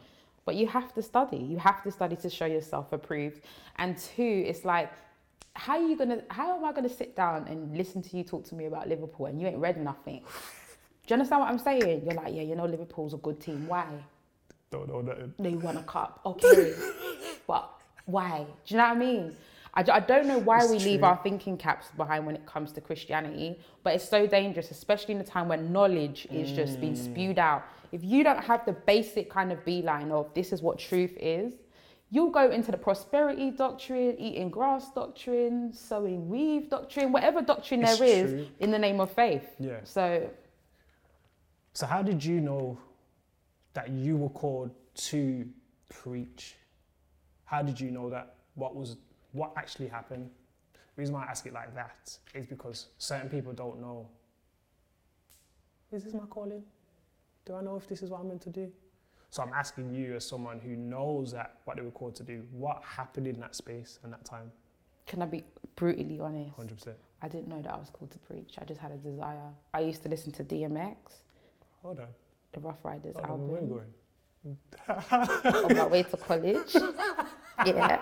But 0.45 0.56
you 0.56 0.67
have 0.67 0.93
to 0.93 1.01
study. 1.01 1.38
You 1.38 1.58
have 1.58 1.84
to 1.84 1.91
study 1.91 2.15
to 2.17 2.29
show 2.29 2.45
yourself 2.45 2.91
approved. 2.91 3.41
And 3.77 3.97
two, 3.97 4.43
it's 4.47 4.65
like, 4.65 4.91
how 5.56 5.77
are 5.77 5.88
you 5.88 5.95
gonna? 5.95 6.21
How 6.29 6.58
am 6.58 6.65
I 6.65 6.71
gonna 6.71 6.89
sit 6.89 7.15
down 7.15 7.47
and 7.47 7.77
listen 7.77 8.01
to 8.01 8.17
you 8.17 8.23
talk 8.23 8.43
to 8.45 8.56
me 8.56 8.65
about 8.65 8.88
Liverpool 8.88 9.27
and 9.27 9.39
you 9.39 9.47
ain't 9.47 9.58
read 9.58 9.77
nothing? 9.77 10.19
Do 10.19 11.08
you 11.08 11.13
understand 11.13 11.41
what 11.41 11.49
I'm 11.49 11.60
saying? 11.60 12.03
You're 12.06 12.15
like, 12.15 12.34
yeah, 12.34 12.41
you 12.41 12.56
know 12.56 12.65
Liverpool's 12.65 13.13
a 13.13 13.17
good 13.17 13.39
team. 13.39 13.67
Why? 13.67 13.86
Don't 14.73 14.88
know 14.89 15.01
nothing. 15.01 15.62
Won 15.62 15.77
a 15.77 15.83
cup. 15.83 16.19
Okay, 16.25 16.73
but 17.47 17.69
why? 18.05 18.45
Do 18.65 18.73
you 18.73 18.77
know 18.79 18.88
what 18.89 18.97
I 18.97 18.99
mean? 18.99 19.36
I 19.75 19.81
don't 19.99 20.27
know 20.27 20.38
why 20.38 20.59
It's 20.62 20.69
we 20.71 20.77
leave 20.79 21.03
our 21.03 21.19
thinking 21.23 21.57
caps 21.57 21.88
behind 21.97 22.25
when 22.27 22.36
it 22.36 22.45
comes 22.45 22.71
to 22.73 22.81
Christianity, 22.81 23.59
but 23.83 23.93
it's 23.95 24.07
so 24.07 24.27
dangerous, 24.27 24.69
especially 24.71 25.13
in 25.15 25.19
a 25.21 25.23
time 25.23 25.47
when 25.47 25.71
knowledge 25.73 26.27
is 26.31 26.51
just 26.51 26.79
being 26.81 26.93
Mm. 26.93 27.05
spewed 27.05 27.39
out. 27.39 27.63
If 27.91 28.03
you 28.03 28.23
don't 28.23 28.43
have 28.43 28.65
the 28.65 28.73
basic 28.73 29.29
kind 29.31 29.51
of 29.51 29.63
beeline 29.65 30.12
of 30.12 30.31
this 30.36 30.51
is 30.53 30.62
what 30.62 30.77
truth 30.79 31.15
is, 31.19 31.53
you'll 32.12 32.29
go 32.41 32.49
into 32.51 32.71
the 32.71 32.77
prosperity 32.77 33.49
doctrine, 33.51 34.15
eating 34.19 34.49
grass 34.51 34.91
doctrine, 34.93 35.71
sowing 35.73 36.29
weave 36.29 36.69
doctrine, 36.69 37.12
whatever 37.12 37.41
doctrine 37.41 37.81
It's 37.83 37.97
there 37.99 38.07
is 38.07 38.31
true. 38.31 38.47
in 38.59 38.69
the 38.71 38.79
name 38.79 38.99
of 38.99 39.12
faith. 39.12 39.47
Yeah. 39.59 39.79
So 39.83 40.29
So 41.73 41.86
how 41.88 42.01
did 42.03 42.23
you 42.23 42.39
know 42.41 42.77
that 43.73 43.89
you 43.89 44.17
were 44.17 44.29
called 44.29 44.71
to 44.95 45.47
preach? 45.89 46.55
How 47.45 47.62
did 47.62 47.79
you 47.79 47.91
know 47.91 48.09
that? 48.09 48.36
What 48.55 48.75
was 48.75 48.97
what 49.31 49.53
actually 49.57 49.88
happened? 49.88 50.29
The 50.73 51.01
reason 51.01 51.15
why 51.15 51.23
I 51.25 51.25
ask 51.25 51.45
it 51.45 51.53
like 51.53 51.73
that 51.75 52.17
is 52.36 52.45
because 52.45 52.88
certain 52.97 53.29
people 53.29 53.51
don't 53.53 53.81
know. 53.81 54.07
Is 55.91 56.03
this 56.03 56.13
my 56.13 56.25
calling? 56.29 56.63
Do 57.45 57.55
I 57.55 57.62
know 57.62 57.75
if 57.75 57.88
this 57.88 58.01
is 58.03 58.09
what 58.09 58.21
I'm 58.21 58.27
meant 58.27 58.41
to 58.43 58.49
do? 58.49 58.71
So 59.31 59.41
I'm 59.41 59.53
asking 59.53 59.93
you 59.93 60.15
as 60.15 60.25
someone 60.25 60.59
who 60.59 60.75
knows 60.75 61.31
that 61.31 61.57
what 61.65 61.77
they 61.77 61.83
were 61.83 61.91
called 61.91 62.15
to 62.17 62.23
do, 62.23 62.43
what 62.51 62.83
happened 62.83 63.27
in 63.27 63.39
that 63.39 63.55
space 63.55 63.99
and 64.03 64.13
that 64.13 64.23
time? 64.23 64.51
can 65.05 65.21
I 65.21 65.25
be 65.25 65.43
brutally 65.75 66.19
honest? 66.19 66.55
100%. 66.57 66.93
I 67.21 67.27
didn't 67.27 67.47
know 67.47 67.62
that 67.62 67.73
I 67.73 67.77
was 67.77 67.89
called 67.89 68.12
to 68.12 68.19
preach. 68.19 68.55
I 68.59 68.63
just 68.63 68.79
had 68.79 68.91
a 68.91 68.97
desire. 68.97 69.51
I 69.73 69.81
used 69.81 70.03
to 70.03 70.09
listen 70.09 70.31
to 70.33 70.43
DMX, 70.43 70.95
Hold 71.81 71.99
on. 71.99 72.07
The 72.53 72.59
Ruff 72.59 72.77
Ryders 72.83 73.15
oh, 73.17 73.27
Hold 73.27 73.39
on, 73.41 73.47
where 73.47 73.57
are 73.57 73.63
album, 73.63 73.77
going? 73.77 73.93
on 75.71 75.77
my 75.77 75.87
way 75.87 76.03
to 76.03 76.17
college. 76.17 76.75
yeah, 77.65 78.01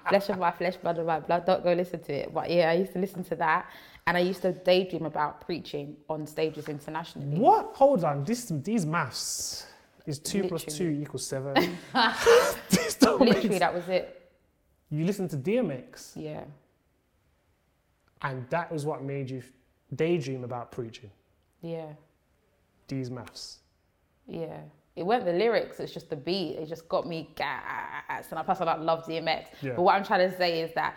flesh 0.08 0.28
of 0.28 0.38
my 0.38 0.50
flesh, 0.52 0.76
blood 0.76 0.98
of 0.98 1.06
my 1.06 1.20
blood. 1.20 1.44
Don't 1.46 1.64
go 1.64 1.72
listen 1.72 2.00
to 2.04 2.12
it. 2.12 2.32
But 2.32 2.50
yeah, 2.50 2.70
I 2.70 2.74
used 2.74 2.92
to 2.92 2.98
listen 2.98 3.24
to 3.24 3.36
that, 3.36 3.66
and 4.06 4.16
I 4.16 4.20
used 4.20 4.42
to 4.42 4.52
daydream 4.52 5.04
about 5.06 5.40
preaching 5.40 5.96
on 6.08 6.26
stages 6.26 6.68
internationally. 6.68 7.38
What? 7.38 7.72
Hold 7.74 8.04
on. 8.04 8.24
This 8.24 8.46
these 8.64 8.86
maths 8.86 9.66
is 10.06 10.18
two 10.18 10.44
plus 10.44 10.64
two 10.64 10.88
equals 10.88 11.26
seven. 11.26 11.54
This 12.70 12.94
don't 12.94 13.20
make 13.20 13.34
Literally, 13.34 13.58
that 13.58 13.74
was 13.74 13.88
it. 13.88 14.30
You 14.90 15.04
listened 15.04 15.30
to 15.30 15.36
DMX, 15.36 16.12
Yeah, 16.16 16.44
and 18.22 18.48
that 18.48 18.70
was 18.72 18.86
what 18.86 19.02
made 19.02 19.28
you 19.28 19.42
daydream 19.94 20.44
about 20.44 20.72
preaching. 20.72 21.10
yeah, 21.60 21.86
These 22.88 23.10
maths. 23.10 23.58
yeah. 24.26 24.60
It 24.96 25.06
weren't 25.06 25.24
the 25.24 25.32
lyrics; 25.32 25.78
it's 25.78 25.92
just 25.94 26.10
the 26.10 26.16
beat. 26.16 26.56
It 26.56 26.68
just 26.68 26.88
got 26.88 27.06
me 27.06 27.30
gas, 27.36 28.26
and 28.30 28.38
I 28.40 28.42
plus 28.42 28.60
I 28.60 28.64
like 28.64 28.80
love 28.80 29.04
DMX. 29.04 29.44
Yeah. 29.62 29.74
But 29.76 29.82
what 29.82 29.94
I'm 29.94 30.02
trying 30.02 30.28
to 30.28 30.36
say 30.36 30.60
is 30.60 30.74
that 30.74 30.96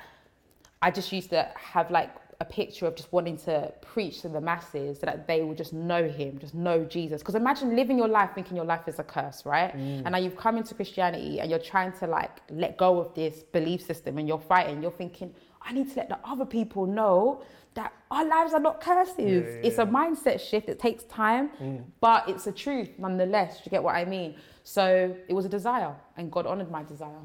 I 0.82 0.90
just 0.90 1.12
used 1.12 1.30
to 1.30 1.48
have 1.56 1.92
like 1.92 2.10
a 2.40 2.46
picture 2.46 2.88
of 2.88 2.96
just 2.96 3.14
wanting 3.14 3.38
to 3.38 3.72
preach 3.82 4.22
to 4.22 4.30
the 4.30 4.42
masses 4.42 5.00
so 5.00 5.06
that 5.06 5.28
they 5.28 5.44
will 5.44 5.54
just 5.54 5.72
know 5.72 6.08
him, 6.10 6.40
just 6.40 6.56
know 6.56 6.84
Jesus. 6.84 7.22
Because 7.22 7.36
imagine 7.36 7.76
living 7.76 8.00
your 8.00 8.08
life 8.08 8.32
thinking 8.34 8.56
your 8.56 8.66
life 8.66 8.88
is 8.88 8.98
a 8.98 9.04
curse, 9.04 9.46
right? 9.46 9.72
Mm. 9.78 10.02
And 10.04 10.12
now 10.14 10.18
you've 10.18 10.36
come 10.36 10.58
into 10.58 10.74
Christianity 10.74 11.40
and 11.40 11.52
you're 11.52 11.60
trying 11.60 11.92
to 12.00 12.08
like 12.08 12.42
let 12.50 12.78
go 12.78 13.00
of 13.00 13.14
this 13.14 13.44
belief 13.44 13.84
system 13.84 14.18
and 14.18 14.28
you're 14.28 14.40
fighting. 14.40 14.82
You're 14.82 14.92
thinking, 14.92 15.36
I 15.64 15.74
need 15.74 15.90
to 15.92 15.96
let 15.98 16.10
the 16.10 16.20
other 16.24 16.46
people 16.46 16.86
know 16.86 17.44
that 17.74 17.94
our 18.10 18.26
lives 18.26 18.54
are 18.54 18.60
not 18.60 18.82
curses. 18.82 19.16
Yeah, 19.18 19.26
yeah, 19.26 19.68
it's 19.68 19.78
a 19.78 19.86
mindset 19.86 20.40
shift. 20.40 20.68
It 20.68 20.80
takes 20.80 21.04
time, 21.06 21.50
mm. 21.62 21.84
but 22.00 22.28
it's 22.28 22.48
a 22.48 22.52
truth 22.52 22.90
nonetheless. 22.98 23.58
Do 23.58 23.64
you 23.66 23.72
get 23.72 23.84
what 23.84 23.96
I 23.96 24.06
mean? 24.06 24.36
So 24.64 25.16
it 25.28 25.34
was 25.34 25.46
a 25.46 25.50
desire, 25.50 25.96
and 26.18 26.32
God 26.32 26.46
honored 26.46 26.70
my 26.70 26.84
desire. 26.84 27.22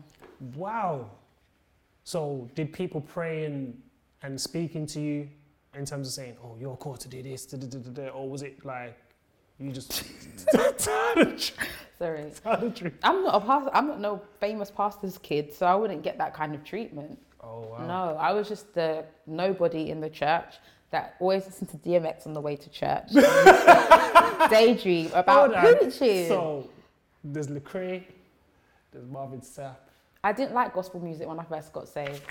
Wow. 0.55 1.11
So 2.05 2.49
did 2.55 2.73
people 2.73 3.01
pray 3.01 3.45
and 3.45 3.81
and 4.23 4.41
speaking 4.41 4.87
to 4.87 5.01
you 5.01 5.29
in 5.75 5.85
terms 5.85 6.07
of 6.07 6.13
saying, 6.15 6.37
"Oh, 6.43 6.57
you're 6.59 6.77
called 6.77 7.01
to 7.01 7.09
do 7.09 7.23
this," 7.23 7.47
da, 7.47 7.59
da, 7.59 7.79
da, 7.79 8.09
or 8.09 8.29
was 8.29 8.43
it 8.43 8.65
like 8.65 8.97
you 9.59 9.73
just 9.73 9.91
tell 10.53 11.15
the 11.15 11.25
truth? 11.25 11.53
Sorry. 11.99 12.31
Tell 12.43 12.59
the 12.59 12.71
truth. 12.71 12.93
I'm 13.03 13.25
not 13.25 13.43
a 13.43 13.47
pastor. 13.47 13.71
I'm 13.75 13.89
not 13.89 14.01
no 14.01 14.23
famous 14.39 14.71
pastor's 14.71 15.19
kid, 15.19 15.53
so 15.53 15.67
I 15.67 15.75
wouldn't 15.75 16.03
get 16.03 16.19
that 16.19 16.35
kind 16.35 16.55
of 16.55 16.63
treatment. 16.63 17.19
Oh 17.47 17.61
wow. 17.71 17.87
No, 17.87 18.17
I 18.17 18.33
was 18.33 18.49
just 18.49 18.75
the 18.75 19.05
nobody 19.27 19.91
in 19.91 20.01
the 20.01 20.11
church 20.11 20.55
that 20.91 21.15
always 21.21 21.47
listened 21.47 21.69
to 21.71 21.77
DMX 21.79 22.27
on 22.27 22.33
the 22.33 22.41
way 22.41 22.57
to 22.57 22.69
church. 22.71 23.09
Daydream 24.51 25.11
about 25.15 25.53
preaching. 25.55 26.29
So 26.29 26.69
there's 27.25 27.49
Lecrae, 27.49 28.03
there's 28.93 29.07
Marvin 29.07 29.41
Sapp. 29.41 29.77
I 30.23 30.33
didn't 30.33 30.55
like 30.55 30.75
gospel 30.75 31.01
music 31.01 31.29
when 31.29 31.39
I 31.39 31.45
first 31.45 31.73
got 31.73 31.89
saved. 31.89 32.23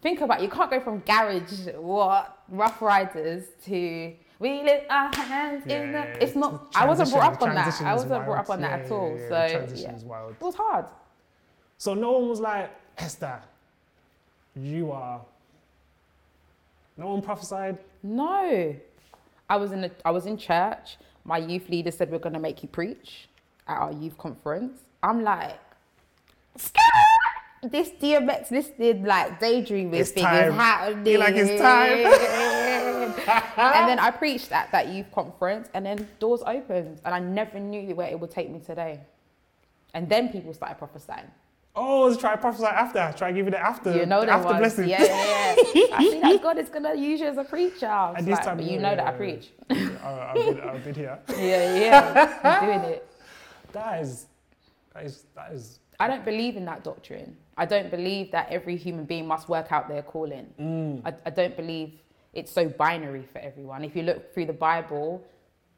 Think 0.00 0.20
about 0.20 0.40
it, 0.40 0.44
you 0.44 0.48
can't 0.50 0.70
go 0.70 0.78
from 0.80 1.00
garage, 1.00 1.66
what, 1.76 2.38
Ruff 2.48 2.80
Ryders 2.80 3.44
to 3.64 4.14
we 4.38 4.62
lift 4.62 4.86
our 4.88 5.12
hands 5.12 5.64
in 5.64 5.70
Yeah, 5.70 5.86
the. 5.86 5.98
yeah, 5.98 6.16
It's 6.20 6.36
not. 6.36 6.68
I 6.76 6.86
wasn't 6.86 7.10
brought 7.10 7.32
up 7.34 7.42
on 7.42 7.54
that. 7.56 7.82
I 7.82 7.94
wasn't 7.94 8.24
brought 8.24 8.38
up 8.38 8.50
on 8.50 8.60
that 8.60 8.78
Yeah, 8.80 8.84
at 8.84 8.92
all. 8.92 9.16
yeah, 9.18 9.46
yeah, 9.48 9.58
the 9.66 9.76
So 9.76 9.82
yeah, 9.82 9.98
wild. 10.04 10.32
it 10.32 10.40
was 10.40 10.54
hard. 10.54 10.84
So 11.76 11.94
no 11.94 12.12
one 12.12 12.28
was 12.28 12.38
like, 12.40 12.70
Esther, 12.96 13.40
you 14.60 14.92
are. 14.92 15.20
No 16.96 17.08
one 17.08 17.22
prophesied. 17.22 17.78
No, 18.02 18.74
I 19.48 19.56
was 19.56 19.72
in 19.72 19.84
a, 19.84 19.90
I 20.04 20.10
was 20.10 20.26
in 20.26 20.36
church. 20.36 20.96
My 21.24 21.38
youth 21.38 21.68
leader 21.68 21.90
said 21.90 22.10
we're 22.10 22.18
gonna 22.18 22.38
make 22.40 22.62
you 22.62 22.68
preach 22.68 23.28
at 23.66 23.78
our 23.78 23.92
youth 23.92 24.16
conference. 24.18 24.80
I'm 25.02 25.22
like, 25.22 25.58
this 27.62 27.90
DMX 27.90 28.50
listed 28.50 29.04
like 29.04 29.38
daydreaming 29.40 30.00
It's 30.00 30.10
thing 30.10 30.24
time. 30.24 30.48
is 30.48 30.54
happening. 30.54 31.06
You're 31.06 31.18
like, 31.20 31.34
"It's 31.36 31.60
time. 31.60 32.06
and 33.56 33.88
then 33.88 33.98
I 33.98 34.10
preached 34.10 34.52
at 34.52 34.70
that 34.72 34.88
youth 34.88 35.10
conference, 35.12 35.68
and 35.74 35.84
then 35.86 36.08
doors 36.18 36.42
opened, 36.46 37.00
and 37.04 37.14
I 37.14 37.18
never 37.20 37.58
knew 37.60 37.94
where 37.94 38.08
it 38.08 38.18
would 38.18 38.30
take 38.30 38.50
me 38.50 38.60
today. 38.60 39.00
And 39.94 40.08
then 40.08 40.28
people 40.30 40.52
started 40.52 40.78
prophesying. 40.78 41.30
Oh, 41.80 42.06
let's 42.06 42.18
try 42.20 42.32
to 42.32 42.38
prophesy 42.38 42.66
after. 42.66 43.14
Try 43.16 43.28
to 43.30 43.34
give 43.36 43.44
you 43.46 43.50
the 43.52 43.58
after. 43.60 43.94
You 43.96 44.04
know 44.06 44.24
the 44.24 44.32
after 44.32 44.46
ones. 44.48 44.58
blessing. 44.58 44.88
Yeah, 44.88 45.02
yeah, 45.04 45.54
yeah. 45.74 45.84
I 45.92 46.08
see 46.10 46.20
that 46.20 46.42
God 46.42 46.58
is 46.58 46.68
gonna 46.68 46.94
use 46.94 47.20
you 47.20 47.26
as 47.26 47.38
a 47.38 47.44
preacher. 47.44 47.86
Was 47.86 48.16
At 48.18 48.26
this 48.26 48.38
time, 48.40 48.56
but 48.56 48.66
yeah, 48.66 48.72
you 48.72 48.78
know 48.80 48.90
yeah, 48.90 48.96
that 48.96 49.06
I 49.06 49.12
preach. 49.12 49.52
I- 49.70 50.30
I've 50.30 50.34
been, 50.34 50.60
I've 50.60 50.84
been 50.84 50.94
here. 50.94 51.18
Yeah, 51.30 51.76
yeah, 51.84 52.38
I'm 52.42 52.66
doing 52.66 52.80
it. 52.94 53.04
That 53.72 54.00
is, 54.00 54.26
that 54.94 55.04
is, 55.04 55.24
that 55.36 55.52
is. 55.52 55.78
I 56.00 56.08
don't 56.08 56.24
believe 56.24 56.56
in 56.56 56.64
that 56.64 56.82
doctrine. 56.84 57.36
I 57.58 57.66
don't 57.66 57.90
believe 57.90 58.30
that 58.32 58.48
every 58.50 58.76
human 58.76 59.04
being 59.04 59.26
must 59.26 59.48
work 59.50 59.70
out 59.72 59.88
their 59.88 60.00
calling. 60.02 60.46
Mm. 60.58 61.02
I, 61.04 61.12
I 61.26 61.30
don't 61.30 61.54
believe 61.54 61.92
it's 62.32 62.50
so 62.50 62.66
binary 62.66 63.24
for 63.30 63.40
everyone. 63.40 63.84
If 63.84 63.94
you 63.94 64.04
look 64.04 64.32
through 64.32 64.46
the 64.46 64.54
Bible, 64.54 65.22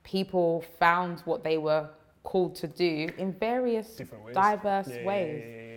people 0.04 0.64
found 0.78 1.20
what 1.24 1.42
they 1.42 1.58
were 1.58 1.88
called 2.22 2.54
to 2.56 2.68
do 2.68 3.10
in 3.18 3.32
various 3.32 3.88
Different 3.96 4.24
ways. 4.24 4.34
diverse 4.36 4.88
Yeah, 4.88 5.04
ways. 5.04 5.42
Yeah, 5.44 5.62
yeah. 5.62 5.69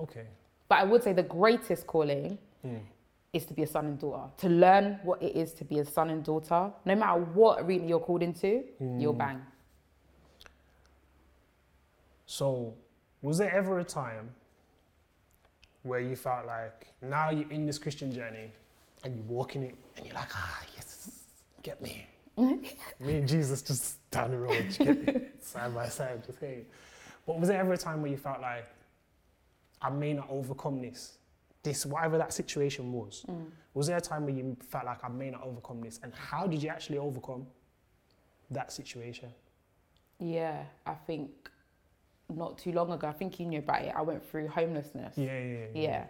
Okay. 0.00 0.26
But 0.68 0.78
I 0.78 0.84
would 0.84 1.02
say 1.02 1.12
the 1.12 1.22
greatest 1.22 1.86
calling 1.86 2.38
Mm. 2.64 2.80
is 3.32 3.44
to 3.46 3.54
be 3.54 3.62
a 3.62 3.66
son 3.66 3.86
and 3.86 3.98
daughter. 3.98 4.30
To 4.38 4.48
learn 4.48 4.98
what 5.04 5.22
it 5.22 5.36
is 5.36 5.52
to 5.54 5.64
be 5.64 5.78
a 5.78 5.84
son 5.84 6.10
and 6.10 6.24
daughter, 6.24 6.72
no 6.84 6.94
matter 6.94 7.20
what 7.20 7.60
arena 7.62 7.86
you're 7.86 8.00
called 8.00 8.22
into, 8.22 8.64
you'll 8.98 9.14
Mm. 9.14 9.18
bang. 9.18 9.46
So, 12.26 12.74
was 13.22 13.38
there 13.38 13.52
ever 13.54 13.78
a 13.78 13.84
time 13.84 14.34
where 15.82 16.00
you 16.00 16.16
felt 16.16 16.46
like 16.46 16.88
now 17.00 17.30
you're 17.30 17.50
in 17.50 17.66
this 17.66 17.78
Christian 17.78 18.10
journey 18.12 18.50
and 19.04 19.14
you're 19.14 19.24
walking 19.26 19.62
it 19.62 19.74
and 19.96 20.04
you're 20.06 20.14
like, 20.14 20.30
ah, 20.34 20.62
yes, 20.74 21.10
get 21.62 21.80
me. 21.80 22.06
me 22.36 23.18
and 23.18 23.28
Jesus 23.28 23.62
just 23.62 24.10
down 24.10 24.32
the 24.32 24.38
road, 24.38 24.66
just 24.66 24.80
get 24.80 25.06
me 25.06 25.20
side 25.40 25.72
by 25.74 25.88
side, 25.88 26.24
just 26.26 26.38
hey. 26.40 26.64
But 27.26 27.38
was 27.38 27.48
there 27.48 27.60
ever 27.60 27.72
a 27.72 27.78
time 27.78 28.02
where 28.02 28.10
you 28.10 28.16
felt 28.16 28.40
like, 28.40 28.66
I 29.80 29.90
may 29.90 30.12
not 30.12 30.28
overcome 30.30 30.80
this, 30.80 31.18
this 31.62 31.86
whatever 31.86 32.18
that 32.18 32.32
situation 32.32 32.92
was? 32.92 33.24
Mm. 33.28 33.46
Was 33.74 33.88
there 33.88 33.96
a 33.96 34.00
time 34.00 34.24
where 34.24 34.34
you 34.34 34.56
felt 34.70 34.86
like 34.86 35.04
I 35.04 35.08
may 35.08 35.30
not 35.30 35.42
overcome 35.42 35.80
this, 35.80 36.00
and 36.02 36.12
how 36.14 36.46
did 36.46 36.62
you 36.62 36.68
actually 36.68 36.98
overcome 36.98 37.46
that 38.50 38.72
situation? 38.72 39.28
Yeah, 40.18 40.62
I 40.86 40.94
think 40.94 41.30
not 42.34 42.58
too 42.58 42.72
long 42.72 42.90
ago, 42.92 43.06
I 43.06 43.12
think 43.12 43.38
you 43.38 43.46
knew 43.46 43.58
about 43.58 43.82
it. 43.82 43.92
I 43.94 44.02
went 44.02 44.24
through 44.28 44.48
homelessness. 44.48 45.16
Yeah, 45.16 45.38
yeah, 45.38 45.56
yeah. 45.58 45.66
yeah, 45.74 46.04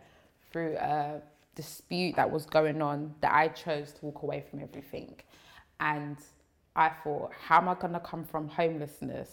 through 0.51 0.77
a 0.77 1.21
dispute 1.55 2.17
that 2.17 2.31
was 2.31 2.47
going 2.47 2.81
on 2.81 3.15
that 3.21 3.35
I 3.35 3.49
chose 3.49 3.93
to 3.93 4.07
walk 4.07 4.23
away 4.23 4.45
from 4.49 4.61
everything. 4.61 5.17
And 5.81 6.17
I 6.77 6.91
thought, 6.91 7.33
how 7.47 7.59
am 7.59 7.69
I 7.69 7.75
going 7.75 7.95
to 7.95 8.01
come 8.01 8.25
from 8.25 8.49
homelessness 8.49 9.31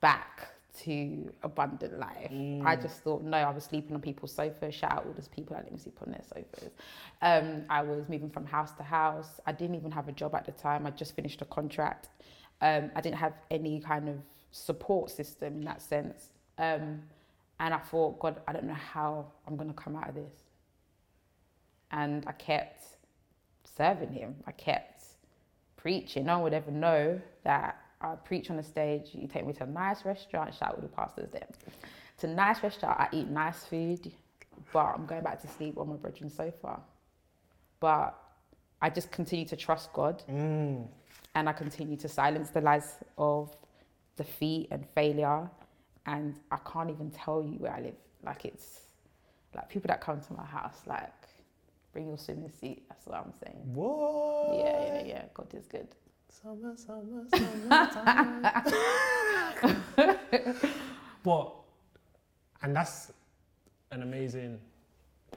back 0.00 0.53
to 0.82 1.32
abundant 1.42 1.98
life? 1.98 2.30
I 2.64 2.76
just 2.76 3.02
thought, 3.02 3.22
no, 3.22 3.36
I 3.36 3.50
was 3.50 3.64
sleeping 3.64 3.94
on 3.94 4.00
people's 4.02 4.32
sofas. 4.32 4.74
Shout 4.74 4.92
out 4.92 5.06
all 5.06 5.12
those 5.12 5.28
people 5.28 5.54
that 5.54 5.64
let 5.64 5.72
me 5.72 5.78
sleep 5.78 5.98
on 6.04 6.12
their 6.12 6.22
sofas. 6.22 6.70
Um, 7.22 7.64
I 7.70 7.82
was 7.82 8.08
moving 8.08 8.30
from 8.30 8.44
house 8.44 8.72
to 8.72 8.82
house. 8.82 9.40
I 9.46 9.52
didn't 9.52 9.76
even 9.76 9.90
have 9.90 10.08
a 10.08 10.12
job 10.12 10.34
at 10.34 10.44
the 10.44 10.52
time. 10.52 10.86
I 10.86 10.90
just 10.90 11.14
finished 11.14 11.42
a 11.42 11.44
contract. 11.44 12.08
Um, 12.60 12.90
I 12.96 13.00
didn't 13.00 13.18
have 13.18 13.34
any 13.50 13.80
kind 13.80 14.08
of 14.08 14.16
support 14.50 15.10
system 15.10 15.58
in 15.58 15.64
that 15.64 15.82
sense. 15.82 16.30
Um, 16.58 17.02
and 17.60 17.72
I 17.74 17.78
thought, 17.78 18.18
God, 18.18 18.40
I 18.48 18.52
don't 18.52 18.64
know 18.64 18.74
how 18.74 19.26
I'm 19.46 19.56
going 19.56 19.68
to 19.68 19.74
come 19.74 19.96
out 19.96 20.08
of 20.08 20.14
this. 20.14 20.32
And 21.90 22.24
I 22.26 22.32
kept 22.32 22.84
serving 23.76 24.12
Him. 24.12 24.34
I 24.46 24.52
kept 24.52 25.04
preaching. 25.76 26.26
No 26.26 26.34
one 26.34 26.44
would 26.44 26.54
ever 26.54 26.70
know 26.70 27.20
that 27.44 27.83
I 28.00 28.14
preach 28.16 28.50
on 28.50 28.56
the 28.56 28.62
stage. 28.62 29.10
You 29.12 29.26
take 29.26 29.46
me 29.46 29.52
to 29.54 29.64
a 29.64 29.66
nice 29.66 30.04
restaurant, 30.04 30.54
shout 30.54 30.70
out 30.70 30.74
all 30.76 30.82
the 30.82 30.88
pastors 30.88 31.30
there. 31.32 31.46
To 32.18 32.26
a 32.28 32.30
nice 32.34 32.62
restaurant, 32.62 32.98
I 33.00 33.08
eat 33.12 33.28
nice 33.28 33.64
food, 33.64 34.12
but 34.72 34.84
I'm 34.94 35.06
going 35.06 35.22
back 35.22 35.40
to 35.42 35.48
sleep 35.48 35.78
on 35.78 35.88
my 35.88 35.96
bedroom 35.96 36.30
sofa. 36.30 36.80
But 37.80 38.18
I 38.80 38.90
just 38.90 39.10
continue 39.10 39.46
to 39.46 39.56
trust 39.56 39.92
God 39.92 40.22
Mm. 40.28 40.86
and 41.34 41.48
I 41.48 41.52
continue 41.52 41.96
to 41.98 42.08
silence 42.08 42.50
the 42.50 42.60
lies 42.60 42.98
of 43.18 43.56
defeat 44.16 44.68
and 44.70 44.86
failure. 44.94 45.50
And 46.06 46.38
I 46.50 46.58
can't 46.70 46.90
even 46.90 47.10
tell 47.10 47.42
you 47.42 47.58
where 47.58 47.72
I 47.72 47.80
live. 47.80 47.96
Like 48.22 48.44
it's 48.44 48.80
like 49.54 49.68
people 49.68 49.88
that 49.88 50.00
come 50.00 50.20
to 50.20 50.32
my 50.34 50.44
house, 50.44 50.82
like 50.86 51.12
bring 51.92 52.08
your 52.08 52.18
swimming 52.18 52.50
suit. 52.50 52.82
That's 52.88 53.06
what 53.06 53.16
I'm 53.18 53.32
saying. 53.42 53.58
What? 53.74 54.58
Yeah, 54.58 54.94
yeah, 54.94 55.04
yeah. 55.04 55.22
God 55.32 55.52
is 55.54 55.66
good. 55.66 55.88
Summer, 56.42 56.74
summer, 56.76 57.24
summertime. 57.32 58.42
but, 61.22 61.54
and 62.62 62.74
that's 62.74 63.12
an 63.92 64.02
amazing 64.02 64.58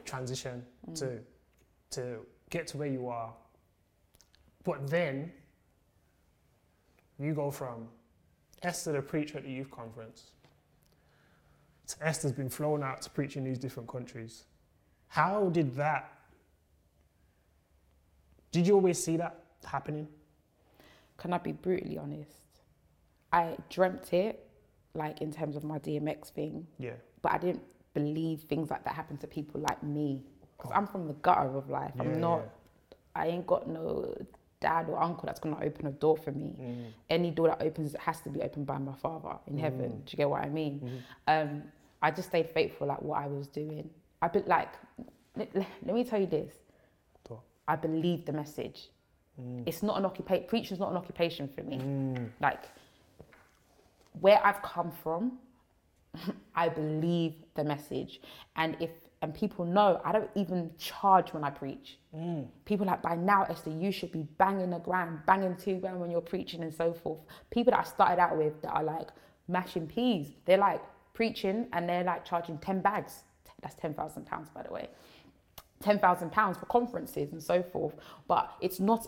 transition 0.06 0.66
mm. 0.90 1.00
to 1.00 1.20
to 1.92 2.26
get 2.50 2.68
to 2.68 2.78
where 2.78 2.88
you 2.88 3.08
are. 3.08 3.34
But 4.64 4.90
then 4.90 5.32
you 7.20 7.34
go 7.34 7.52
from 7.52 7.88
Esther, 8.64 8.94
the 8.94 9.02
preacher 9.02 9.38
at 9.38 9.44
the 9.44 9.52
youth 9.52 9.70
conference, 9.70 10.32
to 11.88 11.96
Esther's 12.06 12.32
been 12.32 12.50
flown 12.50 12.84
out 12.84 13.02
to 13.04 13.10
preach 13.10 13.38
in 13.38 13.44
these 13.44 13.60
different 13.60 13.88
countries. 13.88 14.46
How 15.08 15.50
did 15.50 15.76
that? 15.76 16.12
Did 18.52 18.66
you 18.66 18.74
always 18.74 19.02
see 19.02 19.16
that 19.18 19.44
happening? 19.64 20.08
Can 21.18 21.34
I 21.34 21.38
be 21.38 21.52
brutally 21.52 21.98
honest? 21.98 22.32
I 23.34 23.58
dreamt 23.70 24.14
it, 24.14 24.48
like 24.94 25.22
in 25.22 25.32
terms 25.32 25.56
of 25.56 25.64
my 25.64 25.80
DMX 25.80 26.30
thing, 26.30 26.68
Yeah. 26.80 26.94
but 27.22 27.34
I 27.34 27.38
didn't 27.38 27.64
believe 27.94 28.42
things 28.42 28.70
like 28.70 28.84
that 28.86 28.94
happen 28.94 29.18
to 29.18 29.28
people 29.28 29.62
like 29.62 29.82
me. 29.84 30.24
Because 30.58 30.72
I'm 30.74 30.88
from 30.88 31.08
the 31.08 31.14
gutter 31.14 31.56
of 31.56 31.70
life. 31.70 31.92
Yeah, 31.96 32.04
I'm 32.04 32.20
not, 32.22 32.42
I 33.16 33.28
ain't 33.28 33.46
got 33.46 33.68
no 33.68 34.16
dad 34.60 34.90
or 34.90 35.00
uncle 35.00 35.24
that's 35.26 35.40
gonna 35.40 35.60
open 35.62 35.86
a 35.88 35.92
door 35.92 36.18
for 36.18 36.32
me. 36.32 36.56
Mm. 36.60 36.86
Any 37.10 37.32
door 37.32 37.48
that 37.50 37.62
opens 37.62 37.96
has 38.00 38.22
to 38.22 38.30
be 38.30 38.42
opened 38.42 38.66
by 38.66 38.78
my 38.80 38.94
father 38.96 39.38
in 39.48 39.58
heaven. 39.58 40.02
Do 40.06 40.12
you 40.12 40.18
get 40.18 40.30
what 40.30 40.42
I 40.44 40.50
mean? 40.50 41.04
Um, 41.28 41.64
I 42.02 42.12
just 42.12 42.30
stayed 42.30 42.50
faithful 42.50 42.92
at 42.92 43.02
what 43.04 43.22
I 43.22 43.28
was 43.28 43.48
doing. 43.48 43.90
I 44.22 44.28
be 44.30 44.40
like, 44.48 44.70
let, 45.36 45.56
let 45.56 45.94
me 45.96 46.04
tell 46.04 46.20
you 46.20 46.26
this. 46.28 46.54
Talk. 47.24 47.44
I 47.68 47.76
believe 47.76 48.26
the 48.26 48.34
message. 48.34 48.90
Mm. 49.42 49.64
It's 49.66 49.84
not 49.84 49.98
an 49.98 50.06
occupation. 50.06 50.48
Preaching's 50.48 50.80
not 50.80 50.92
an 50.92 50.98
occupation 50.98 51.48
for 51.48 51.64
me. 51.64 51.78
Mm. 51.78 52.30
Like 52.42 52.64
where 54.20 54.46
I've 54.46 54.62
come 54.62 54.92
from, 55.04 55.40
I 56.56 56.70
believe 56.70 57.34
the 57.56 57.64
message, 57.64 58.22
and 58.56 58.76
if 58.80 58.90
and 59.22 59.34
people 59.34 59.66
know 59.66 60.00
I 60.06 60.12
don't 60.12 60.30
even 60.36 60.72
charge 60.78 61.34
when 61.34 61.44
I 61.44 61.50
preach. 61.50 61.98
Mm. 62.16 62.48
People 62.66 62.86
like 62.86 63.02
by 63.02 63.16
now, 63.16 63.44
Esther, 63.44 63.72
you 63.72 63.92
should 63.92 64.12
be 64.12 64.24
banging 64.38 64.74
a 64.74 64.80
grand, 64.80 65.20
banging 65.26 65.56
two 65.56 65.78
grand 65.80 66.00
when 66.00 66.12
you're 66.12 66.22
preaching 66.22 66.62
and 66.62 66.74
so 66.74 66.94
forth. 66.94 67.20
People 67.50 67.72
that 67.72 67.80
I 67.80 67.84
started 67.84 68.22
out 68.22 68.38
with 68.38 68.62
that 68.62 68.72
are 68.72 68.84
like 68.84 69.10
mashing 69.48 69.88
peas, 69.88 70.28
they're 70.46 70.58
like 70.58 70.82
preaching 71.14 71.68
and 71.74 71.90
they're 71.90 72.04
like 72.04 72.26
charging 72.26 72.58
ten 72.60 72.82
bags. 72.82 73.24
That's 73.62 73.76
ten 73.76 73.94
thousand 73.94 74.26
pounds, 74.28 74.50
by 74.50 74.64
the 74.64 74.72
way. 74.72 74.90
ten 75.82 75.98
thousand 76.00 76.32
pounds 76.32 76.58
for 76.58 76.68
conferences 76.68 77.32
and 77.32 77.42
so 77.42 77.64
forth. 77.64 77.96
But 78.28 78.52
it's 78.62 78.80
not 78.80 79.08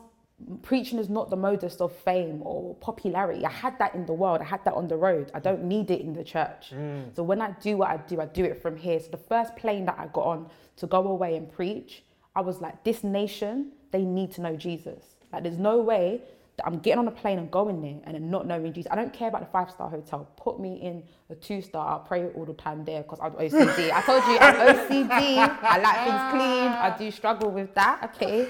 preaching 0.62 1.00
is 1.00 1.10
not 1.10 1.30
the 1.30 1.36
modus 1.36 1.76
of 1.78 1.96
fame 1.96 2.42
or 2.44 2.76
popularity. 2.76 3.46
I 3.46 3.52
had 3.52 3.78
that 3.80 3.94
in 3.94 4.06
the 4.06 4.14
world. 4.14 4.42
I 4.42 4.46
had 4.46 4.64
that 4.66 4.74
on 4.74 4.88
the 4.88 4.98
road. 4.98 5.32
I 5.34 5.40
don't 5.40 5.64
need 5.64 5.92
it 5.92 6.02
in 6.02 6.14
the 6.14 6.24
church. 6.24 6.72
Mm. 6.74 7.16
So 7.16 7.24
when 7.24 7.42
I 7.42 7.52
do 7.62 7.78
what 7.78 7.90
I 7.90 7.98
do, 7.98 8.22
I 8.22 8.26
do 8.26 8.44
it 8.44 8.62
from 8.62 8.78
here. 8.78 9.00
So 9.00 9.10
the 9.12 9.18
first 9.18 9.56
plane 9.56 9.86
that 9.86 9.98
I 10.00 10.08
got 10.08 10.26
on 10.26 10.50
to 10.78 10.88
go 10.88 11.08
away 11.08 11.36
and 11.36 11.52
preach, 11.52 12.04
I 12.36 12.42
was 12.42 12.62
like, 12.62 12.84
this 12.84 13.04
nation, 13.04 13.72
they 13.92 14.04
need 14.04 14.32
to 14.34 14.42
know 14.42 14.56
Jesus. 14.56 15.04
Like 15.32 15.44
there's 15.44 15.58
no 15.58 15.78
way 15.78 16.22
that 16.58 16.66
I'm 16.66 16.80
getting 16.80 17.00
on 17.00 17.08
a 17.08 17.12
plane 17.12 17.38
and 17.40 17.50
going 17.52 17.82
there 17.82 18.00
and 18.04 18.16
then 18.16 18.30
not 18.30 18.48
knowing 18.48 18.74
Jesus. 18.74 18.92
I 18.92 18.96
don't 18.96 19.14
care 19.14 19.30
about 19.30 19.42
the 19.42 19.52
five 19.52 19.70
star 19.72 19.90
hotel. 19.90 20.30
Put 20.38 20.60
me 20.60 20.76
in 20.82 21.04
a 21.30 21.36
two 21.36 21.62
star. 21.62 21.88
I'll 21.88 22.00
pray 22.00 22.28
all 22.30 22.46
the 22.46 22.54
time 22.54 22.86
there 22.86 23.04
because 23.04 23.20
I'm 23.22 23.32
OCD. 23.34 23.92
I 23.94 24.02
told 24.02 24.24
you 24.26 24.38
I'm 24.40 24.76
OCD. 24.76 25.38
I 25.62 25.78
like 25.80 25.98
things 26.06 26.32
clean. 26.32 26.72
I 26.72 26.96
do 26.98 27.12
struggle 27.12 27.52
with 27.52 27.74
that. 27.76 28.12
Okay, 28.16 28.48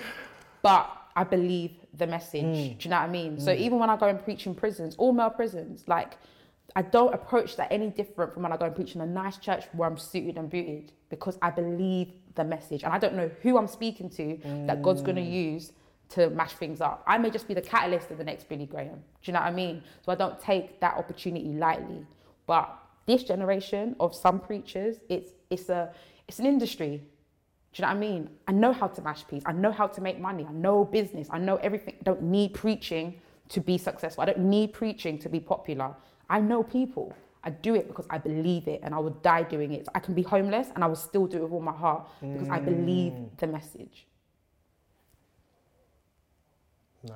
but 0.61 0.98
I 1.19 1.25
believe 1.25 1.71
the 1.93 2.07
message. 2.07 2.45
Mm. 2.45 2.77
Do 2.77 2.83
you 2.83 2.89
know 2.91 2.95
what 3.01 3.09
I 3.09 3.11
mean? 3.19 3.41
So 3.41 3.51
mm. 3.51 3.59
even 3.59 3.77
when 3.77 3.89
I 3.89 3.97
go 3.97 4.07
and 4.07 4.23
preach 4.23 4.45
in 4.47 4.55
prisons, 4.55 4.95
all 4.95 5.11
male 5.11 5.29
prisons, 5.29 5.83
like 5.85 6.17
I 6.77 6.81
don't 6.81 7.13
approach 7.13 7.57
that 7.57 7.67
any 7.73 7.89
different 7.89 8.33
from 8.33 8.43
when 8.43 8.53
I 8.53 8.57
go 8.57 8.65
and 8.65 8.73
preach 8.73 8.95
in 8.95 9.01
a 9.01 9.05
nice 9.05 9.37
church 9.37 9.65
where 9.73 9.89
I'm 9.89 9.97
suited 9.97 10.37
and 10.37 10.49
booted 10.49 10.93
because 11.09 11.37
I 11.41 11.49
believe 11.51 12.13
the 12.35 12.45
message 12.45 12.83
and 12.83 12.93
I 12.93 12.99
don't 12.99 13.15
know 13.15 13.29
who 13.41 13.57
I'm 13.57 13.67
speaking 13.67 14.09
to 14.11 14.39
that 14.67 14.81
God's 14.81 15.01
going 15.01 15.17
to 15.17 15.21
mm. 15.21 15.53
use 15.53 15.73
to 16.15 16.29
mash 16.29 16.53
things 16.53 16.79
up. 16.79 17.03
I 17.05 17.17
may 17.17 17.31
just 17.31 17.49
be 17.49 17.53
the 17.53 17.61
catalyst 17.73 18.09
of 18.11 18.17
the 18.17 18.23
next 18.23 18.47
Billy 18.47 18.65
Graham. 18.65 18.95
Do 18.95 19.25
you 19.25 19.33
know 19.33 19.41
what 19.41 19.47
I 19.47 19.51
mean? 19.51 19.83
So 20.05 20.13
I 20.13 20.15
don't 20.15 20.39
take 20.39 20.79
that 20.79 20.95
opportunity 20.95 21.51
lightly. 21.53 22.05
But 22.47 22.73
this 23.07 23.23
generation 23.23 23.97
of 23.99 24.15
some 24.15 24.39
preachers, 24.39 25.01
it's 25.09 25.31
it's 25.49 25.67
a 25.67 25.91
it's 26.29 26.39
an 26.39 26.45
industry. 26.45 27.01
Do 27.73 27.81
you 27.81 27.87
know 27.87 27.93
what 27.93 27.97
I 27.97 27.99
mean? 27.99 28.29
I 28.47 28.51
know 28.51 28.73
how 28.73 28.87
to 28.87 29.01
mash 29.01 29.27
peas. 29.27 29.43
I 29.45 29.51
know 29.51 29.71
how 29.71 29.87
to 29.87 30.01
make 30.01 30.19
money. 30.19 30.45
I 30.47 30.51
know 30.51 30.83
business. 30.85 31.27
I 31.29 31.37
know 31.37 31.57
everything. 31.57 31.95
I 31.99 32.03
don't 32.03 32.23
need 32.23 32.53
preaching 32.53 33.21
to 33.49 33.59
be 33.59 33.77
successful. 33.77 34.23
I 34.23 34.25
don't 34.25 34.39
need 34.39 34.73
preaching 34.73 35.19
to 35.19 35.29
be 35.29 35.39
popular. 35.39 35.95
I 36.29 36.39
know 36.41 36.63
people. 36.63 37.13
I 37.43 37.51
do 37.51 37.75
it 37.75 37.87
because 37.87 38.05
I 38.09 38.17
believe 38.17 38.67
it 38.67 38.81
and 38.83 38.93
I 38.93 38.99
would 38.99 39.21
die 39.21 39.43
doing 39.43 39.73
it. 39.73 39.87
I 39.95 39.99
can 39.99 40.13
be 40.13 40.23
homeless 40.23 40.69
and 40.75 40.83
I 40.83 40.87
will 40.87 40.95
still 40.95 41.25
do 41.25 41.37
it 41.37 41.43
with 41.43 41.53
all 41.53 41.61
my 41.61 41.71
heart 41.71 42.07
because 42.21 42.49
I 42.49 42.59
believe 42.59 43.13
the 43.37 43.47
message. 43.47 44.07
Nah, 47.03 47.13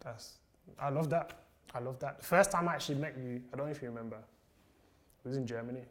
that's. 0.00 0.34
I 0.78 0.90
love 0.90 1.08
that. 1.10 1.32
I 1.74 1.78
love 1.78 1.98
that. 2.00 2.18
The 2.18 2.24
first 2.24 2.50
time 2.52 2.68
I 2.68 2.74
actually 2.74 2.96
met 2.96 3.16
you, 3.16 3.40
I 3.52 3.56
don't 3.56 3.66
know 3.66 3.72
if 3.72 3.80
you 3.80 3.88
remember, 3.88 4.16
it 4.16 5.28
was 5.28 5.36
in 5.38 5.46
Germany. 5.46 5.84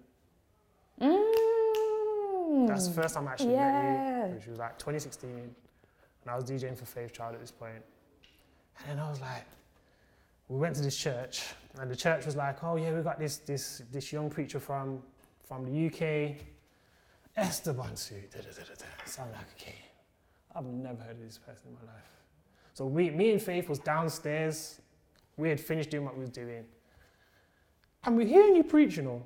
Mm. 1.01 1.60
That's 2.67 2.87
the 2.87 2.93
first 2.93 3.15
time 3.15 3.27
I 3.27 3.31
actually 3.31 3.53
yeah. 3.53 3.81
met 3.81 4.29
you, 4.29 4.35
which 4.35 4.47
was 4.47 4.59
like 4.59 4.77
2016. 4.77 5.29
And 5.29 5.53
I 6.27 6.35
was 6.35 6.45
DJing 6.45 6.77
for 6.77 6.85
Faith 6.85 7.13
Child 7.13 7.35
at 7.35 7.41
this 7.41 7.51
point. 7.51 7.83
And 8.79 8.89
then 8.89 8.99
I 8.99 9.09
was 9.09 9.21
like, 9.21 9.45
we 10.51 10.59
went 10.59 10.75
to 10.75 10.81
this 10.81 10.97
church, 10.97 11.43
and 11.79 11.89
the 11.89 11.95
church 11.95 12.25
was 12.25 12.35
like, 12.35 12.61
"Oh 12.61 12.75
yeah, 12.75 12.93
we 12.93 13.01
got 13.01 13.17
this 13.17 13.37
this 13.37 13.83
this 13.89 14.11
young 14.11 14.29
preacher 14.29 14.59
from 14.59 15.01
from 15.45 15.63
the 15.63 15.87
UK, 15.87 16.35
Esther 17.37 17.73
Bonsu." 17.73 18.29
Da, 18.29 18.41
da, 18.41 18.49
da, 18.49 18.63
da, 18.63 18.75
da. 18.77 18.85
So 19.05 19.21
I'm 19.21 19.31
like, 19.31 19.47
okay, 19.55 19.75
I've 20.53 20.65
never 20.65 21.01
heard 21.03 21.15
of 21.15 21.23
this 21.23 21.37
person 21.37 21.69
in 21.69 21.73
my 21.75 21.93
life. 21.93 22.03
So 22.73 22.85
we, 22.85 23.09
me 23.11 23.31
and 23.31 23.41
Faith 23.41 23.69
was 23.69 23.79
downstairs. 23.79 24.81
We 25.37 25.47
had 25.47 25.59
finished 25.59 25.89
doing 25.89 26.03
what 26.03 26.15
we 26.15 26.21
was 26.21 26.29
doing, 26.29 26.65
and 28.03 28.17
we're 28.17 28.27
hearing 28.27 28.57
you 28.57 28.65
preach. 28.65 28.97
You 28.97 29.03
know, 29.03 29.25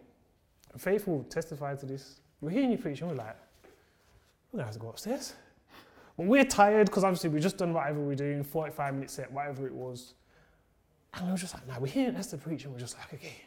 And 0.73 0.79
Faith 0.79 1.07
will 1.07 1.23
testify 1.23 1.75
to 1.75 1.87
this. 1.87 2.19
We're 2.41 2.51
hearing 2.51 2.71
you 2.71 2.77
preach, 2.77 3.01
and 3.01 3.09
we're 3.09 3.17
like, 3.17 3.37
we're 4.51 4.57
gonna 4.57 4.65
have 4.65 4.73
to 4.73 4.79
go 4.79 4.89
upstairs. 4.89 5.33
But 6.17 6.27
we're 6.27 6.45
tired 6.45 6.87
because 6.87 7.03
obviously 7.03 7.29
we've 7.29 7.41
just 7.41 7.57
done 7.57 7.73
whatever 7.73 7.99
we're 7.99 8.15
doing, 8.15 8.43
45 8.43 8.93
minute 8.93 9.09
set, 9.09 9.31
whatever 9.31 9.67
it 9.67 9.73
was. 9.73 10.13
And 11.13 11.25
we 11.25 11.31
were 11.31 11.37
just 11.37 11.53
like, 11.53 11.67
nah, 11.67 11.79
we're 11.79 11.87
hearing 11.87 12.15
Esther 12.15 12.37
preach, 12.37 12.63
and 12.63 12.73
we're 12.73 12.79
just 12.79 12.97
like, 12.97 13.13
okay, 13.13 13.41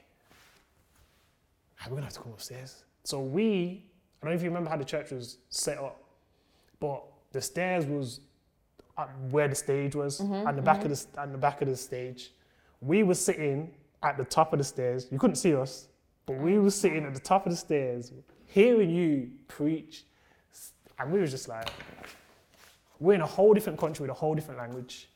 we're 1.86 1.96
gonna 1.96 2.06
have 2.06 2.14
to 2.14 2.20
come 2.20 2.32
upstairs. 2.32 2.84
So 3.04 3.20
we, 3.20 3.84
I 4.20 4.26
don't 4.26 4.32
know 4.32 4.36
if 4.36 4.42
you 4.42 4.48
remember 4.48 4.70
how 4.70 4.76
the 4.76 4.84
church 4.84 5.10
was 5.10 5.38
set 5.48 5.78
up, 5.78 6.02
but 6.80 7.02
the 7.32 7.40
stairs 7.40 7.86
was 7.86 8.20
at 8.96 9.08
where 9.30 9.48
the 9.48 9.54
stage 9.54 9.94
was, 9.94 10.20
mm-hmm, 10.20 10.46
at 10.46 10.56
the 10.56 10.62
back 10.62 10.84
of 10.84 10.90
mm-hmm. 10.90 11.14
the 11.14 11.20
at 11.20 11.32
the 11.32 11.38
back 11.38 11.62
of 11.62 11.68
the 11.68 11.76
stage. 11.76 12.32
We 12.80 13.02
were 13.02 13.14
sitting 13.14 13.74
at 14.02 14.16
the 14.16 14.24
top 14.24 14.52
of 14.52 14.58
the 14.58 14.64
stairs. 14.64 15.06
You 15.10 15.18
couldn't 15.18 15.36
see 15.36 15.54
us, 15.54 15.88
but 16.26 16.36
we 16.36 16.52
mm. 16.52 16.62
were 16.62 16.70
sitting 16.70 17.04
at 17.04 17.14
the 17.14 17.20
top 17.20 17.46
of 17.46 17.52
the 17.52 17.56
stairs, 17.56 18.12
hearing 18.48 18.90
you 18.90 19.30
preach, 19.46 20.04
and 20.98 21.12
we 21.12 21.20
were 21.20 21.26
just 21.26 21.48
like, 21.48 21.70
we're 22.98 23.14
in 23.14 23.20
a 23.20 23.26
whole 23.26 23.54
different 23.54 23.78
country 23.78 24.02
with 24.02 24.10
a 24.10 24.14
whole 24.14 24.34
different 24.34 24.58
language. 24.58 25.08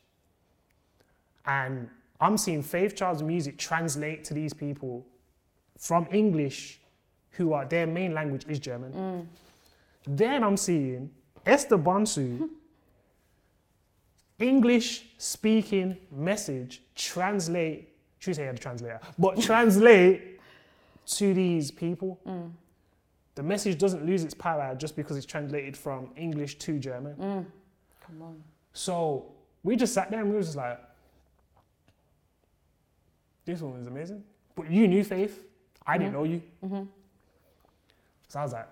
And 1.45 1.89
I'm 2.21 2.37
seeing 2.37 2.63
Faith 2.63 2.95
Child's 2.95 3.21
music 3.21 3.57
translate 3.57 4.23
to 4.25 4.33
these 4.33 4.53
people 4.53 5.05
from 5.77 6.07
English, 6.11 6.79
who 7.31 7.51
are 7.53 7.65
their 7.65 7.87
main 7.87 8.13
language 8.13 8.45
is 8.47 8.59
German. 8.59 8.93
Mm. 8.93 9.25
Then 10.07 10.43
I'm 10.43 10.55
seeing 10.55 11.09
Esther 11.45 11.77
Bonsu, 11.77 12.49
English 14.39 15.05
speaking 15.17 15.97
message 16.11 16.81
translate, 16.95 17.89
say 18.19 18.43
I 18.43 18.45
had 18.45 18.55
a 18.55 18.57
translator, 18.57 18.99
but 19.17 19.41
translate 19.41 20.39
to 21.05 21.33
these 21.33 21.71
people. 21.71 22.19
Mm. 22.25 22.51
The 23.35 23.43
message 23.43 23.77
doesn't 23.79 24.05
lose 24.05 24.23
its 24.23 24.33
power 24.33 24.75
just 24.75 24.95
because 24.95 25.17
it's 25.17 25.25
translated 25.25 25.75
from 25.75 26.09
English 26.15 26.57
to 26.59 26.77
German. 26.77 27.15
Mm. 27.15 27.45
Come 28.05 28.21
on. 28.21 28.43
So 28.73 29.31
we 29.63 29.75
just 29.75 29.93
sat 29.93 30.11
there 30.11 30.19
and 30.19 30.29
we 30.29 30.37
was 30.37 30.47
just 30.47 30.57
like, 30.57 30.79
this 33.45 33.61
one 33.61 33.79
is 33.79 33.87
amazing. 33.87 34.23
But 34.55 34.69
you 34.69 34.87
knew 34.87 35.03
Faith. 35.03 35.43
I 35.85 35.97
didn't 35.97 36.13
mm-hmm. 36.13 36.17
know 36.17 36.23
you. 36.23 36.41
Mm-hmm. 36.63 36.83
So 38.27 38.39
I 38.39 38.43
was 38.43 38.53
like, 38.53 38.67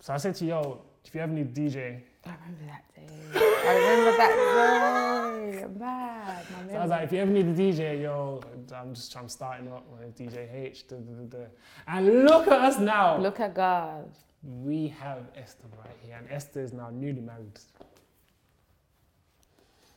so 0.00 0.14
I 0.14 0.16
said 0.16 0.34
to 0.36 0.44
you, 0.44 0.50
yo, 0.50 0.80
if 1.04 1.14
you 1.14 1.20
ever 1.20 1.32
need 1.32 1.54
DJ, 1.54 2.00
I 2.26 2.30
remember 2.30 2.64
that 2.66 2.84
day. 2.94 3.08
I 3.34 3.74
remember 3.74 4.16
that 4.16 4.30
day. 4.30 5.66
Mad. 5.78 6.46
My 6.66 6.72
so 6.72 6.78
I 6.78 6.82
was 6.82 6.90
like, 6.90 7.02
if 7.04 7.12
you 7.12 7.18
ever 7.18 7.30
need 7.30 7.46
a 7.46 7.54
DJ, 7.54 8.02
yo, 8.02 8.40
I'm 8.74 8.94
just 8.94 9.16
I'm 9.16 9.28
starting 9.28 9.70
up 9.70 9.86
with 9.90 10.16
DJ 10.16 10.52
H. 10.52 10.88
Da, 10.88 10.96
da, 10.96 11.38
da. 11.38 11.44
And 11.86 12.24
look 12.24 12.48
at 12.48 12.60
us 12.60 12.78
now. 12.78 13.18
Look 13.18 13.40
at 13.40 13.54
God. 13.54 14.10
We 14.42 14.88
have 15.00 15.22
Esther 15.36 15.66
right 15.78 15.96
here, 16.02 16.16
and 16.18 16.30
Esther 16.30 16.60
is 16.60 16.72
now 16.72 16.90
newly 16.90 17.20
married. 17.20 17.58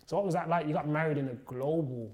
So 0.08 0.18
what 0.18 0.26
was 0.26 0.34
that 0.34 0.50
like? 0.50 0.68
You 0.68 0.74
got 0.74 0.88
married 0.88 1.18
in 1.18 1.30
a 1.30 1.36
global, 1.46 2.12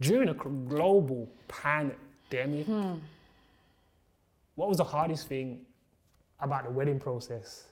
during 0.00 0.28
a 0.28 0.34
global 0.34 1.28
pandemic. 1.48 2.66
Hmm. 2.66 2.94
What 4.54 4.68
was 4.68 4.78
the 4.78 4.84
hardest 4.84 5.26
thing 5.26 5.60
about 6.40 6.64
the 6.64 6.70
wedding 6.70 7.00
process 7.00 7.64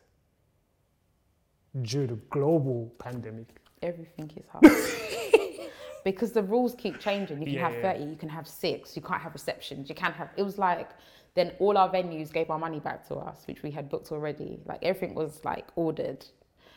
during 1.82 2.08
to 2.08 2.16
global 2.30 2.92
pandemic? 2.98 3.46
Everything 3.82 4.30
is 4.36 4.46
hard. 4.48 4.64
because 6.04 6.32
the 6.32 6.42
rules 6.42 6.74
keep 6.76 6.98
changing. 6.98 7.38
You 7.40 7.46
can 7.46 7.54
Yeah, 7.54 7.68
have 7.68 7.74
yeah. 7.82 7.92
30, 7.92 8.04
you 8.10 8.16
can 8.16 8.28
have 8.28 8.46
six, 8.48 8.96
you 8.96 9.02
can't 9.02 9.20
have 9.20 9.32
receptions, 9.34 9.88
you 9.88 9.94
can't 9.94 10.14
have. 10.14 10.30
It 10.36 10.42
was 10.42 10.58
like, 10.58 10.90
then 11.34 11.52
all 11.58 11.76
our 11.76 11.88
venues 11.90 12.32
gave 12.32 12.50
our 12.50 12.58
money 12.58 12.80
back 12.80 13.06
to 13.08 13.14
us, 13.16 13.42
which 13.46 13.62
we 13.62 13.70
had 13.70 13.88
booked 13.88 14.10
already. 14.10 14.58
Like 14.66 14.80
everything 14.82 15.14
was 15.14 15.44
like 15.44 15.66
ordered. 15.76 16.24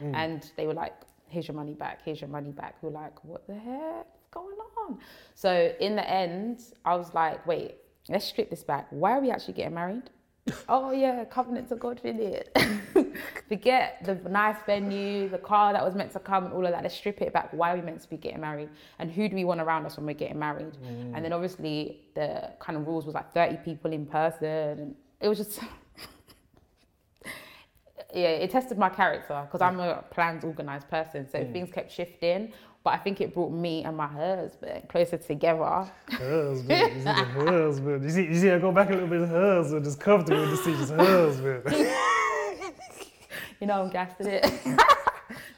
Mm. 0.02 0.16
And 0.16 0.52
they 0.58 0.68
were 0.68 0.74
like, 0.74 0.94
here's 1.28 1.48
your 1.48 1.56
money 1.56 1.74
back, 1.74 2.00
here's 2.04 2.22
your 2.22 2.30
money 2.30 2.52
back. 2.52 2.76
We're 2.82 2.90
like, 2.92 3.24
what 3.24 3.48
the 3.48 3.56
heck? 3.56 4.06
What's 4.14 4.28
going 4.32 4.56
on? 4.88 5.00
So 5.34 5.74
in 5.80 5.96
the 5.96 6.08
end, 6.10 6.62
I 6.86 6.96
was 6.96 7.14
like, 7.14 7.46
wait, 7.48 7.76
let's 8.10 8.26
strip 8.26 8.50
this 8.50 8.64
back. 8.64 8.88
Why 8.90 9.14
are 9.14 9.22
we 9.22 9.32
actually 9.32 9.54
getting 9.54 9.74
married? 9.76 10.10
Oh 10.70 10.92
yeah, 10.92 11.24
covenants 11.26 11.72
of 11.72 11.80
God 11.80 12.00
it. 12.04 12.58
Forget 13.48 14.02
the 14.06 14.16
nice 14.30 14.58
venue, 14.66 15.30
the 15.30 15.38
car 15.38 15.74
that 15.74 15.84
was 15.84 15.96
meant 15.96 16.12
to 16.14 16.20
come, 16.20 16.46
and 16.46 16.54
all 16.54 16.66
of 16.66 16.72
that. 16.72 16.84
Let's 16.84 16.96
strip 16.96 17.22
it 17.22 17.34
back. 17.34 17.50
Why 17.54 17.74
are 17.74 17.76
we 17.76 17.82
meant 17.82 18.02
to 18.02 18.10
be 18.10 18.18
getting 18.18 18.42
married? 18.42 18.70
And 19.00 19.12
who 19.12 19.28
do 19.30 19.36
we 19.36 19.44
want 19.44 19.62
around 19.62 19.86
us 19.86 19.98
when 19.98 20.06
we're 20.06 20.14
getting 20.14 20.40
married? 20.40 20.78
Mm. 20.84 21.16
And 21.16 21.26
then 21.26 21.34
obviously 21.34 22.02
the 22.16 22.52
kind 22.60 22.78
of 22.78 22.88
rules 22.88 23.06
was 23.06 23.14
like 23.16 23.34
30 23.34 23.58
people 23.58 23.92
in 23.94 24.06
person, 24.06 24.48
and 24.48 24.96
it 25.20 25.28
was 25.28 25.38
just. 25.38 25.60
yeah, 28.14 28.30
it 28.30 28.52
tested 28.52 28.78
my 28.78 28.90
character 28.90 29.42
because 29.46 29.62
I'm 29.62 29.80
a 29.80 30.04
plans 30.12 30.44
organized 30.44 30.90
person. 30.90 31.30
So 31.30 31.40
mm. 31.40 31.54
things 31.54 31.72
kept 31.72 31.92
shifting, 31.92 32.52
but 32.84 32.94
I 32.94 32.98
think 32.98 33.22
it 33.22 33.34
brought 33.34 33.52
me 33.52 33.84
and 33.84 33.96
my 33.96 34.08
husband 34.08 34.90
closer 34.90 35.18
together. 35.18 35.88
Husband, 36.10 36.70
you 36.96 37.02
see 37.02 37.10
husband. 37.10 38.04
You 38.04 38.10
see, 38.10 38.24
you 38.24 38.36
see, 38.36 38.50
I 38.50 38.60
go 38.60 38.72
back 38.72 38.90
a 38.90 38.94
little 38.94 39.08
bit. 39.08 39.28
Husband, 39.28 39.84
just 39.84 40.00
comfortable 40.00 40.42
with 40.42 40.52
the 40.52 40.58
seat. 40.58 40.78
Just 40.78 40.94
husband. 40.94 41.64
You 43.62 43.68
know, 43.68 43.84
I'm 43.84 43.92
gassed 43.92 44.20
it. 44.22 44.44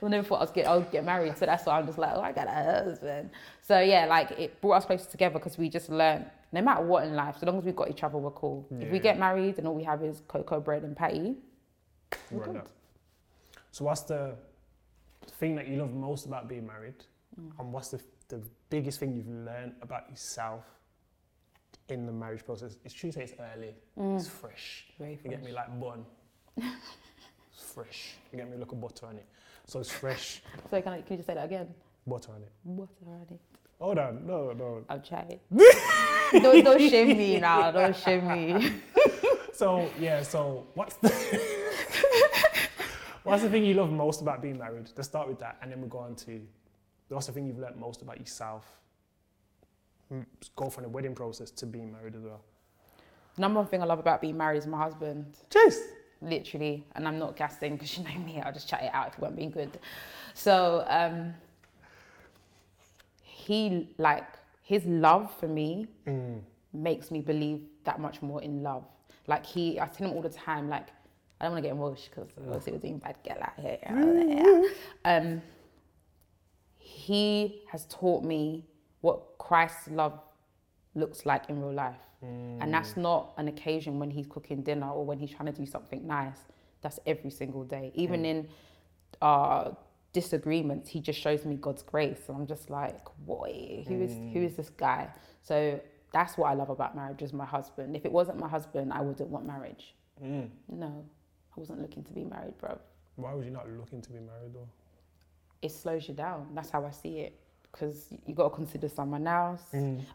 I 0.03 0.09
never 0.09 0.27
thought 0.27 0.35
I 0.35 0.41
was 0.41 0.51
get 0.51 0.67
I 0.67 0.75
would 0.75 0.91
get 0.91 1.05
married, 1.05 1.37
so 1.37 1.45
that's 1.45 1.65
why 1.65 1.79
I'm 1.79 1.85
just 1.85 1.97
like, 1.97 2.11
oh, 2.13 2.19
I 2.19 2.33
got 2.33 2.47
a 2.47 2.83
husband. 2.83 3.29
So 3.61 3.79
yeah, 3.79 4.05
like 4.05 4.31
it 4.31 4.59
brought 4.59 4.73
us 4.73 4.85
closer 4.85 5.09
together 5.09 5.35
because 5.39 5.57
we 5.57 5.69
just 5.69 5.89
learned 5.89 6.25
no 6.51 6.61
matter 6.61 6.83
what 6.83 7.05
in 7.05 7.15
life, 7.15 7.37
so 7.39 7.45
long 7.45 7.57
as 7.57 7.63
we've 7.63 7.75
got 7.75 7.89
each 7.89 8.03
other, 8.03 8.17
we're 8.17 8.31
cool. 8.31 8.67
If 8.79 8.91
we 8.91 8.99
get 8.99 9.17
married 9.17 9.57
and 9.57 9.65
all 9.65 9.73
we 9.73 9.83
have 9.83 10.03
is 10.03 10.21
cocoa 10.27 10.59
bread 10.59 10.83
and 10.83 10.97
patty, 10.97 11.37
we're 12.29 12.41
Run 12.41 12.53
good. 12.53 12.61
So 13.71 13.85
what's 13.85 14.01
the 14.01 14.35
thing 15.39 15.55
that 15.55 15.67
you 15.69 15.77
love 15.77 15.93
most 15.93 16.25
about 16.25 16.49
being 16.49 16.67
married? 16.67 16.95
Mm. 17.39 17.59
And 17.59 17.73
what's 17.73 17.89
the, 17.89 18.01
the 18.27 18.41
biggest 18.69 18.99
thing 18.99 19.13
you've 19.13 19.27
learned 19.27 19.73
about 19.81 20.09
yourself 20.09 20.63
in 21.89 22.05
the 22.05 22.11
marriage 22.11 22.45
process? 22.45 22.77
It's 22.83 22.93
true 22.93 23.11
to 23.11 23.15
say 23.15 23.23
it's 23.23 23.33
early. 23.55 23.75
Mm. 23.97 24.17
It's 24.17 24.27
fresh. 24.27 24.85
Very 24.99 25.19
You 25.23 25.29
get 25.29 25.43
me 25.43 25.51
like 25.51 25.79
bun. 25.79 26.05
it's 26.57 27.63
fresh. 27.73 28.15
You 28.31 28.37
get 28.37 28.49
me 28.49 28.61
a 28.61 28.75
butter 28.75 29.07
on 29.07 29.17
it. 29.17 29.25
So 29.65 29.79
it's 29.79 29.89
fresh 29.89 30.41
So 30.69 30.81
can, 30.81 30.93
I, 30.93 31.01
can 31.01 31.11
you 31.11 31.17
just 31.17 31.27
say 31.27 31.35
that 31.35 31.45
again? 31.45 31.67
butter 32.05 32.33
on 32.33 32.41
it. 32.41 32.51
Butter 32.65 32.89
on 33.07 33.27
it. 33.31 33.39
Hold 33.79 33.97
on, 33.97 34.27
no, 34.27 34.51
no. 34.51 34.83
I'll 34.89 34.99
try 34.99 35.25
it. 35.29 35.41
don't, 36.43 36.63
don't 36.63 36.79
shame 36.79 37.17
me 37.17 37.39
now. 37.39 37.71
Don't 37.71 37.95
shame 37.95 38.27
me. 38.27 38.73
So 39.53 39.87
yeah, 39.99 40.23
so 40.23 40.65
what's 40.73 40.95
the 40.95 41.09
what's 43.23 43.43
the 43.43 43.49
thing 43.49 43.63
you 43.63 43.75
love 43.75 43.91
most 43.91 44.21
about 44.21 44.41
being 44.41 44.57
married? 44.57 44.89
Let's 44.97 45.07
start 45.07 45.27
with 45.27 45.39
that, 45.39 45.57
and 45.61 45.71
then 45.71 45.79
we'll 45.79 45.89
go 45.89 45.99
on 45.99 46.15
to 46.15 46.41
what's 47.13 47.27
the 47.27 47.33
thing 47.33 47.45
you've 47.45 47.59
learned 47.59 47.77
most 47.77 48.01
about 48.01 48.19
yourself. 48.19 48.65
Mm, 50.11 50.25
Go 50.55 50.69
from 50.69 50.83
the 50.83 50.89
wedding 50.89 51.15
process 51.15 51.51
to 51.51 51.65
being 51.65 51.91
married 51.91 52.15
as 52.15 52.21
well. 52.23 52.41
Number 53.37 53.59
one 53.59 53.67
thing 53.67 53.81
I 53.81 53.85
love 53.85 53.99
about 53.99 54.21
being 54.21 54.37
married 54.37 54.57
is 54.59 54.67
my 54.67 54.77
husband. 54.77 55.25
Cheers. 55.49 55.79
literally, 56.21 56.85
and 56.95 57.07
I'm 57.07 57.17
not 57.19 57.35
gassing 57.35 57.73
because 57.73 57.97
you 57.97 58.03
know 58.03 58.17
me, 58.25 58.39
I'll 58.41 58.53
just 58.53 58.67
chat 58.69 58.83
it 58.83 58.91
out 58.93 59.07
if 59.09 59.13
it 59.15 59.19
weren't 59.19 59.35
being 59.35 59.51
good. 59.51 59.79
So 60.33 60.85
um, 60.87 61.33
he 63.21 63.89
like 63.97 64.25
his 64.61 64.85
love 64.85 65.33
for 65.39 65.47
me 65.47 65.87
makes 66.73 67.11
me 67.11 67.21
believe 67.21 67.61
that 67.83 67.99
much 67.99 68.21
more 68.21 68.41
in 68.41 68.63
love. 68.63 68.85
Like 69.27 69.45
he, 69.45 69.79
I 69.79 69.87
tell 69.87 70.07
him 70.07 70.15
all 70.15 70.21
the 70.21 70.29
time, 70.29 70.69
like 70.69 70.87
I 71.41 71.45
don't 71.45 71.53
want 71.53 71.63
to 71.63 71.67
get 71.69 71.75
emotional 71.75 72.25
because 72.25 72.45
obviously 72.47 72.73
we're 72.73 72.79
doing 72.79 72.97
bad 72.99 73.15
girl 73.27 73.37
out 73.41 73.59
here. 73.59 73.79
Um, 75.05 75.41
he 77.03 77.63
has 77.69 77.85
taught 77.87 78.23
me 78.23 78.65
what 79.01 79.37
Christ's 79.37 79.89
love 79.89 80.17
looks 80.95 81.25
like 81.25 81.49
in 81.49 81.61
real 81.61 81.73
life. 81.73 82.05
And 82.61 82.73
that's 82.73 82.93
hmm. 82.93 83.01
not 83.01 83.33
an 83.37 83.49
occasion 83.49 83.99
when 83.99 84.09
he's 84.09 84.27
cooking 84.27 84.61
dinner 84.61 84.89
or 84.89 85.05
when 85.05 85.19
he's 85.19 85.31
trying 85.31 85.51
to 85.53 85.59
do 85.61 85.65
something 85.65 86.07
nice. 86.07 86.37
That's 86.81 86.99
every 87.05 87.29
single 87.29 87.65
day. 87.65 87.91
Even 87.95 88.21
hmm. 88.21 88.25
in 88.25 88.47
our 89.21 89.75
disagreements, 90.13 90.89
he 90.89 91.01
just 91.01 91.19
shows 91.19 91.43
me 91.43 91.55
God's 91.55 91.83
grace. 91.83 92.21
And 92.29 92.37
I'm 92.37 92.47
just 92.47 92.69
like, 92.69 93.03
boy, 93.25 93.83
who 93.89 94.01
is 94.01 94.13
who 94.13 94.39
hmm. 94.39 94.45
is 94.45 94.55
this 94.55 94.69
guy? 94.69 95.09
So 95.41 95.81
that's 96.13 96.37
what 96.37 96.51
I 96.51 96.53
love 96.53 96.69
about 96.69 96.95
marriage 96.95 97.21
is 97.21 97.33
my 97.33 97.45
husband. 97.45 97.97
If 97.97 98.05
it 98.05 98.11
wasn't 98.13 98.39
my 98.39 98.47
husband, 98.47 98.93
I 98.93 99.01
wouldn't 99.01 99.29
want 99.29 99.45
marriage. 99.45 99.93
No, 100.69 101.03
I 101.53 101.59
wasn't 101.59 101.81
looking 101.81 102.03
to 102.05 102.13
be 102.13 102.23
married, 102.23 102.57
bro. 102.59 102.79
Why 103.17 103.33
was 103.33 103.45
you 103.45 103.51
not 103.51 103.67
looking 103.69 104.01
to 104.01 104.09
be 104.09 104.19
married 104.19 104.53
though? 104.53 104.69
It 105.63 105.71
slows 105.71 106.07
you 106.07 106.13
down. 106.13 106.47
That's 106.55 106.69
how 106.69 106.85
I 106.85 106.91
see 106.91 107.19
it. 107.25 107.33
because 107.71 108.13
you 108.27 108.35
got 108.35 108.49
to 108.49 108.55
consider 108.55 108.87
someone 108.87 109.25
else. 109.25 109.61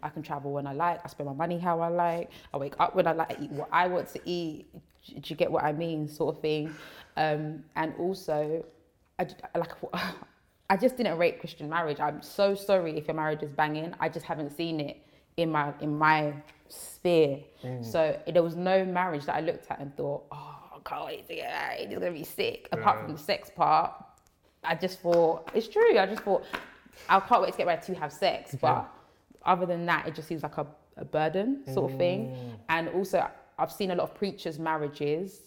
I 0.03 0.09
can 0.11 0.23
travel 0.23 0.53
when 0.53 0.67
I 0.67 0.75
like. 0.75 1.01
I 1.05 1.09
spend 1.09 1.27
my 1.29 1.35
money 1.35 1.59
how 1.59 1.81
I 1.81 1.89
like. 1.89 2.31
I 2.55 2.57
wake 2.57 2.77
up 2.79 2.95
when 2.95 3.07
I 3.09 3.13
like. 3.13 3.31
I 3.33 3.43
eat 3.43 3.51
what 3.51 3.69
I 3.73 3.89
want 3.89 4.09
to 4.15 4.21
eat. 4.25 4.67
Do 5.07 5.21
you 5.25 5.37
get 5.37 5.51
what 5.51 5.65
I 5.65 5.73
mean, 5.73 6.07
sort 6.09 6.37
of 6.37 6.43
thing? 6.43 6.73
Um, 7.17 7.65
and 7.75 7.95
also, 7.99 8.65
I 9.19 9.27
like. 9.57 9.73
I 10.71 10.77
just 10.77 10.97
didn't 10.99 11.17
rate 11.19 11.41
Christian 11.41 11.69
marriage. 11.69 11.99
I'm 11.99 12.21
so 12.23 12.55
sorry 12.55 12.97
if 12.99 13.07
your 13.09 13.17
marriage 13.17 13.43
is 13.43 13.51
banging. 13.51 13.95
I 13.99 14.09
just 14.11 14.27
haven't 14.27 14.51
seen 14.57 14.81
it 14.81 14.97
in 15.39 15.51
my 15.51 15.73
in 15.81 15.97
my 15.97 16.35
sphere. 16.69 17.39
So 17.83 18.01
there 18.33 18.43
was 18.43 18.55
no 18.55 18.85
marriage 18.85 19.25
that 19.27 19.35
I 19.35 19.41
looked 19.41 19.67
at 19.71 19.81
and 19.81 19.97
thought, 19.97 20.27
oh, 20.31 20.55
I 20.77 20.79
can't 20.89 21.07
wait 21.07 21.27
to 21.29 21.35
get 21.35 21.51
married. 21.51 21.87
It's 21.91 21.99
gonna 21.99 22.13
be 22.13 22.23
sick. 22.23 22.69
Apart 22.71 23.01
from 23.01 23.13
the 23.17 23.19
sex 23.19 23.51
part, 23.57 23.95
I 24.65 24.75
just 24.75 25.01
thought 25.01 25.51
it's 25.55 25.69
true. 25.69 25.99
I 25.99 26.07
just 26.07 26.23
thought 26.23 26.45
I 27.09 27.21
can't 27.21 27.43
wait 27.43 27.53
to 27.53 27.59
get 27.59 27.67
married 27.67 27.83
to 27.83 27.95
have 27.95 28.13
sex. 28.13 28.57
But 28.61 28.89
other 29.45 29.67
than 29.67 29.87
that, 29.87 30.07
it 30.07 30.15
just 30.15 30.29
seems 30.29 30.43
like 30.43 30.59
a, 30.59 30.67
a 30.97 31.05
burden 31.05 31.63
sort 31.73 31.93
of 31.93 31.99
thing. 31.99 32.27
Mm. 32.27 32.59
And 32.69 32.89
also, 32.91 33.27
I've 33.59 33.73
seen 33.73 33.91
a 33.91 33.95
lot 33.95 34.05
of 34.05 34.15
preachers' 34.15 34.59
marriages 34.59 35.41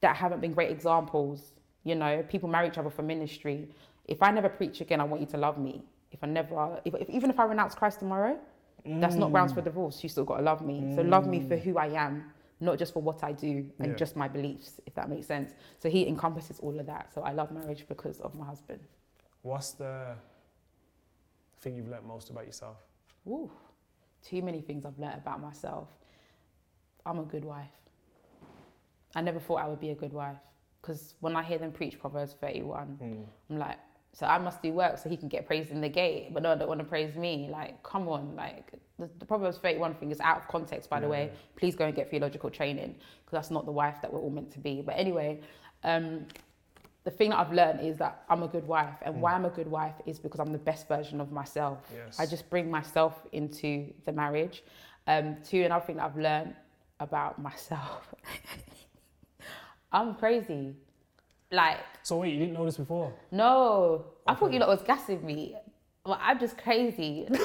that 0.00 0.16
haven't 0.16 0.40
been 0.40 0.52
great 0.52 0.70
examples. 0.70 1.52
You 1.84 1.94
know, 1.94 2.24
people 2.28 2.48
marry 2.48 2.68
each 2.68 2.78
other 2.78 2.90
for 2.90 3.02
ministry. 3.02 3.68
If 4.06 4.22
I 4.22 4.30
never 4.30 4.48
preach 4.48 4.80
again, 4.80 5.00
I 5.00 5.04
want 5.04 5.20
you 5.20 5.28
to 5.28 5.36
love 5.36 5.58
me. 5.58 5.82
If 6.10 6.24
I 6.24 6.26
never, 6.26 6.80
if, 6.84 6.94
if, 6.94 7.08
even 7.08 7.30
if 7.30 7.38
I 7.38 7.44
renounce 7.44 7.74
Christ 7.74 8.00
tomorrow, 8.00 8.38
that's 8.84 9.14
not 9.14 9.30
grounds 9.30 9.52
for 9.52 9.60
mm. 9.60 9.64
divorce. 9.64 10.02
You 10.02 10.08
still 10.08 10.24
got 10.24 10.38
to 10.38 10.42
love 10.42 10.62
me. 10.62 10.92
So 10.96 11.02
love 11.02 11.26
me 11.26 11.40
for 11.40 11.56
mm. 11.56 11.62
who 11.62 11.78
I 11.78 11.88
am, 11.88 12.24
not 12.60 12.78
just 12.78 12.92
for 12.92 13.02
what 13.02 13.24
I 13.24 13.32
do 13.32 13.70
and 13.78 13.88
Yeah. 13.92 13.94
just 13.94 14.16
my 14.16 14.28
beliefs, 14.28 14.80
if 14.86 14.94
that 14.94 15.08
makes 15.08 15.26
sense. 15.26 15.54
So 15.78 15.88
he 15.88 16.06
encompasses 16.06 16.60
all 16.60 16.78
of 16.78 16.86
that. 16.86 17.12
So 17.12 17.22
I 17.22 17.32
love 17.32 17.50
marriage 17.50 17.86
because 17.88 18.20
of 18.20 18.34
my 18.34 18.44
husband. 18.46 18.80
What's 19.42 19.72
the 19.72 20.14
thing 21.60 21.74
you've 21.76 21.88
learnt 21.88 22.06
most 22.06 22.30
about 22.30 22.46
yourself? 22.46 22.76
Ooh, 23.26 23.50
too 24.22 24.42
many 24.42 24.60
things 24.60 24.84
I've 24.84 24.98
learnt 24.98 25.16
about 25.16 25.40
myself. 25.40 25.88
I'm 27.06 27.18
a 27.18 27.24
good 27.24 27.44
wife. 27.44 27.70
I 29.14 29.22
never 29.22 29.40
thought 29.40 29.60
I 29.60 29.66
would 29.68 29.80
be 29.80 29.90
a 29.90 29.94
good 29.94 30.12
wife 30.12 30.36
because 30.80 31.14
when 31.20 31.34
I 31.36 31.42
hear 31.42 31.58
them 31.58 31.72
preach 31.72 31.98
Proverbs 31.98 32.34
31, 32.40 32.86
hmm. 32.86 33.22
I'm 33.50 33.58
like, 33.58 33.78
so 34.12 34.26
I 34.26 34.38
must 34.38 34.62
do 34.62 34.72
work 34.72 34.98
so 34.98 35.08
he 35.08 35.16
can 35.16 35.28
get 35.28 35.46
praised 35.46 35.70
in 35.70 35.80
the 35.80 35.88
gate, 35.88 36.34
but 36.34 36.42
no, 36.42 36.54
they 36.54 36.60
don't 36.60 36.68
want 36.68 36.80
to 36.80 36.84
praise 36.84 37.14
me. 37.14 37.48
Like, 37.50 37.82
come 37.82 38.08
on, 38.08 38.34
like 38.36 38.72
the, 38.98 39.08
the 39.18 39.24
Proverbs 39.24 39.58
31 39.58 39.94
thing 39.94 40.10
is 40.10 40.20
out 40.20 40.38
of 40.38 40.48
context, 40.48 40.90
by 40.90 41.00
the 41.00 41.08
way. 41.08 41.30
Please 41.56 41.74
go 41.74 41.86
and 41.86 41.94
get 41.94 42.10
theological 42.10 42.50
training 42.50 42.96
because 43.24 43.32
that's 43.32 43.50
not 43.50 43.64
the 43.64 43.72
wife 43.72 43.96
that 44.02 44.12
we're 44.12 44.20
all 44.20 44.30
meant 44.30 44.50
to 44.52 44.58
be. 44.58 44.82
But 44.82 44.96
anyway, 44.98 45.40
um, 45.84 46.26
the 47.04 47.10
thing 47.10 47.30
that 47.30 47.38
I've 47.38 47.52
learned 47.52 47.80
is 47.80 47.96
that 47.98 48.24
I'm 48.28 48.42
a 48.42 48.48
good 48.48 48.66
wife, 48.66 48.96
and 49.02 49.22
why 49.22 49.32
I'm 49.32 49.46
a 49.46 49.50
good 49.50 49.68
wife 49.68 49.94
is 50.04 50.18
because 50.18 50.38
I'm 50.38 50.52
the 50.52 50.58
best 50.58 50.86
version 50.86 51.20
of 51.20 51.32
myself. 51.32 51.78
Yes. 51.94 52.20
I 52.20 52.26
just 52.26 52.50
bring 52.50 52.70
myself 52.70 53.26
into 53.32 53.92
the 54.04 54.12
marriage. 54.12 54.62
Um, 55.06 55.36
two, 55.42 55.62
another 55.62 55.84
thing 55.84 55.96
that 55.96 56.04
I've 56.04 56.18
learned 56.18 56.54
about 56.98 57.40
myself, 57.42 58.12
I'm 59.92 60.14
crazy. 60.14 60.74
Like, 61.52 61.78
So 62.02 62.18
wait, 62.18 62.32
you 62.34 62.38
didn't 62.40 62.54
know 62.54 62.64
this 62.64 62.76
before? 62.76 63.12
no, 63.32 64.04
I 64.26 64.34
thought 64.34 64.52
you 64.52 64.58
lot 64.60 64.68
was 64.68 64.82
gassing 64.82 65.24
me. 65.24 65.56
Well, 66.06 66.18
I'm 66.20 66.38
just 66.38 66.56
crazy. 66.58 67.28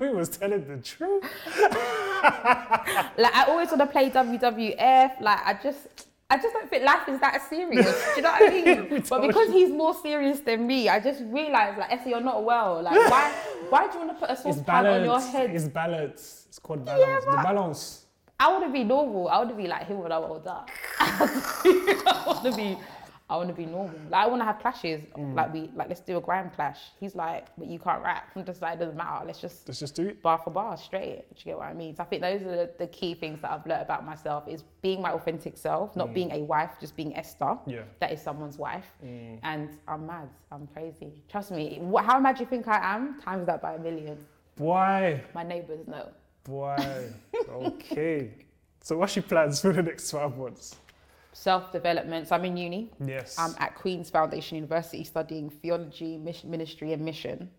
We 0.00 0.10
was 0.10 0.28
telling 0.28 0.64
the 0.64 0.76
truth. 0.76 1.24
like 1.58 3.34
I 3.34 3.46
always 3.48 3.68
want 3.68 3.80
to 3.80 3.86
play 3.86 4.10
WWF. 4.10 5.20
Like 5.20 5.40
I 5.44 5.58
just, 5.60 6.06
I 6.30 6.36
just 6.36 6.52
don't 6.54 6.70
think 6.70 6.84
life 6.84 7.08
is 7.08 7.18
that 7.18 7.42
serious. 7.48 7.86
Do 8.10 8.16
you 8.16 8.22
know 8.22 8.30
what 8.30 8.52
I 8.52 8.62
mean? 8.90 9.02
but 9.08 9.26
because 9.26 9.48
he's 9.50 9.70
more 9.70 9.94
serious 9.94 10.38
than 10.38 10.68
me, 10.68 10.88
I 10.88 11.00
just 11.00 11.20
realised 11.26 11.78
like, 11.78 11.90
Essie, 11.92 12.10
you're 12.10 12.20
not 12.20 12.44
well. 12.44 12.80
Like 12.80 12.94
why, 13.10 13.32
why 13.70 13.86
do 13.88 13.98
you 13.98 14.06
want 14.06 14.18
to 14.20 14.26
put 14.26 14.30
a 14.30 14.36
saucepan 14.40 14.86
on 14.86 15.04
your 15.04 15.20
head? 15.20 15.50
It's 15.50 15.66
balance. 15.66 16.44
It's 16.48 16.60
called 16.60 16.84
balance. 16.84 17.24
the 17.24 17.30
but- 17.32 17.42
balance. 17.42 18.04
I 18.40 18.52
want 18.52 18.64
to 18.64 18.70
be 18.72 18.84
normal. 18.84 19.28
I 19.28 19.38
want 19.38 19.50
to 19.50 19.56
be 19.56 19.66
like 19.66 19.86
him 19.86 19.98
when 19.98 20.12
I'm 20.12 20.22
older. 20.22 20.60
I 21.00 22.22
want 22.26 22.44
to 22.44 22.52
be. 22.56 22.78
I 23.30 23.36
want 23.36 23.48
to 23.50 23.54
be 23.54 23.66
normal. 23.66 23.98
Like 24.08 24.24
I 24.24 24.26
want 24.26 24.40
to 24.40 24.44
have 24.46 24.58
clashes. 24.60 25.02
Mm. 25.16 25.34
Like 25.34 25.52
we 25.52 25.70
like 25.74 25.88
let's 25.88 26.00
do 26.00 26.16
a 26.16 26.20
grand 26.20 26.54
clash. 26.54 26.78
He's 26.98 27.14
like, 27.14 27.46
but 27.58 27.66
you 27.66 27.78
can't 27.78 28.02
rap. 28.02 28.30
I'm 28.36 28.44
just 28.44 28.62
like, 28.62 28.76
it 28.76 28.78
doesn't 28.78 28.96
matter. 28.96 29.26
Let's 29.26 29.40
just 29.40 29.66
Let's 29.68 29.80
just 29.80 29.94
do 29.96 30.06
it. 30.08 30.22
bar 30.22 30.38
for 30.38 30.50
bar 30.50 30.76
straight. 30.78 31.24
Do 31.34 31.40
you 31.40 31.44
get 31.46 31.58
what 31.58 31.66
I 31.66 31.74
mean? 31.74 31.94
So 31.96 32.04
I 32.04 32.06
think 32.06 32.22
those 32.22 32.40
are 32.42 32.56
the, 32.56 32.70
the 32.78 32.86
key 32.86 33.14
things 33.14 33.42
that 33.42 33.50
I've 33.50 33.66
learned 33.66 33.82
about 33.82 34.06
myself 34.06 34.44
is 34.48 34.62
being 34.82 35.02
my 35.02 35.10
authentic 35.10 35.58
self, 35.58 35.94
not 35.94 36.14
being 36.14 36.30
a 36.32 36.38
wife, 36.38 36.70
just 36.80 36.96
being 36.96 37.14
Esther. 37.16 37.58
Yeah. 37.66 37.82
That 38.00 38.12
is 38.12 38.22
someone's 38.22 38.56
wife. 38.56 38.86
And 39.02 39.76
I'm 39.86 40.06
mad. 40.06 40.28
I'm 40.50 40.66
crazy. 40.68 41.12
Trust 41.28 41.50
me. 41.50 41.82
How 42.02 42.18
mad 42.20 42.36
do 42.36 42.44
you 42.44 42.48
think 42.48 42.66
I 42.68 42.94
am? 42.94 43.20
Times 43.20 43.46
that 43.46 43.60
by 43.60 43.74
a 43.74 43.78
million. 43.78 44.16
Why? 44.56 45.22
My 45.34 45.42
neighbours 45.42 45.86
know. 45.86 46.08
Why? 46.48 47.10
okay. 47.48 48.30
So 48.82 48.96
what's 48.96 49.14
your 49.14 49.22
plans 49.22 49.60
for 49.60 49.72
the 49.72 49.82
next 49.82 50.08
12 50.10 50.38
months? 50.38 50.76
Self 51.32 51.70
development. 51.70 52.26
So 52.26 52.36
I'm 52.36 52.44
in 52.46 52.56
uni. 52.56 52.90
Yes. 53.04 53.36
I'm 53.38 53.54
at 53.58 53.74
Queen's 53.74 54.08
Foundation 54.10 54.56
University 54.56 55.04
studying 55.04 55.50
theology, 55.50 56.16
mission, 56.16 56.50
ministry, 56.50 56.92
and 56.94 57.04
mission. 57.04 57.50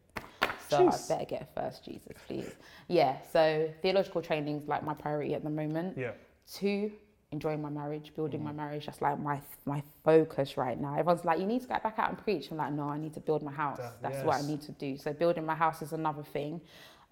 So 0.70 0.80
Jeez. 0.88 1.06
I 1.12 1.14
better 1.16 1.26
get 1.26 1.50
first, 1.56 1.86
Jesus, 1.86 2.14
please. 2.28 2.50
Yeah, 2.88 3.18
so 3.32 3.70
theological 3.82 4.22
training 4.22 4.62
is 4.62 4.68
like 4.68 4.84
my 4.84 4.94
priority 4.94 5.34
at 5.34 5.44
the 5.44 5.50
moment. 5.50 5.98
yeah. 5.98 6.12
Two, 6.52 6.92
enjoying 7.32 7.62
my 7.62 7.70
marriage, 7.70 8.12
building 8.16 8.42
Mm. 8.42 8.46
my 8.46 8.52
marriage. 8.52 8.88
That's 8.88 9.02
like 9.04 9.20
my 9.20 9.40
my 9.66 9.84
focus 10.04 10.58
right 10.58 10.80
now. 10.80 10.94
Everyone's 10.94 11.26
like, 11.26 11.40
you 11.40 11.46
need 11.46 11.62
to 11.62 11.68
get 11.68 11.84
back 11.84 12.00
out 12.00 12.10
and 12.10 12.18
preach. 12.18 12.50
I'm 12.52 12.58
like, 12.58 12.74
no, 12.74 12.84
I 12.90 12.98
need 12.98 13.14
to 13.14 13.20
build 13.20 13.44
my 13.44 13.52
house. 13.52 13.78
That- 13.78 14.02
That's 14.02 14.24
what 14.26 14.36
I 14.38 14.42
need 14.42 14.62
to 14.62 14.72
do. 14.74 14.98
So 14.98 15.14
building 15.14 15.46
my 15.46 15.54
house 15.56 15.82
is 15.84 15.94
another 15.94 16.24
thing. 16.24 16.60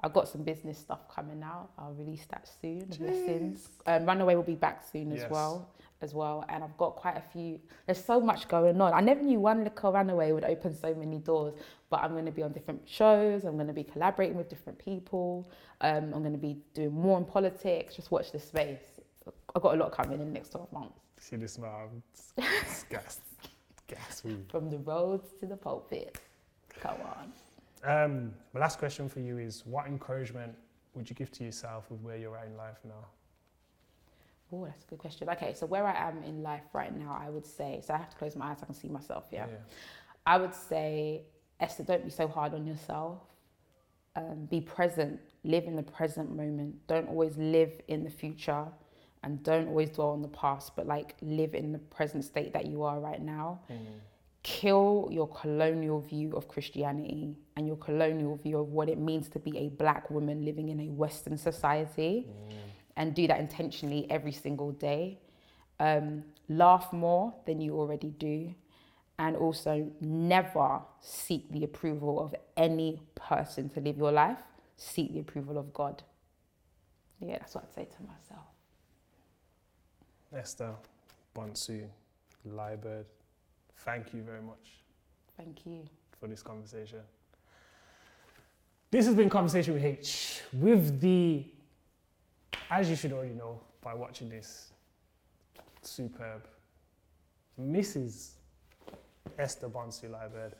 I've 0.03 0.13
got 0.13 0.27
some 0.27 0.43
business 0.43 0.77
stuff 0.77 1.09
coming 1.13 1.41
out. 1.41 1.69
I'll 1.77 1.93
release 1.93 2.25
that 2.29 2.47
soon. 2.61 2.85
Blessings. 2.85 3.69
Um, 3.87 4.05
Runaway 4.05 4.35
will 4.35 4.43
be 4.43 4.55
back 4.55 4.83
soon 4.91 5.11
as 5.11 5.29
well. 5.29 5.69
As 5.99 6.13
well, 6.13 6.45
and 6.49 6.63
I've 6.63 6.77
got 6.77 6.95
quite 6.95 7.17
a 7.17 7.23
few. 7.33 7.59
There's 7.87 8.05
so 8.05 8.19
much 8.19 8.47
going 8.47 8.79
on. 8.79 8.93
I 8.93 8.99
never 9.01 9.23
knew 9.23 9.39
one 9.39 9.63
little 9.63 9.91
runaway 9.91 10.31
would 10.31 10.43
open 10.43 10.75
so 10.75 10.93
many 10.93 11.17
doors. 11.17 11.55
But 11.89 12.01
I'm 12.03 12.11
going 12.11 12.25
to 12.25 12.31
be 12.31 12.43
on 12.43 12.51
different 12.51 12.87
shows. 12.87 13.45
I'm 13.45 13.55
going 13.55 13.65
to 13.65 13.73
be 13.73 13.83
collaborating 13.83 14.37
with 14.37 14.47
different 14.47 14.77
people. 14.77 15.49
Um, 15.81 16.13
I'm 16.13 16.21
going 16.21 16.33
to 16.33 16.37
be 16.37 16.59
doing 16.75 16.93
more 16.93 17.17
in 17.17 17.25
politics. 17.25 17.95
Just 17.95 18.11
watch 18.11 18.31
this 18.31 18.43
space. 18.47 18.99
I've 19.55 19.61
got 19.63 19.73
a 19.73 19.77
lot 19.77 19.91
coming 19.91 20.19
in 20.21 20.27
the 20.27 20.33
next 20.33 20.49
12 20.51 20.71
months. 20.71 20.99
See 21.19 21.35
this 21.35 21.57
man, 21.57 22.03
It's, 22.13 22.33
it's 22.37 22.83
gas. 22.83 23.19
Gas. 23.87 24.21
From 24.51 24.69
the 24.69 24.77
roads 24.77 25.29
to 25.39 25.47
the 25.47 25.57
pulpit. 25.57 26.19
Come 26.79 26.97
on. 27.01 27.33
Um, 27.87 28.33
my 28.53 28.59
last 28.59 28.79
question 28.79 29.07
for 29.07 29.21
you 29.21 29.37
is 29.37 29.63
what 29.65 29.87
encouragement 29.87 30.53
would 30.93 31.09
you 31.09 31.15
give 31.15 31.31
to 31.31 31.43
yourself 31.45 31.89
with 31.89 32.01
where 32.01 32.17
you're 32.17 32.37
at 32.37 32.47
in 32.47 32.57
life 32.57 32.79
now? 32.83 33.05
Oh, 34.51 34.65
that's 34.65 34.83
a 34.83 34.87
good 34.87 34.99
question. 34.99 35.29
Okay, 35.29 35.53
so 35.53 35.65
where 35.65 35.85
I 35.85 36.09
am 36.09 36.21
in 36.23 36.43
life 36.43 36.63
right 36.73 36.95
now, 36.95 37.17
I 37.19 37.29
would 37.29 37.45
say, 37.45 37.81
so 37.85 37.93
I 37.93 37.97
have 37.97 38.09
to 38.09 38.17
close 38.17 38.35
my 38.35 38.47
eyes 38.51 38.57
so 38.59 38.63
I 38.63 38.65
can 38.65 38.75
see 38.75 38.89
myself, 38.89 39.25
yeah. 39.31 39.45
I 40.25 40.37
would 40.37 40.53
say, 40.53 41.23
Esther, 41.61 41.83
don't 41.83 42.03
be 42.03 42.11
so 42.11 42.27
hard 42.27 42.53
on 42.53 42.65
yourself. 42.67 43.19
Um, 44.17 44.45
be 44.49 44.59
present. 44.59 45.19
Live 45.43 45.65
in 45.65 45.75
the 45.75 45.83
present 45.83 46.35
moment. 46.35 46.75
Don't 46.87 47.07
always 47.07 47.37
live 47.37 47.71
in 47.87 48.03
the 48.03 48.09
future 48.09 48.65
and 49.23 49.41
don't 49.43 49.67
always 49.69 49.89
dwell 49.91 50.09
on 50.09 50.21
the 50.21 50.27
past, 50.29 50.75
but 50.75 50.87
like 50.87 51.15
live 51.21 51.55
in 51.55 51.71
the 51.71 51.79
present 51.79 52.23
state 52.25 52.51
that 52.53 52.65
you 52.65 52.83
are 52.83 52.99
right 52.99 53.21
now. 53.21 53.59
Kill 54.47 55.09
your 55.11 55.27
colonial 55.27 55.99
view 55.99 56.31
of 56.31 56.47
Christianity 56.47 57.35
and 57.57 57.67
your 57.67 57.75
colonial 57.75 58.37
view 58.37 58.59
of 58.59 58.69
what 58.69 58.87
it 58.87 58.97
means 58.97 59.27
to 59.29 59.39
be 59.39 59.57
a 59.57 59.67
black 59.67 60.09
woman 60.09 60.45
living 60.45 60.69
in 60.69 60.79
a 60.79 60.89
Western 60.89 61.37
society 61.37 62.27
and 62.95 63.13
do 63.13 63.27
that 63.27 63.41
intentionally 63.41 64.07
every 64.09 64.31
single 64.31 64.71
day. 64.71 65.19
Um, 65.81 66.23
laugh 66.47 66.93
more 66.93 67.33
than 67.45 67.59
you 67.59 67.77
already 67.77 68.11
do. 68.11 68.55
And 69.19 69.35
also, 69.35 69.91
never 69.99 70.79
seek 71.01 71.51
the 71.51 71.65
approval 71.65 72.17
of 72.17 72.33
any 72.55 73.01
person 73.15 73.67
to 73.71 73.81
live 73.81 73.97
your 73.97 74.13
life. 74.13 74.39
Seek 74.77 75.11
the 75.11 75.19
approval 75.19 75.57
of 75.57 75.73
God. 75.73 76.03
Yeah, 77.19 77.39
that's 77.39 77.53
what 77.53 77.65
I'd 77.65 77.75
say 77.75 77.85
to 77.97 78.03
myself. 78.03 78.45
Esther, 80.33 80.73
Bonsu, 81.35 81.85
Liebird, 82.47 83.05
thank 83.77 84.13
you 84.13 84.21
very 84.21 84.41
much 84.41 84.77
Thank 85.37 85.65
you. 85.65 85.83
for 86.19 86.27
this 86.27 86.41
conversation. 86.41 86.99
This 88.89 89.05
has 89.05 89.15
been 89.15 89.29
Conversation 89.29 89.73
with 89.73 89.83
H 89.83 90.41
with 90.53 90.99
the, 91.01 91.45
as 92.71 92.89
you 92.89 92.95
should 92.95 93.11
already 93.11 93.33
know 93.33 93.59
by 93.81 93.93
watching 93.93 94.29
this, 94.29 94.71
superb 95.81 96.47
Mrs. 97.61 98.31
Esther 99.37 99.69
Bonsu 99.69 100.09
Liebird. 100.09 100.53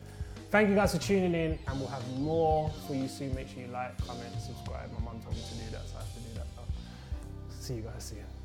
Thank 0.52 0.70
you 0.70 0.76
guys 0.76 0.94
for 0.94 1.02
tuning 1.02 1.34
in, 1.34 1.58
and 1.68 1.80
we'll 1.80 1.90
have 1.90 2.08
more 2.20 2.70
for 2.86 2.94
you 2.94 3.08
soon. 3.08 3.34
Make 3.34 3.50
sure 3.50 3.62
you 3.62 3.68
like, 3.68 3.98
comment, 4.06 4.34
subscribe. 4.40 4.92
My 4.94 5.06
mum 5.06 5.22
told 5.22 5.36
me 5.36 5.42
to 5.42 5.56
do 5.66 5.72
that, 5.72 5.88
so 5.88 5.96
I 5.96 6.00
have 6.00 6.14
to 6.14 6.20
do 6.20 6.34
that 6.36 6.48
now. 6.56 6.64
See 7.60 7.76
you 7.76 7.82
guys 7.82 8.04
soon. 8.04 8.37